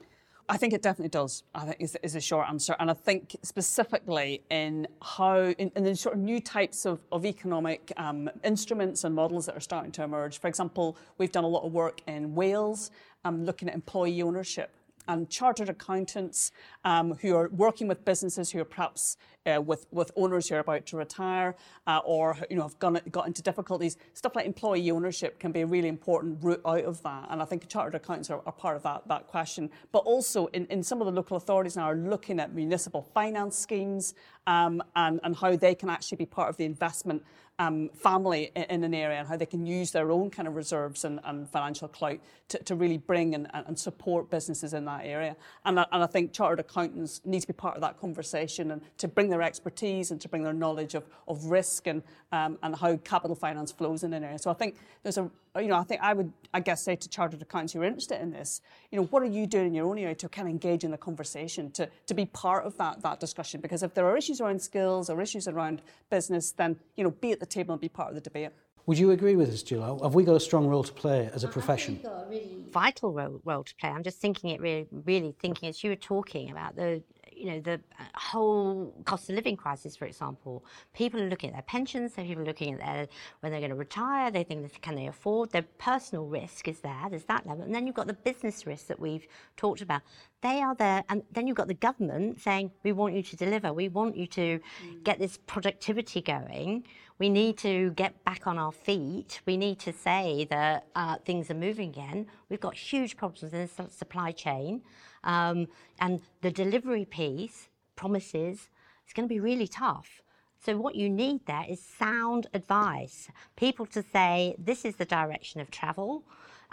I 0.50 0.56
think 0.56 0.72
it 0.72 0.80
definitely 0.80 1.10
does. 1.10 1.42
I 1.54 1.66
think 1.66 1.76
is, 1.78 1.96
is 2.02 2.14
a 2.14 2.20
short 2.20 2.48
answer, 2.48 2.74
and 2.78 2.90
I 2.90 2.94
think 2.94 3.36
specifically 3.42 4.42
in 4.50 4.88
how 5.02 5.40
in, 5.40 5.70
in 5.76 5.84
the 5.84 5.94
sort 5.94 6.14
of 6.14 6.20
new 6.22 6.40
types 6.40 6.86
of, 6.86 7.00
of 7.12 7.26
economic 7.26 7.92
um, 7.98 8.30
instruments 8.42 9.04
and 9.04 9.14
models 9.14 9.46
that 9.46 9.56
are 9.56 9.60
starting 9.60 9.92
to 9.92 10.02
emerge. 10.02 10.38
For 10.38 10.48
example, 10.48 10.96
we've 11.18 11.32
done 11.32 11.44
a 11.44 11.48
lot 11.48 11.64
of 11.64 11.72
work 11.72 12.00
in 12.06 12.34
Wales, 12.34 12.90
um, 13.24 13.44
looking 13.44 13.68
at 13.68 13.74
employee 13.74 14.22
ownership 14.22 14.70
and 15.06 15.28
chartered 15.28 15.68
accountants 15.68 16.52
um, 16.84 17.14
who 17.14 17.34
are 17.34 17.48
working 17.48 17.88
with 17.88 18.04
businesses 18.04 18.50
who 18.50 18.60
are 18.60 18.64
perhaps 18.64 19.16
uh, 19.48 19.60
with, 19.60 19.86
with 19.90 20.10
owners 20.16 20.48
who 20.48 20.56
are 20.56 20.60
about 20.60 20.86
to 20.86 20.96
retire 20.96 21.54
uh, 21.86 22.00
or 22.04 22.36
you 22.50 22.56
know 22.56 22.62
have 22.62 22.78
gone, 22.78 23.00
got 23.10 23.26
into 23.26 23.42
difficulties. 23.42 23.96
Stuff 24.14 24.36
like 24.36 24.46
employee 24.46 24.90
ownership 24.90 25.38
can 25.38 25.52
be 25.52 25.60
a 25.60 25.66
really 25.66 25.88
important 25.88 26.38
route 26.42 26.60
out 26.64 26.84
of 26.84 27.02
that, 27.02 27.26
and 27.30 27.42
I 27.42 27.44
think 27.44 27.68
chartered 27.68 27.94
accountants 27.94 28.30
are, 28.30 28.42
are 28.46 28.52
part 28.52 28.76
of 28.76 28.82
that, 28.82 29.08
that 29.08 29.26
question. 29.26 29.70
But 29.92 30.00
also 30.00 30.46
in, 30.46 30.66
in 30.66 30.82
some 30.82 31.00
of 31.00 31.06
the 31.06 31.12
local 31.12 31.36
authorities 31.36 31.76
now 31.76 31.84
are 31.84 31.96
looking 31.96 32.40
at 32.40 32.54
municipal 32.54 33.02
finance 33.02 33.56
schemes 33.56 34.14
um, 34.46 34.82
and, 34.96 35.20
and 35.22 35.36
how 35.36 35.56
they 35.56 35.74
can 35.74 35.90
actually 35.90 36.16
be 36.16 36.26
part 36.26 36.48
of 36.48 36.56
the 36.56 36.64
investment 36.64 37.22
um, 37.58 37.88
family 37.88 38.52
in, 38.54 38.62
in, 38.64 38.84
an 38.84 38.94
area 38.94 39.18
and 39.18 39.26
how 39.26 39.36
they 39.36 39.46
can 39.46 39.66
use 39.66 39.90
their 39.90 40.12
own 40.12 40.30
kind 40.30 40.46
of 40.46 40.54
reserves 40.54 41.04
and, 41.04 41.18
and 41.24 41.48
financial 41.48 41.88
clout 41.88 42.20
to, 42.48 42.62
to 42.62 42.76
really 42.76 42.98
bring 42.98 43.34
and, 43.34 43.48
and, 43.52 43.76
support 43.76 44.30
businesses 44.30 44.74
in 44.74 44.84
that 44.84 45.04
area. 45.04 45.36
And 45.64 45.80
I, 45.80 45.86
and 45.90 46.02
I 46.02 46.06
think 46.06 46.32
chartered 46.32 46.60
accountants 46.60 47.20
need 47.24 47.40
to 47.40 47.48
be 47.48 47.52
part 47.52 47.74
of 47.74 47.80
that 47.80 47.98
conversation 47.98 48.70
and 48.70 48.82
to 48.98 49.08
bring 49.08 49.28
their 49.28 49.37
expertise 49.42 50.10
and 50.10 50.20
to 50.20 50.28
bring 50.28 50.42
their 50.42 50.52
knowledge 50.52 50.94
of, 50.94 51.04
of 51.26 51.44
risk 51.46 51.86
and, 51.86 52.02
um, 52.32 52.58
and 52.62 52.74
how 52.76 52.96
capital 52.98 53.34
finance 53.34 53.72
flows 53.72 54.02
in 54.02 54.12
an 54.12 54.24
area. 54.24 54.38
So 54.38 54.50
I 54.50 54.54
think 54.54 54.76
there's 55.02 55.18
a, 55.18 55.30
you 55.56 55.68
know, 55.68 55.76
I 55.76 55.82
think 55.82 56.00
I 56.02 56.12
would, 56.12 56.32
I 56.54 56.60
guess, 56.60 56.82
say 56.82 56.96
to 56.96 57.08
chartered 57.08 57.42
accountants 57.42 57.72
who 57.72 57.80
are 57.80 57.84
interested 57.84 58.20
in 58.20 58.30
this, 58.30 58.60
you 58.90 58.98
know, 58.98 59.06
what 59.06 59.22
are 59.22 59.26
you 59.26 59.46
doing 59.46 59.68
in 59.68 59.74
your 59.74 59.86
own 59.86 59.98
area 59.98 60.14
to 60.14 60.28
kind 60.28 60.48
of 60.48 60.52
engage 60.52 60.84
in 60.84 60.90
the 60.90 60.98
conversation, 60.98 61.70
to, 61.72 61.88
to 62.06 62.14
be 62.14 62.26
part 62.26 62.64
of 62.64 62.76
that, 62.78 63.02
that 63.02 63.20
discussion? 63.20 63.60
Because 63.60 63.82
if 63.82 63.94
there 63.94 64.06
are 64.06 64.16
issues 64.16 64.40
around 64.40 64.60
skills 64.60 65.10
or 65.10 65.20
issues 65.20 65.48
around 65.48 65.82
business, 66.10 66.52
then, 66.52 66.78
you 66.96 67.04
know, 67.04 67.10
be 67.10 67.32
at 67.32 67.40
the 67.40 67.46
table 67.46 67.72
and 67.72 67.80
be 67.80 67.88
part 67.88 68.08
of 68.08 68.14
the 68.14 68.20
debate. 68.20 68.50
Would 68.88 68.98
you 68.98 69.10
agree 69.10 69.36
with 69.36 69.50
us, 69.50 69.62
Jill? 69.62 70.00
Have 70.02 70.14
we 70.14 70.24
got 70.24 70.34
a 70.34 70.40
strong 70.40 70.66
role 70.66 70.82
to 70.82 70.92
play 70.94 71.28
as 71.34 71.44
a 71.44 71.48
profession? 71.48 71.96
we've 71.96 72.04
got 72.04 72.24
a 72.24 72.26
really 72.26 72.56
vital 72.70 73.12
role, 73.12 73.38
role 73.44 73.62
to 73.62 73.74
play. 73.74 73.90
I'm 73.90 74.02
just 74.02 74.18
thinking 74.18 74.48
it 74.48 74.62
really, 74.62 74.86
really 75.04 75.34
thinking 75.38 75.68
as 75.68 75.84
you 75.84 75.90
were 75.90 75.96
talking 75.96 76.50
about 76.50 76.74
the 76.74 77.02
you 77.38 77.46
know, 77.46 77.60
the 77.60 77.74
uh, 77.74 78.04
whole 78.14 78.94
cost 79.04 79.28
of 79.28 79.36
living 79.36 79.56
crisis, 79.56 79.96
for 79.96 80.06
example. 80.06 80.64
People 80.94 81.20
are 81.20 81.28
looking 81.28 81.50
at 81.50 81.54
their 81.54 81.62
pensions, 81.62 82.14
so 82.14 82.22
people 82.22 82.42
are 82.42 82.46
looking 82.46 82.74
at 82.74 82.80
their, 82.80 83.08
when 83.40 83.52
they're 83.52 83.60
going 83.60 83.70
to 83.70 83.76
retire, 83.76 84.30
they 84.30 84.44
think, 84.44 84.80
can 84.82 84.94
they 84.94 85.06
afford? 85.06 85.50
Their 85.50 85.66
personal 85.78 86.26
risk 86.26 86.68
is 86.68 86.80
there, 86.80 87.06
there's 87.10 87.24
that 87.24 87.46
level. 87.46 87.64
And 87.64 87.74
then 87.74 87.86
you've 87.86 87.96
got 87.96 88.06
the 88.06 88.14
business 88.14 88.66
risk 88.66 88.88
that 88.88 88.98
we've 88.98 89.26
talked 89.56 89.80
about. 89.80 90.02
They 90.40 90.60
are 90.62 90.74
there, 90.74 91.04
and 91.08 91.22
then 91.32 91.46
you've 91.46 91.56
got 91.56 91.68
the 91.68 91.74
government 91.74 92.40
saying, 92.40 92.70
we 92.82 92.92
want 92.92 93.14
you 93.14 93.22
to 93.22 93.36
deliver, 93.36 93.72
we 93.72 93.88
want 93.88 94.16
you 94.16 94.26
to 94.28 94.60
mm. 94.60 95.04
get 95.04 95.18
this 95.18 95.38
productivity 95.46 96.20
going. 96.20 96.84
We 97.18 97.28
need 97.28 97.58
to 97.58 97.90
get 97.90 98.22
back 98.24 98.46
on 98.46 98.58
our 98.58 98.70
feet. 98.70 99.40
We 99.44 99.56
need 99.56 99.80
to 99.80 99.92
say 99.92 100.46
that 100.50 100.86
uh, 100.94 101.16
things 101.24 101.50
are 101.50 101.54
moving 101.54 101.88
again. 101.88 102.26
We've 102.48 102.60
got 102.60 102.76
huge 102.76 103.16
problems 103.16 103.52
in 103.52 103.68
the 103.76 103.90
supply 103.90 104.30
chain. 104.30 104.82
Um, 105.24 105.68
and 106.00 106.20
the 106.42 106.50
delivery 106.50 107.04
piece 107.04 107.68
promises 107.96 108.68
it's 109.04 109.14
going 109.14 109.26
to 109.26 109.34
be 109.34 109.40
really 109.40 109.66
tough. 109.66 110.20
So, 110.60 110.76
what 110.76 110.94
you 110.94 111.08
need 111.08 111.46
there 111.46 111.64
is 111.66 111.80
sound 111.80 112.46
advice. 112.52 113.28
People 113.56 113.86
to 113.86 114.02
say, 114.02 114.54
this 114.58 114.84
is 114.84 114.96
the 114.96 115.06
direction 115.06 115.62
of 115.62 115.70
travel 115.70 116.24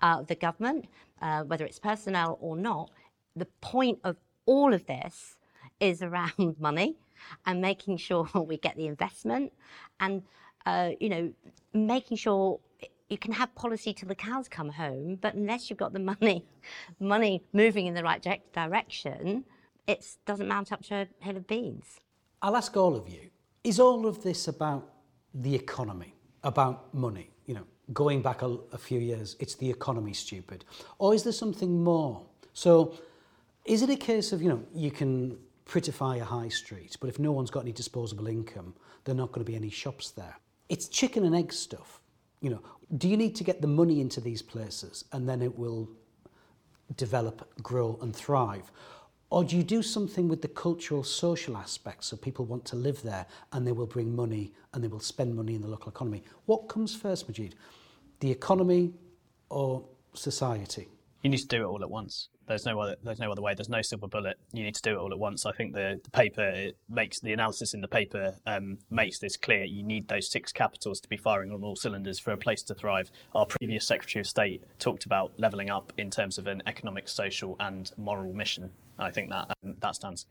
uh, 0.02 0.22
the 0.24 0.36
government, 0.36 0.86
uh, 1.22 1.44
whether 1.44 1.66
it's 1.66 1.80
personnel 1.80 2.38
or 2.42 2.58
not. 2.58 2.92
The 3.36 3.48
point 3.62 4.00
of 4.04 4.18
all 4.46 4.74
of 4.74 4.86
this 4.86 5.38
is 5.80 6.02
around 6.02 6.56
money 6.60 6.98
and 7.46 7.62
making 7.62 7.98
sure 7.98 8.28
we 8.36 8.58
get 8.58 8.76
the 8.76 8.88
investment 8.88 9.54
and, 10.00 10.24
uh, 10.66 10.92
you 11.00 11.10
know, 11.10 11.34
making 11.74 12.18
sure 12.18 12.60
you 13.10 13.18
can 13.18 13.32
have 13.34 13.54
policy 13.56 13.94
till 13.94 14.08
the 14.08 14.16
cows 14.16 14.48
come 14.48 14.70
home, 14.70 15.18
but 15.22 15.36
unless 15.36 15.70
you've 15.70 15.80
got 15.80 15.94
the 15.94 16.00
money, 16.00 16.46
money 17.00 17.44
moving 17.54 17.88
in 17.88 17.94
the 17.94 18.04
right 18.04 18.26
direction, 18.54 19.46
it 19.88 20.06
doesn't 20.26 20.48
mount 20.48 20.72
up 20.72 20.84
to 20.86 20.96
a 20.96 21.08
hill 21.24 21.38
of 21.38 21.48
beans. 21.48 22.00
I'll 22.42 22.56
ask 22.56 22.76
all 22.76 22.96
of 22.96 23.08
you: 23.08 23.30
Is 23.64 23.80
all 23.80 24.08
of 24.08 24.24
this 24.24 24.48
about 24.48 24.90
the 25.34 25.54
economy, 25.54 26.16
about 26.44 26.94
money? 26.94 27.30
You 27.46 27.56
know, 27.56 27.66
going 27.94 28.22
back 28.22 28.42
a, 28.42 28.58
a 28.72 28.78
few 28.78 29.00
years, 29.00 29.36
it's 29.40 29.56
the 29.56 29.70
economy, 29.70 30.14
stupid, 30.14 30.66
or 30.98 31.14
is 31.14 31.24
there 31.24 31.34
something 31.34 31.84
more? 31.84 32.26
So, 32.54 32.96
is 33.66 33.82
it 33.82 33.90
a 33.90 33.96
case 33.96 34.32
of 34.32 34.42
you 34.42 34.50
know 34.50 34.64
you 34.74 34.92
can 34.92 35.38
prettify 35.66 36.22
a 36.22 36.26
high 36.26 36.50
street, 36.50 36.98
but 37.00 37.10
if 37.10 37.20
no 37.20 37.32
one's 37.32 37.52
got 37.52 37.62
any 37.62 37.72
disposable 37.72 38.28
income, 38.28 38.74
there 39.04 39.14
are 39.14 39.18
not 39.18 39.32
going 39.32 39.44
to 39.44 39.52
be 39.52 39.56
any 39.56 39.70
shops 39.70 40.12
there. 40.12 40.36
It's 40.70 40.88
chicken 40.88 41.26
and 41.26 41.36
egg 41.36 41.52
stuff. 41.54 42.02
You 42.46 42.52
know, 42.52 42.62
do 43.00 43.10
you 43.10 43.18
need 43.18 43.34
to 43.38 43.44
get 43.44 43.60
the 43.60 43.68
money 43.68 44.00
into 44.00 44.22
these 44.22 44.44
places 44.44 45.06
and 45.12 45.28
then 45.28 45.42
it 45.42 45.58
will 45.58 45.90
develop, 46.96 47.50
grow, 47.64 47.98
and 48.04 48.16
thrive? 48.16 48.72
Or 49.32 49.44
do 49.44 49.58
you 49.58 49.64
do 49.64 49.82
something 49.82 50.28
with 50.28 50.44
the 50.44 50.48
cultural, 50.50 51.04
social 51.04 51.58
aspects 51.58 52.06
so 52.06 52.16
people 52.16 52.46
want 52.46 52.64
to 52.66 52.76
live 52.76 53.02
there 53.02 53.26
and 53.52 53.66
they 53.66 53.72
will 53.72 53.88
bring 53.88 54.16
money 54.16 54.54
and 54.72 54.84
they 54.84 54.88
will 54.88 55.00
spend 55.00 55.36
money 55.36 55.56
in 55.56 55.62
the 55.62 55.68
local 55.68 55.90
economy? 55.90 56.22
What 56.46 56.68
comes 56.70 56.96
first, 56.96 57.28
Majid? 57.28 57.56
The 58.20 58.30
economy 58.30 58.94
or 59.50 59.84
society? 60.14 60.88
You 61.26 61.30
need 61.32 61.40
to 61.40 61.48
do 61.48 61.64
it 61.64 61.66
all 61.66 61.82
at 61.82 61.90
once. 61.90 62.30
There's 62.48 62.68
no 62.68 62.80
other. 62.80 62.98
There's 63.04 63.18
no 63.18 63.32
other 63.32 63.42
way. 63.42 63.56
There's 63.56 63.68
no 63.68 63.82
silver 63.82 64.08
bullet. 64.08 64.38
You 64.54 64.64
need 64.64 64.76
to 64.76 64.82
do 64.84 64.92
it 64.92 64.98
all 65.00 65.12
at 65.12 65.18
once. 65.18 65.48
I 65.48 65.52
think 65.54 65.74
the, 65.74 66.00
the 66.04 66.12
paper 66.12 66.48
it 66.48 66.78
makes 66.88 67.20
the 67.20 67.34
analysis 67.34 67.74
in 67.74 67.82
the 67.82 67.88
paper 67.88 68.36
um, 68.46 68.78
makes 68.92 69.18
this 69.18 69.36
clear. 69.36 69.64
You 69.64 69.82
need 69.82 70.08
those 70.08 70.30
six 70.30 70.52
capitals 70.52 71.00
to 71.00 71.10
be 71.10 71.18
firing 71.18 71.52
on 71.52 71.64
all 71.64 71.76
cylinders 71.76 72.20
for 72.20 72.30
a 72.30 72.38
place 72.38 72.62
to 72.62 72.76
thrive. 72.76 73.10
Our 73.34 73.48
previous 73.48 73.88
Secretary 73.88 74.22
of 74.22 74.28
State 74.28 74.66
talked 74.78 75.08
about 75.08 75.34
levelling 75.40 75.72
up 75.72 75.92
in 75.98 76.12
terms 76.12 76.38
of 76.38 76.46
an 76.46 76.62
economic, 76.68 77.08
social, 77.08 77.56
and 77.60 77.92
moral 77.98 78.32
mission. 78.32 78.70
I 79.00 79.10
think 79.10 79.32
that 79.32 79.50
um, 79.64 79.78
that 79.80 79.96
stands. 79.96 80.28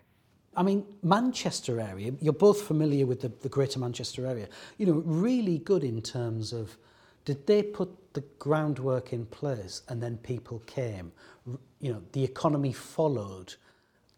I 0.57 0.63
mean, 0.63 0.87
Manchester 1.03 1.81
area, 1.81 2.13
you're 2.21 2.33
both 2.33 2.63
familiar 2.63 3.05
with 3.05 3.21
the, 3.21 3.33
the 3.43 3.49
Greater 3.49 3.81
Manchester 3.81 4.29
area, 4.29 4.47
you 4.79 4.87
know, 4.87 5.03
really 5.05 5.59
good 5.59 5.83
in 5.83 6.01
terms 6.03 6.53
of 6.53 6.79
did 7.25 7.47
they 7.47 7.63
put 7.63 8.15
the 8.15 8.23
groundwork 8.39 9.13
in 9.13 9.27
place 9.27 9.83
and 9.89 10.03
then 10.03 10.19
people 10.19 10.61
came? 10.67 11.13
You 11.81 11.93
know, 11.93 12.03
the 12.13 12.25
economy 12.25 12.73
followed 12.73 13.55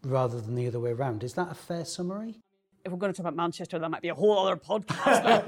rather 0.03 0.39
than 0.39 0.55
the 0.55 0.67
other 0.67 0.79
way 0.79 0.91
around. 0.91 1.23
Is 1.23 1.33
that 1.33 1.51
a 1.51 1.55
fair 1.55 1.85
summary? 1.85 2.39
If 2.87 2.93
we're 2.93 2.97
going 2.97 3.13
to 3.13 3.17
talk 3.17 3.25
about 3.25 3.35
Manchester, 3.35 3.77
that 3.77 3.91
might 3.91 4.01
be 4.01 4.07
a 4.09 4.15
whole 4.15 4.39
other 4.39 4.55
podcast. 4.55 5.43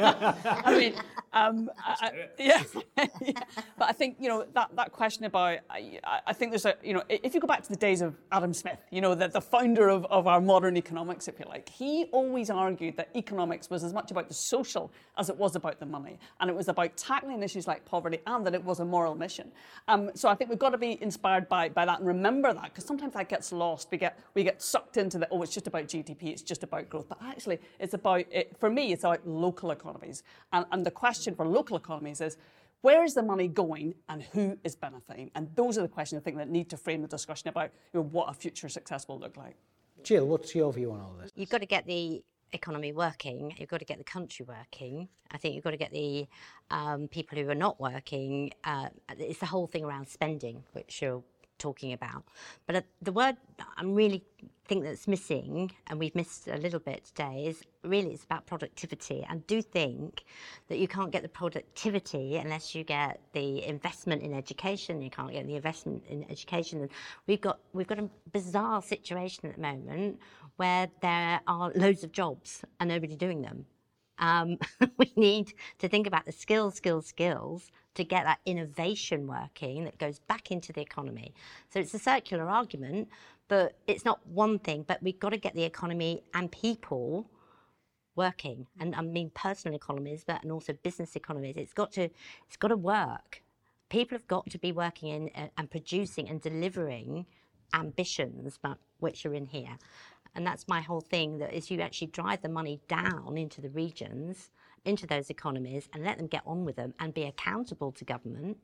I 0.65 0.77
mean, 0.77 0.93
um, 1.33 1.69
I, 1.79 2.11
yeah. 2.37 2.63
yeah. 3.21 3.31
But 3.77 3.89
I 3.89 3.93
think, 3.93 4.17
you 4.19 4.27
know, 4.27 4.45
that, 4.53 4.75
that 4.75 4.91
question 4.91 5.25
about, 5.25 5.59
I, 5.69 5.99
I 6.27 6.33
think 6.33 6.51
there's 6.51 6.65
a, 6.65 6.75
you 6.83 6.93
know, 6.93 7.03
if 7.07 7.33
you 7.33 7.39
go 7.39 7.47
back 7.47 7.63
to 7.63 7.69
the 7.69 7.77
days 7.77 8.01
of 8.01 8.15
Adam 8.31 8.53
Smith, 8.53 8.79
you 8.91 9.01
know, 9.01 9.15
the, 9.15 9.29
the 9.29 9.41
founder 9.41 9.87
of, 9.87 10.05
of 10.07 10.27
our 10.27 10.41
modern 10.41 10.75
economics, 10.75 11.27
if 11.27 11.39
you 11.39 11.45
like, 11.47 11.69
he 11.69 12.05
always 12.11 12.49
argued 12.49 12.97
that 12.97 13.09
economics 13.15 13.69
was 13.69 13.83
as 13.83 13.93
much 13.93 14.11
about 14.11 14.27
the 14.27 14.33
social 14.33 14.91
as 15.17 15.29
it 15.29 15.37
was 15.37 15.55
about 15.55 15.79
the 15.79 15.85
money. 15.85 16.19
And 16.41 16.49
it 16.49 16.55
was 16.55 16.67
about 16.67 16.97
tackling 16.97 17.41
issues 17.41 17.67
like 17.67 17.85
poverty 17.85 18.19
and 18.27 18.45
that 18.45 18.53
it 18.53 18.63
was 18.63 18.79
a 18.81 18.85
moral 18.85 19.15
mission. 19.15 19.51
Um, 19.87 20.11
so 20.15 20.27
I 20.27 20.35
think 20.35 20.49
we've 20.49 20.59
got 20.59 20.71
to 20.71 20.77
be 20.77 21.01
inspired 21.01 21.47
by, 21.47 21.69
by 21.69 21.85
that 21.85 21.99
and 21.99 22.07
remember 22.07 22.53
that 22.53 22.65
because 22.65 22.85
sometimes 22.85 23.13
that 23.13 23.29
gets 23.29 23.53
lost. 23.53 23.87
We 23.91 23.97
get, 23.97 24.19
we 24.33 24.43
get 24.43 24.61
sucked 24.61 24.97
into 24.97 25.17
the, 25.17 25.27
oh, 25.31 25.41
it's 25.41 25.53
just 25.53 25.67
about 25.67 25.85
GDP, 25.85 26.23
it's 26.23 26.41
just 26.41 26.63
about 26.63 26.89
growth. 26.89 27.07
But 27.07 27.19
actually, 27.29 27.59
it's 27.79 27.93
about, 27.93 28.25
it, 28.31 28.55
for 28.59 28.69
me, 28.69 28.91
it's 28.91 29.03
about 29.03 29.27
local 29.27 29.71
economies. 29.71 30.23
And, 30.51 30.65
and 30.71 30.85
the 30.85 30.91
question 30.91 31.35
for 31.35 31.45
local 31.47 31.77
economies 31.77 32.21
is, 32.21 32.37
where 32.81 33.03
is 33.03 33.13
the 33.13 33.23
money 33.23 33.47
going 33.47 33.93
and 34.07 34.23
who 34.23 34.57
is 34.63 34.75
benefiting? 34.75 35.31
And 35.35 35.49
those 35.55 35.77
are 35.77 35.81
the 35.81 35.89
questions 35.89 36.21
I 36.21 36.23
think 36.23 36.37
that 36.37 36.49
need 36.49 36.69
to 36.69 36.77
frame 36.77 37.01
the 37.01 37.07
discussion 37.07 37.49
about 37.49 37.71
you 37.93 37.99
know, 37.99 38.05
what 38.05 38.29
a 38.29 38.33
future 38.33 38.69
success 38.69 39.07
will 39.07 39.19
look 39.19 39.35
like. 39.37 39.55
Jill, 40.03 40.25
what's 40.25 40.55
your 40.55 40.71
view 40.71 40.91
on 40.91 41.01
all 41.01 41.13
this? 41.21 41.29
You've 41.35 41.49
got 41.49 41.59
to 41.59 41.65
get 41.65 41.85
the 41.85 42.23
economy 42.53 42.91
working, 42.93 43.53
you've 43.57 43.69
got 43.69 43.79
to 43.79 43.85
get 43.85 43.97
the 43.97 44.03
country 44.03 44.45
working. 44.47 45.07
I 45.31 45.37
think 45.37 45.55
you've 45.55 45.63
got 45.63 45.71
to 45.71 45.77
get 45.77 45.91
the 45.91 46.27
um, 46.71 47.07
people 47.07 47.37
who 47.37 47.49
are 47.49 47.55
not 47.55 47.79
working. 47.79 48.51
Uh, 48.63 48.89
it's 49.17 49.39
the 49.39 49.45
whole 49.45 49.67
thing 49.67 49.83
around 49.83 50.07
spending, 50.07 50.63
which 50.71 51.01
you're 51.01 51.21
talking 51.59 51.93
about. 51.93 52.23
But 52.65 52.75
uh, 52.77 52.81
the 53.01 53.11
word 53.11 53.37
I'm 53.77 53.93
really 53.93 54.23
think 54.65 54.83
that's 54.83 55.07
missing, 55.07 55.71
and 55.87 55.99
we've 55.99 56.15
missed 56.15 56.47
a 56.47 56.57
little 56.57 56.79
bit 56.79 57.05
today, 57.05 57.45
is 57.47 57.63
really 57.83 58.11
it's 58.11 58.23
about 58.23 58.45
productivity. 58.45 59.25
And 59.29 59.45
do 59.47 59.61
think 59.61 60.23
that 60.67 60.77
you 60.77 60.87
can't 60.87 61.11
get 61.11 61.23
the 61.23 61.29
productivity 61.29 62.37
unless 62.37 62.73
you 62.75 62.83
get 62.83 63.19
the 63.33 63.65
investment 63.65 64.21
in 64.21 64.33
education. 64.33 65.01
You 65.01 65.09
can't 65.09 65.31
get 65.31 65.45
the 65.45 65.55
investment 65.55 66.03
in 66.09 66.25
education. 66.29 66.81
And 66.81 66.89
we've 67.27 67.41
got 67.41 67.59
we've 67.73 67.87
got 67.87 67.99
a 67.99 68.09
bizarre 68.31 68.81
situation 68.81 69.49
at 69.49 69.55
the 69.55 69.61
moment 69.61 70.19
where 70.57 70.87
there 71.01 71.41
are 71.47 71.71
loads 71.75 72.03
of 72.03 72.11
jobs 72.11 72.63
and 72.79 72.89
nobody 72.89 73.15
doing 73.15 73.41
them. 73.41 73.65
Um, 74.19 74.57
we 74.97 75.11
need 75.15 75.53
to 75.79 75.87
think 75.87 76.07
about 76.07 76.25
the 76.25 76.31
skills, 76.31 76.75
skills, 76.75 77.07
skills 77.07 77.71
to 77.95 78.03
get 78.03 78.23
that 78.25 78.39
innovation 78.45 79.27
working 79.27 79.85
that 79.85 79.97
goes 79.97 80.19
back 80.19 80.51
into 80.51 80.71
the 80.71 80.81
economy. 80.81 81.33
So 81.69 81.79
it's 81.79 81.93
a 81.93 81.99
circular 81.99 82.47
argument, 82.47 83.09
but 83.47 83.75
it's 83.87 84.05
not 84.05 84.25
one 84.27 84.59
thing, 84.59 84.85
but 84.87 85.01
we've 85.01 85.19
got 85.19 85.29
to 85.29 85.37
get 85.37 85.55
the 85.55 85.63
economy 85.63 86.23
and 86.33 86.51
people 86.51 87.29
working. 88.15 88.67
And 88.79 88.95
I 88.95 89.01
mean 89.01 89.31
personal 89.33 89.75
economies, 89.75 90.23
but 90.25 90.43
and 90.43 90.51
also 90.51 90.73
business 90.73 91.15
economies. 91.15 91.57
It's 91.57 91.73
got 91.73 91.91
to 91.93 92.09
it's 92.47 92.57
got 92.57 92.69
to 92.69 92.77
work. 92.77 93.41
People 93.89 94.17
have 94.17 94.27
got 94.27 94.49
to 94.51 94.59
be 94.59 94.71
working 94.71 95.09
in 95.09 95.31
uh, 95.35 95.47
and 95.57 95.69
producing 95.71 96.29
and 96.29 96.39
delivering 96.39 97.25
ambitions, 97.73 98.59
but 98.61 98.77
which 98.99 99.25
are 99.25 99.33
in 99.33 99.45
here. 99.45 99.77
And 100.35 100.45
that's 100.45 100.67
my 100.67 100.81
whole 100.81 101.01
thing 101.01 101.39
that 101.39 101.53
is 101.53 101.71
you 101.71 101.81
actually 101.81 102.07
drive 102.07 102.41
the 102.41 102.49
money 102.49 102.79
down 102.87 103.37
into 103.37 103.61
the 103.61 103.69
regions, 103.69 104.51
into 104.85 105.07
those 105.07 105.29
economies, 105.29 105.89
and 105.93 106.03
let 106.03 106.17
them 106.17 106.27
get 106.27 106.43
on 106.45 106.65
with 106.65 106.75
them 106.75 106.93
and 106.99 107.13
be 107.13 107.23
accountable 107.23 107.91
to 107.93 108.05
government. 108.05 108.57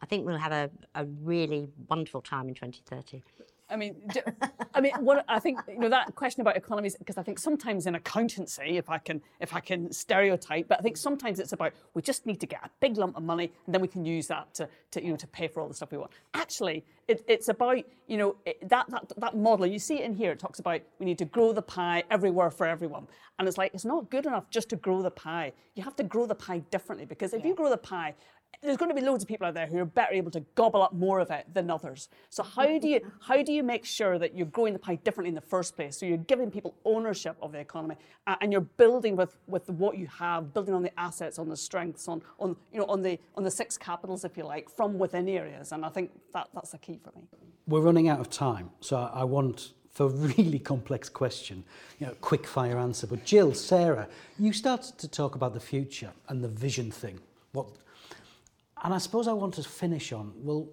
I 0.00 0.06
think 0.06 0.26
we'll 0.26 0.38
have 0.38 0.52
a, 0.52 0.70
a 0.94 1.04
really 1.06 1.68
wonderful 1.88 2.20
time 2.20 2.48
in 2.48 2.54
2030. 2.54 3.22
I 3.72 3.76
mean, 3.76 3.96
I 4.74 4.80
mean, 4.80 4.92
what 5.00 5.24
I 5.28 5.38
think 5.38 5.60
you 5.68 5.78
know 5.78 5.88
that 5.88 6.14
question 6.14 6.42
about 6.42 6.56
economies 6.56 6.96
because 6.96 7.16
I 7.16 7.22
think 7.22 7.38
sometimes 7.38 7.86
in 7.86 7.94
accountancy, 7.94 8.76
if 8.76 8.90
I 8.90 8.98
can, 8.98 9.22
if 9.40 9.54
I 9.54 9.60
can 9.60 9.90
stereotype, 9.92 10.68
but 10.68 10.78
I 10.78 10.82
think 10.82 10.96
sometimes 10.96 11.40
it's 11.40 11.52
about 11.52 11.72
we 11.94 12.02
just 12.02 12.26
need 12.26 12.40
to 12.40 12.46
get 12.46 12.60
a 12.64 12.70
big 12.80 12.96
lump 12.96 13.16
of 13.16 13.22
money 13.22 13.52
and 13.66 13.74
then 13.74 13.80
we 13.80 13.88
can 13.88 14.04
use 14.04 14.26
that 14.28 14.52
to, 14.54 14.68
to 14.92 15.02
you 15.02 15.10
know 15.10 15.16
to 15.16 15.26
pay 15.26 15.48
for 15.48 15.60
all 15.60 15.68
the 15.68 15.74
stuff 15.74 15.90
we 15.90 15.98
want. 15.98 16.12
Actually, 16.34 16.84
it, 17.08 17.24
it's 17.26 17.48
about 17.48 17.78
you 18.06 18.18
know 18.18 18.36
it, 18.44 18.68
that 18.68 18.88
that 18.90 19.12
that 19.16 19.36
model. 19.36 19.66
You 19.66 19.78
see 19.78 20.00
it 20.00 20.04
in 20.04 20.14
here. 20.14 20.32
It 20.32 20.38
talks 20.38 20.58
about 20.58 20.82
we 20.98 21.06
need 21.06 21.18
to 21.18 21.24
grow 21.24 21.52
the 21.52 21.62
pie 21.62 22.04
everywhere 22.10 22.50
for 22.50 22.66
everyone, 22.66 23.06
and 23.38 23.48
it's 23.48 23.58
like 23.58 23.72
it's 23.74 23.84
not 23.84 24.10
good 24.10 24.26
enough 24.26 24.50
just 24.50 24.68
to 24.70 24.76
grow 24.76 25.02
the 25.02 25.10
pie. 25.10 25.52
You 25.74 25.82
have 25.82 25.96
to 25.96 26.04
grow 26.04 26.26
the 26.26 26.34
pie 26.34 26.58
differently 26.70 27.06
because 27.06 27.32
if 27.32 27.40
yeah. 27.40 27.48
you 27.48 27.54
grow 27.54 27.70
the 27.70 27.78
pie 27.78 28.14
there's 28.62 28.76
going 28.76 28.90
to 28.90 28.94
be 28.94 29.00
loads 29.00 29.24
of 29.24 29.28
people 29.28 29.46
out 29.46 29.54
there 29.54 29.66
who 29.66 29.78
are 29.78 29.84
better 29.84 30.12
able 30.12 30.30
to 30.30 30.40
gobble 30.54 30.82
up 30.82 30.92
more 30.92 31.20
of 31.20 31.30
it 31.30 31.46
than 31.52 31.70
others. 31.70 32.08
So 32.30 32.42
how 32.42 32.78
do 32.78 32.88
you 32.88 33.00
how 33.20 33.42
do 33.42 33.52
you 33.52 33.62
make 33.62 33.84
sure 33.84 34.18
that 34.18 34.36
you're 34.36 34.46
growing 34.46 34.72
the 34.72 34.78
pie 34.78 34.96
differently 34.96 35.28
in 35.28 35.34
the 35.34 35.40
first 35.40 35.76
place? 35.76 35.96
So 35.96 36.06
you're 36.06 36.18
giving 36.18 36.50
people 36.50 36.74
ownership 36.84 37.36
of 37.42 37.52
the 37.52 37.58
economy, 37.58 37.96
uh, 38.26 38.36
and 38.40 38.52
you're 38.52 38.60
building 38.60 39.16
with, 39.16 39.38
with 39.46 39.68
what 39.68 39.98
you 39.98 40.06
have, 40.06 40.52
building 40.54 40.74
on 40.74 40.82
the 40.82 40.98
assets, 40.98 41.38
on 41.38 41.48
the 41.48 41.56
strengths, 41.56 42.08
on, 42.08 42.22
on 42.38 42.56
you 42.72 42.78
know 42.78 42.86
on 42.86 43.02
the 43.02 43.18
on 43.36 43.44
the 43.44 43.50
six 43.50 43.76
capitals, 43.76 44.24
if 44.24 44.36
you 44.36 44.44
like, 44.44 44.68
from 44.68 44.98
within 44.98 45.28
areas. 45.28 45.72
And 45.72 45.84
I 45.84 45.88
think 45.88 46.10
that 46.32 46.48
that's 46.54 46.70
the 46.70 46.78
key 46.78 46.98
for 47.02 47.12
me. 47.16 47.22
We're 47.66 47.80
running 47.80 48.08
out 48.08 48.20
of 48.20 48.30
time, 48.30 48.70
so 48.80 49.10
I 49.12 49.24
want 49.24 49.72
for 49.92 50.06
a 50.06 50.08
really 50.38 50.58
complex 50.58 51.08
question, 51.08 51.64
you 51.98 52.06
know, 52.06 52.14
quick 52.20 52.46
fire 52.46 52.78
answer. 52.78 53.06
But 53.06 53.24
Jill, 53.24 53.54
Sarah, 53.54 54.08
you 54.38 54.52
started 54.52 54.98
to 54.98 55.08
talk 55.08 55.34
about 55.34 55.54
the 55.54 55.60
future 55.60 56.12
and 56.28 56.42
the 56.42 56.48
vision 56.48 56.90
thing. 56.90 57.20
What 57.52 57.68
and 58.82 58.92
I 58.92 58.98
suppose 58.98 59.28
I 59.28 59.32
want 59.32 59.54
to 59.54 59.62
finish 59.62 60.12
on, 60.12 60.32
well, 60.36 60.68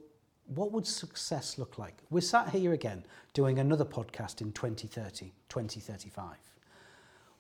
what 0.48 0.72
would 0.72 0.88
success 0.88 1.58
look 1.60 1.78
like? 1.78 1.96
We're 2.10 2.22
sat 2.22 2.50
here 2.50 2.74
again 2.74 3.04
doing 3.34 3.60
another 3.60 3.86
podcast 3.86 4.42
in 4.42 4.52
2030, 4.52 5.32
2035. 5.48 6.36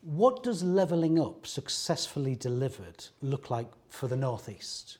What 0.01 0.43
does 0.43 0.63
levelling 0.63 1.19
up 1.19 1.47
successfully 1.47 2.35
delivered 2.35 3.03
look 3.21 3.49
like 3.49 3.67
for 3.89 4.07
the 4.07 4.15
Northeast, 4.15 4.99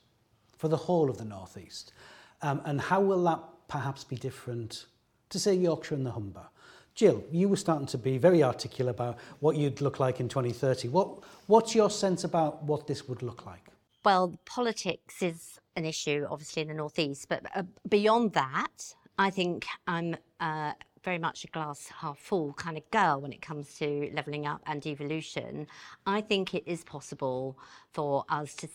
for 0.58 0.68
the 0.68 0.76
whole 0.76 1.10
of 1.10 1.18
the 1.18 1.26
Northeast? 1.26 1.94
Um, 2.42 2.62
and 2.66 2.82
how 2.82 3.00
will 3.00 3.24
that 3.26 3.40
perhaps 3.68 4.04
be 4.04 4.16
different 4.16 4.88
to, 5.30 5.40
say, 5.40 5.54
Yorkshire 5.54 5.96
and 5.96 6.06
the 6.06 6.12
Humber? 6.12 6.48
Jill, 6.96 7.24
you 7.32 7.48
were 7.48 7.56
starting 7.56 7.88
to 7.88 7.98
be 7.98 8.18
very 8.18 8.44
articulate 8.44 8.96
about 8.96 9.20
what 9.40 9.56
you'd 9.56 9.82
look 9.82 10.00
like 10.00 10.20
in 10.20 10.28
2030. 10.28 10.90
What, 10.90 11.20
what's 11.48 11.76
your 11.76 11.90
sense 11.90 12.24
about 12.24 12.64
what 12.64 12.88
this 12.88 13.08
would 13.08 13.22
look 13.22 13.46
like? 13.46 13.70
Well, 14.04 14.38
politics 14.46 15.22
is 15.22 15.59
an 15.76 15.86
issue, 15.86 16.26
obviously, 16.30 16.62
in 16.62 16.68
the 16.68 16.74
Northeast, 16.74 17.28
but 17.30 17.44
uh, 17.56 17.64
beyond 17.88 18.34
that, 18.34 18.96
I 19.18 19.30
think 19.30 19.66
I'm 19.88 20.16
uh, 20.40 20.74
very 21.04 21.18
much 21.18 21.44
a 21.44 21.48
glass 21.48 21.88
half 21.88 22.18
full 22.20 22.54
kind 22.54 22.78
of 22.78 22.90
girl 22.92 23.22
when 23.22 23.34
it 23.34 23.42
comes 23.42 23.74
to 23.76 24.10
levelling 24.14 24.46
up 24.46 24.62
and 24.66 24.82
devolution. 24.82 25.68
I 26.06 26.22
think 26.22 26.54
it 26.54 26.64
is 26.66 26.84
possible 26.84 27.58
for 27.94 28.26
us 28.30 28.56
to 28.56 28.70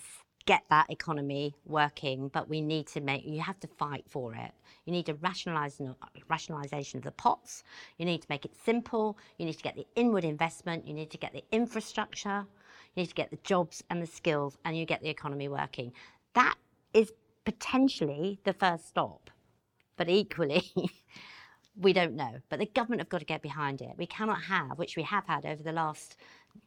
get 0.46 0.62
that 0.68 0.90
economy 0.90 1.54
working, 1.64 2.28
but 2.28 2.48
we 2.48 2.60
need 2.60 2.86
to 2.88 3.00
make, 3.00 3.24
you 3.24 3.40
have 3.40 3.58
to 3.60 3.66
fight 3.66 4.04
for 4.08 4.34
it. 4.34 4.52
You 4.84 4.92
need 4.92 5.08
a 5.08 5.14
rationalisation 5.14 6.96
of 6.96 7.02
the 7.02 7.12
pots. 7.12 7.64
You 7.96 8.04
need 8.04 8.20
to 8.20 8.26
make 8.28 8.44
it 8.44 8.54
simple. 8.64 9.16
You 9.38 9.46
need 9.46 9.56
to 9.56 9.62
get 9.62 9.76
the 9.76 9.86
inward 9.96 10.24
investment. 10.24 10.86
You 10.86 10.92
need 10.92 11.10
to 11.10 11.18
get 11.18 11.32
the 11.32 11.44
infrastructure. 11.50 12.44
You 12.94 13.02
need 13.02 13.08
to 13.08 13.14
get 13.14 13.30
the 13.30 13.38
jobs 13.42 13.82
and 13.88 14.02
the 14.02 14.06
skills, 14.06 14.58
and 14.64 14.76
you 14.76 14.84
get 14.84 15.02
the 15.02 15.08
economy 15.08 15.48
working. 15.48 15.92
That 16.34 16.56
is 16.94 17.12
potentially 17.44 18.40
the 18.44 18.52
first 18.52 18.88
stop. 18.88 19.30
But 19.96 20.08
equally, 20.08 20.72
We 21.76 21.92
don't 21.92 22.14
know, 22.14 22.40
but 22.50 22.60
the 22.60 22.66
government 22.66 23.00
have 23.00 23.08
got 23.08 23.18
to 23.18 23.24
get 23.24 23.42
behind 23.42 23.82
it. 23.82 23.94
We 23.96 24.06
cannot 24.06 24.42
have, 24.42 24.78
which 24.78 24.96
we 24.96 25.02
have 25.02 25.26
had 25.26 25.44
over 25.44 25.62
the 25.62 25.72
last 25.72 26.16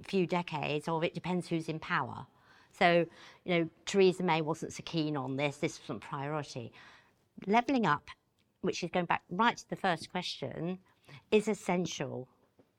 few 0.03 0.28
decades, 0.28 0.89
or 0.89 1.03
it 1.03 1.13
depends 1.13 1.47
who's 1.47 1.69
in 1.69 1.80
power. 1.80 2.25
So, 2.78 3.05
you 3.45 3.53
know, 3.53 3.69
Theresa 3.86 4.23
May 4.23 4.41
wasn't 4.41 4.73
so 4.73 4.84
keen 4.84 5.15
on 5.15 5.38
this, 5.38 5.57
this 5.57 5.80
wasn't 5.80 6.01
priority. 6.01 6.73
Levelling 7.45 7.86
up, 7.86 8.09
which 8.61 8.84
is 8.84 8.89
going 8.91 9.05
back 9.05 9.23
right 9.30 9.55
to 9.55 9.69
the 9.69 9.78
first 9.78 10.11
question, 10.11 10.78
is 11.32 11.47
essential. 11.47 12.28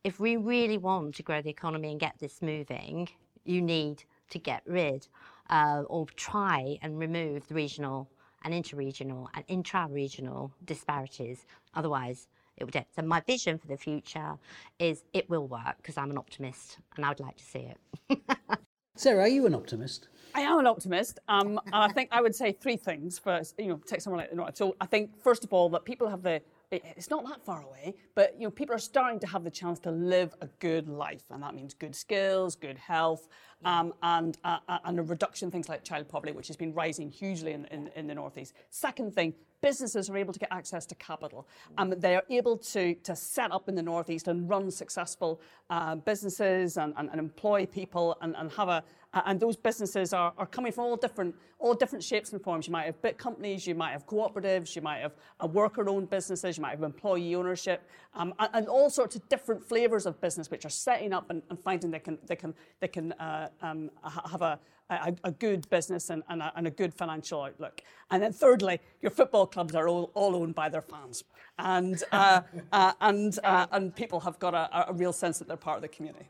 If 0.05 0.21
we 0.21 0.37
really 0.37 0.77
want 0.77 1.15
to 1.15 1.23
grow 1.23 1.41
the 1.41 1.51
economy 1.51 1.93
and 1.93 1.99
get 1.99 2.19
this 2.19 2.43
moving, 2.43 3.09
you 3.45 3.63
need 3.63 4.05
to 4.31 4.39
get 4.39 4.63
rid 4.67 5.09
uh, 5.51 5.83
or 5.89 6.07
try 6.17 6.79
and 6.83 6.99
remove 6.99 7.47
the 7.49 7.55
regional 7.55 8.09
and 8.45 8.55
interregional 8.55 9.27
and 9.35 9.45
intra-regional 9.49 10.53
disparities. 10.65 11.45
Otherwise, 11.75 12.29
it 12.57 12.65
would. 12.65 12.85
So 12.95 13.03
my 13.03 13.21
vision 13.21 13.59
for 13.59 13.67
the 13.67 13.77
future 13.77 14.35
is 14.79 15.05
it 15.13 15.29
will 15.29 15.47
work 15.47 15.77
because 15.79 15.97
I'm 15.97 16.11
an 16.11 16.19
optimist 16.19 16.79
and 16.97 17.05
I 17.05 17.11
would 17.11 17.21
like 17.21 17.37
to 17.37 17.45
see 17.45 17.71
it. 18.09 18.21
Sarah, 18.97 19.23
are 19.23 19.29
you 19.29 19.47
an 19.47 19.55
optimist? 19.55 20.09
I 20.35 20.41
am 20.41 20.59
an 20.59 20.67
optimist, 20.67 21.21
um, 21.29 21.61
and 21.67 21.75
I 21.75 21.89
think 21.89 22.11
I 22.13 22.21
would 22.21 22.35
say 22.35 22.53
three 22.53 22.77
things. 22.77 23.19
First, 23.19 23.55
you 23.59 23.69
know, 23.69 23.81
take 23.87 24.01
someone 24.01 24.21
like 24.21 24.31
the 24.31 24.37
North. 24.37 24.57
So 24.57 24.77
I 24.81 24.87
think 24.87 25.17
first 25.23 25.45
of 25.45 25.53
all 25.53 25.69
that 25.71 25.85
people 25.85 26.09
have 26.09 26.23
the 26.23 26.43
it's 26.71 27.09
not 27.09 27.27
that 27.27 27.43
far 27.45 27.63
away, 27.63 27.95
but 28.15 28.35
you 28.39 28.47
know, 28.47 28.51
people 28.51 28.75
are 28.75 28.81
starting 28.81 29.19
to 29.21 29.27
have 29.27 29.43
the 29.43 29.51
chance 29.51 29.79
to 29.81 29.91
live 29.91 30.35
a 30.41 30.49
good 30.59 30.89
life, 30.89 31.25
and 31.31 31.43
that 31.43 31.55
means 31.55 31.73
good 31.73 31.97
skills, 31.97 32.57
good 32.57 32.77
health, 32.77 33.29
um, 33.65 33.95
and 34.03 34.37
uh, 34.45 34.59
uh, 34.69 34.79
and 34.85 34.99
a 34.99 35.03
reduction 35.03 35.47
in 35.47 35.53
things 35.53 35.69
like 35.69 35.83
child 35.83 36.09
poverty, 36.09 36.33
which 36.33 36.47
has 36.47 36.57
been 36.57 36.75
rising 36.75 37.11
hugely 37.11 37.53
in, 37.53 37.65
in, 37.67 37.89
in 37.97 38.07
the 38.07 38.15
northeast. 38.15 38.53
Second 38.71 39.15
thing, 39.15 39.33
businesses 39.61 40.09
are 40.11 40.17
able 40.17 40.33
to 40.33 40.39
get 40.39 40.49
access 40.53 40.87
to 40.87 40.95
capital. 40.97 41.47
Um, 41.79 41.95
they 41.97 42.15
are 42.17 42.25
able 42.31 42.59
to, 42.59 42.95
to 42.95 43.17
set 43.17 43.51
up 43.51 43.69
in 43.69 43.75
the 43.75 43.83
Northeast 43.83 44.29
and 44.29 44.49
run 44.49 44.71
successful 44.71 45.41
uh, 45.71 45.97
businesses 45.97 46.77
and, 46.77 46.95
and, 46.97 47.11
and, 47.11 47.19
employ 47.19 47.67
people 47.67 48.17
and, 48.21 48.37
and 48.37 48.53
have 48.53 48.69
a, 48.69 48.85
and 49.15 49.41
those 49.41 49.57
businesses 49.57 50.13
are, 50.13 50.33
are 50.37 50.47
coming 50.47 50.71
from 50.71 50.85
all 50.85 50.97
different, 50.97 51.35
all 51.59 51.75
different 51.75 52.05
shapes 52.05 52.33
and 52.33 52.43
forms. 52.43 52.67
You 52.67 52.73
might 52.73 52.85
have 52.87 53.01
big 53.01 53.17
companies, 53.17 53.67
you 53.67 53.75
might 53.75 53.93
have 53.93 54.07
cooperatives, 54.07 54.77
you 54.77 54.83
might 54.83 54.99
have 54.99 55.13
worker-owned 55.51 56.11
businesses, 56.11 56.59
you 56.59 56.63
might 56.63 56.71
have 56.71 56.83
employee 56.83 57.35
ownership, 57.35 57.89
um, 58.15 58.35
and, 58.39 58.51
and, 58.53 58.69
all 58.69 58.91
sorts 58.91 59.17
of 59.17 59.27
different 59.29 59.63
flavours 59.63 60.05
of 60.05 60.21
business 60.21 60.51
which 60.51 60.65
are 60.65 60.71
setting 60.71 61.13
up 61.13 61.31
and, 61.31 61.43
and 61.49 61.59
finding 61.59 61.91
they 61.91 61.99
can, 61.99 62.19
they 62.27 62.37
can, 62.37 62.55
they 62.81 62.89
can 62.89 63.13
uh, 63.13 63.49
um, 63.63 63.91
have 64.31 64.43
a, 64.43 64.59
a, 64.91 65.15
a, 65.25 65.31
good 65.31 65.69
business 65.71 66.11
and, 66.11 66.23
and, 66.29 66.43
a, 66.43 66.53
and, 66.57 66.67
a, 66.67 66.71
good 66.71 66.93
financial 66.95 67.43
outlook. 67.43 67.83
And 68.11 68.23
then 68.23 68.33
thirdly, 68.33 68.81
your 69.01 69.11
football 69.11 69.47
clubs 69.47 69.75
are 69.75 69.89
all, 69.89 70.11
all 70.15 70.37
owned 70.37 70.55
by 70.55 70.69
their 70.69 70.83
fans. 70.83 71.25
And, 71.59 72.03
uh, 72.13 72.43
uh, 72.73 72.93
and, 73.01 73.39
uh, 73.45 73.67
and 73.73 73.95
people 73.95 74.21
have 74.21 74.39
got 74.39 74.55
a, 74.55 74.91
a 74.91 74.93
real 74.93 75.13
sense 75.13 75.39
that 75.39 75.49
they're 75.49 75.57
part 75.57 75.77
of 75.77 75.83
the 75.83 75.89
community. 75.89 76.29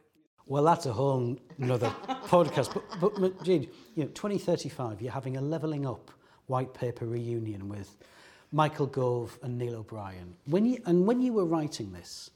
Well, 0.49 0.65
that's 0.65 0.87
a 0.87 0.93
whole 0.95 1.37
another 1.59 1.91
podcast. 2.27 2.73
But, 2.73 3.01
but 3.01 3.19
Majid, 3.19 3.69
you 3.95 4.05
know, 4.05 4.11
2035, 4.11 5.03
you're 5.03 5.13
having 5.13 5.37
a 5.37 5.43
levelling 5.43 5.87
up 5.87 6.11
white 6.47 6.73
paper 6.73 7.05
reunion 7.05 7.69
with 7.69 7.99
Michael 8.51 8.87
Gove 8.87 9.39
and 9.43 9.59
Neil 9.59 9.77
O'Brien. 9.77 10.35
When 10.47 10.65
you, 10.65 10.79
and 10.87 11.07
when 11.07 11.21
you 11.21 11.35
were 11.35 11.45
writing 11.45 11.93
this, 11.93 12.31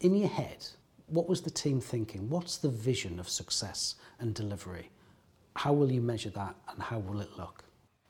in 0.00 0.14
your 0.14 0.30
head, 0.30 0.66
what 1.08 1.28
was 1.28 1.42
the 1.42 1.50
team 1.50 1.82
thinking? 1.82 2.30
What's 2.30 2.56
the 2.56 2.70
vision 2.70 3.20
of 3.20 3.28
success 3.28 3.96
and 4.18 4.34
delivery? 4.34 4.90
How 5.54 5.74
will 5.74 5.92
you 5.92 6.00
measure 6.00 6.30
that 6.30 6.54
and 6.70 6.82
how 6.82 7.00
will 7.00 7.20
it 7.20 7.28
look? 7.36 7.64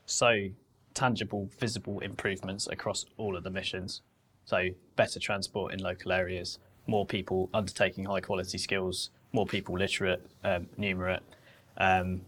So, 0.05 0.47
tangible, 0.93 1.49
visible 1.59 1.99
improvements 1.99 2.67
across 2.67 3.05
all 3.17 3.35
of 3.35 3.43
the 3.43 3.49
missions. 3.49 4.01
So, 4.45 4.69
better 4.95 5.19
transport 5.19 5.73
in 5.73 5.79
local 5.79 6.13
areas, 6.13 6.57
more 6.87 7.05
people 7.05 7.49
undertaking 7.53 8.05
high 8.05 8.21
quality 8.21 8.57
skills 8.57 9.09
more 9.33 9.45
people 9.45 9.77
literate, 9.77 10.25
um, 10.43 10.67
numerate, 10.77 11.21
um, 11.77 12.21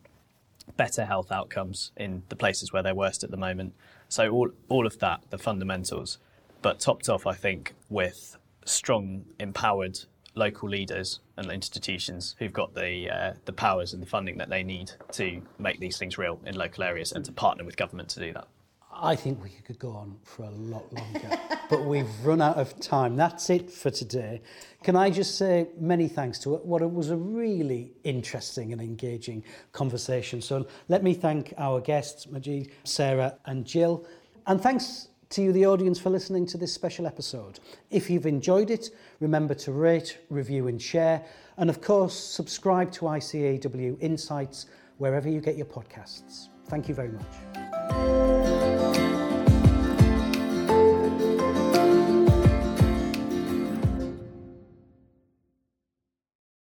better 0.78 1.06
health 1.06 1.32
outcomes 1.32 1.92
in 1.98 2.24
the 2.30 2.36
places 2.36 2.72
where 2.72 2.82
they're 2.84 2.96
worst 2.96 3.24
at 3.24 3.32
the 3.32 3.38
moment. 3.38 3.74
So 4.10 4.30
all 4.30 4.52
all 4.70 4.86
of 4.86 5.00
that, 5.00 5.22
the 5.30 5.38
fundamentals, 5.38 6.18
but 6.62 6.80
topped 6.80 7.10
off, 7.10 7.26
I 7.28 7.34
think, 7.34 7.74
with 7.90 8.38
strong, 8.66 9.26
empowered 9.40 10.00
local 10.36 10.68
leaders 10.68 11.20
and 11.38 11.52
institutions 11.52 12.36
who've 12.40 12.54
got 12.54 12.74
the 12.74 13.10
uh, 13.10 13.34
the 13.46 13.54
powers 13.54 13.94
and 13.94 14.02
the 14.02 14.08
funding 14.08 14.38
that 14.38 14.50
they 14.50 14.64
need 14.64 14.92
to 15.12 15.42
make 15.60 15.80
these 15.80 15.98
things 15.98 16.18
real 16.18 16.40
in 16.46 16.56
local 16.56 16.84
areas 16.84 17.12
and 17.12 17.24
to 17.26 17.32
partner 17.32 17.64
with 17.64 17.78
government 17.78 18.10
to 18.10 18.20
do 18.20 18.34
that. 18.34 18.48
I 18.96 19.16
think 19.16 19.44
we 19.44 19.50
could 19.50 19.80
go 19.80 19.92
on 19.92 20.18
for 20.24 20.44
a 20.44 20.52
lot 20.52 20.92
longer, 20.94 21.40
but 21.74 21.86
we've 21.86 22.24
run 22.24 22.40
out 22.40 22.58
of 22.58 22.80
time. 22.80 23.16
That's 23.16 23.50
it 23.50 23.72
for 23.72 23.90
today. 23.90 24.44
Can 24.84 24.96
I 24.96 25.10
just 25.10 25.40
say 25.40 25.70
many 25.80 26.08
thanks 26.08 26.38
to? 26.40 26.52
What 26.52 26.84
it 26.84 26.92
was 26.92 27.10
a 27.10 27.18
really 27.18 27.94
interesting 28.04 28.74
and 28.74 28.80
engaging 28.80 29.44
conversation. 29.72 30.40
So 30.40 30.68
let 30.88 31.02
me 31.02 31.16
thank 31.16 31.52
our 31.58 31.82
guests, 31.82 32.28
Majid, 32.28 32.70
Sarah, 32.84 33.40
and 33.48 33.66
Jill. 33.66 34.06
And 34.46 34.62
thanks 34.62 35.08
to 35.32 35.42
you, 35.42 35.52
the 35.52 35.66
audience, 35.66 36.00
for 36.00 36.12
listening 36.12 36.46
to 36.46 36.60
this 36.60 36.72
special 36.72 37.08
episode. 37.08 37.60
If 37.90 38.08
you've 38.08 38.28
enjoyed 38.28 38.70
it, 38.70 38.92
remember 39.20 39.56
to 39.56 39.72
rate, 39.72 40.20
review, 40.30 40.68
and 40.68 40.80
share. 40.80 41.26
And 41.58 41.72
of 41.72 41.82
course, 41.82 42.14
subscribe 42.14 42.92
to 42.92 43.06
ICAEW 43.06 43.98
Insights 44.00 44.68
wherever 45.00 45.28
you 45.28 45.42
get 45.42 45.58
your 45.58 45.66
podcasts. 45.66 46.50
Thank 46.68 46.88
you 46.88 46.94
very 46.94 47.10
much. 47.10 47.83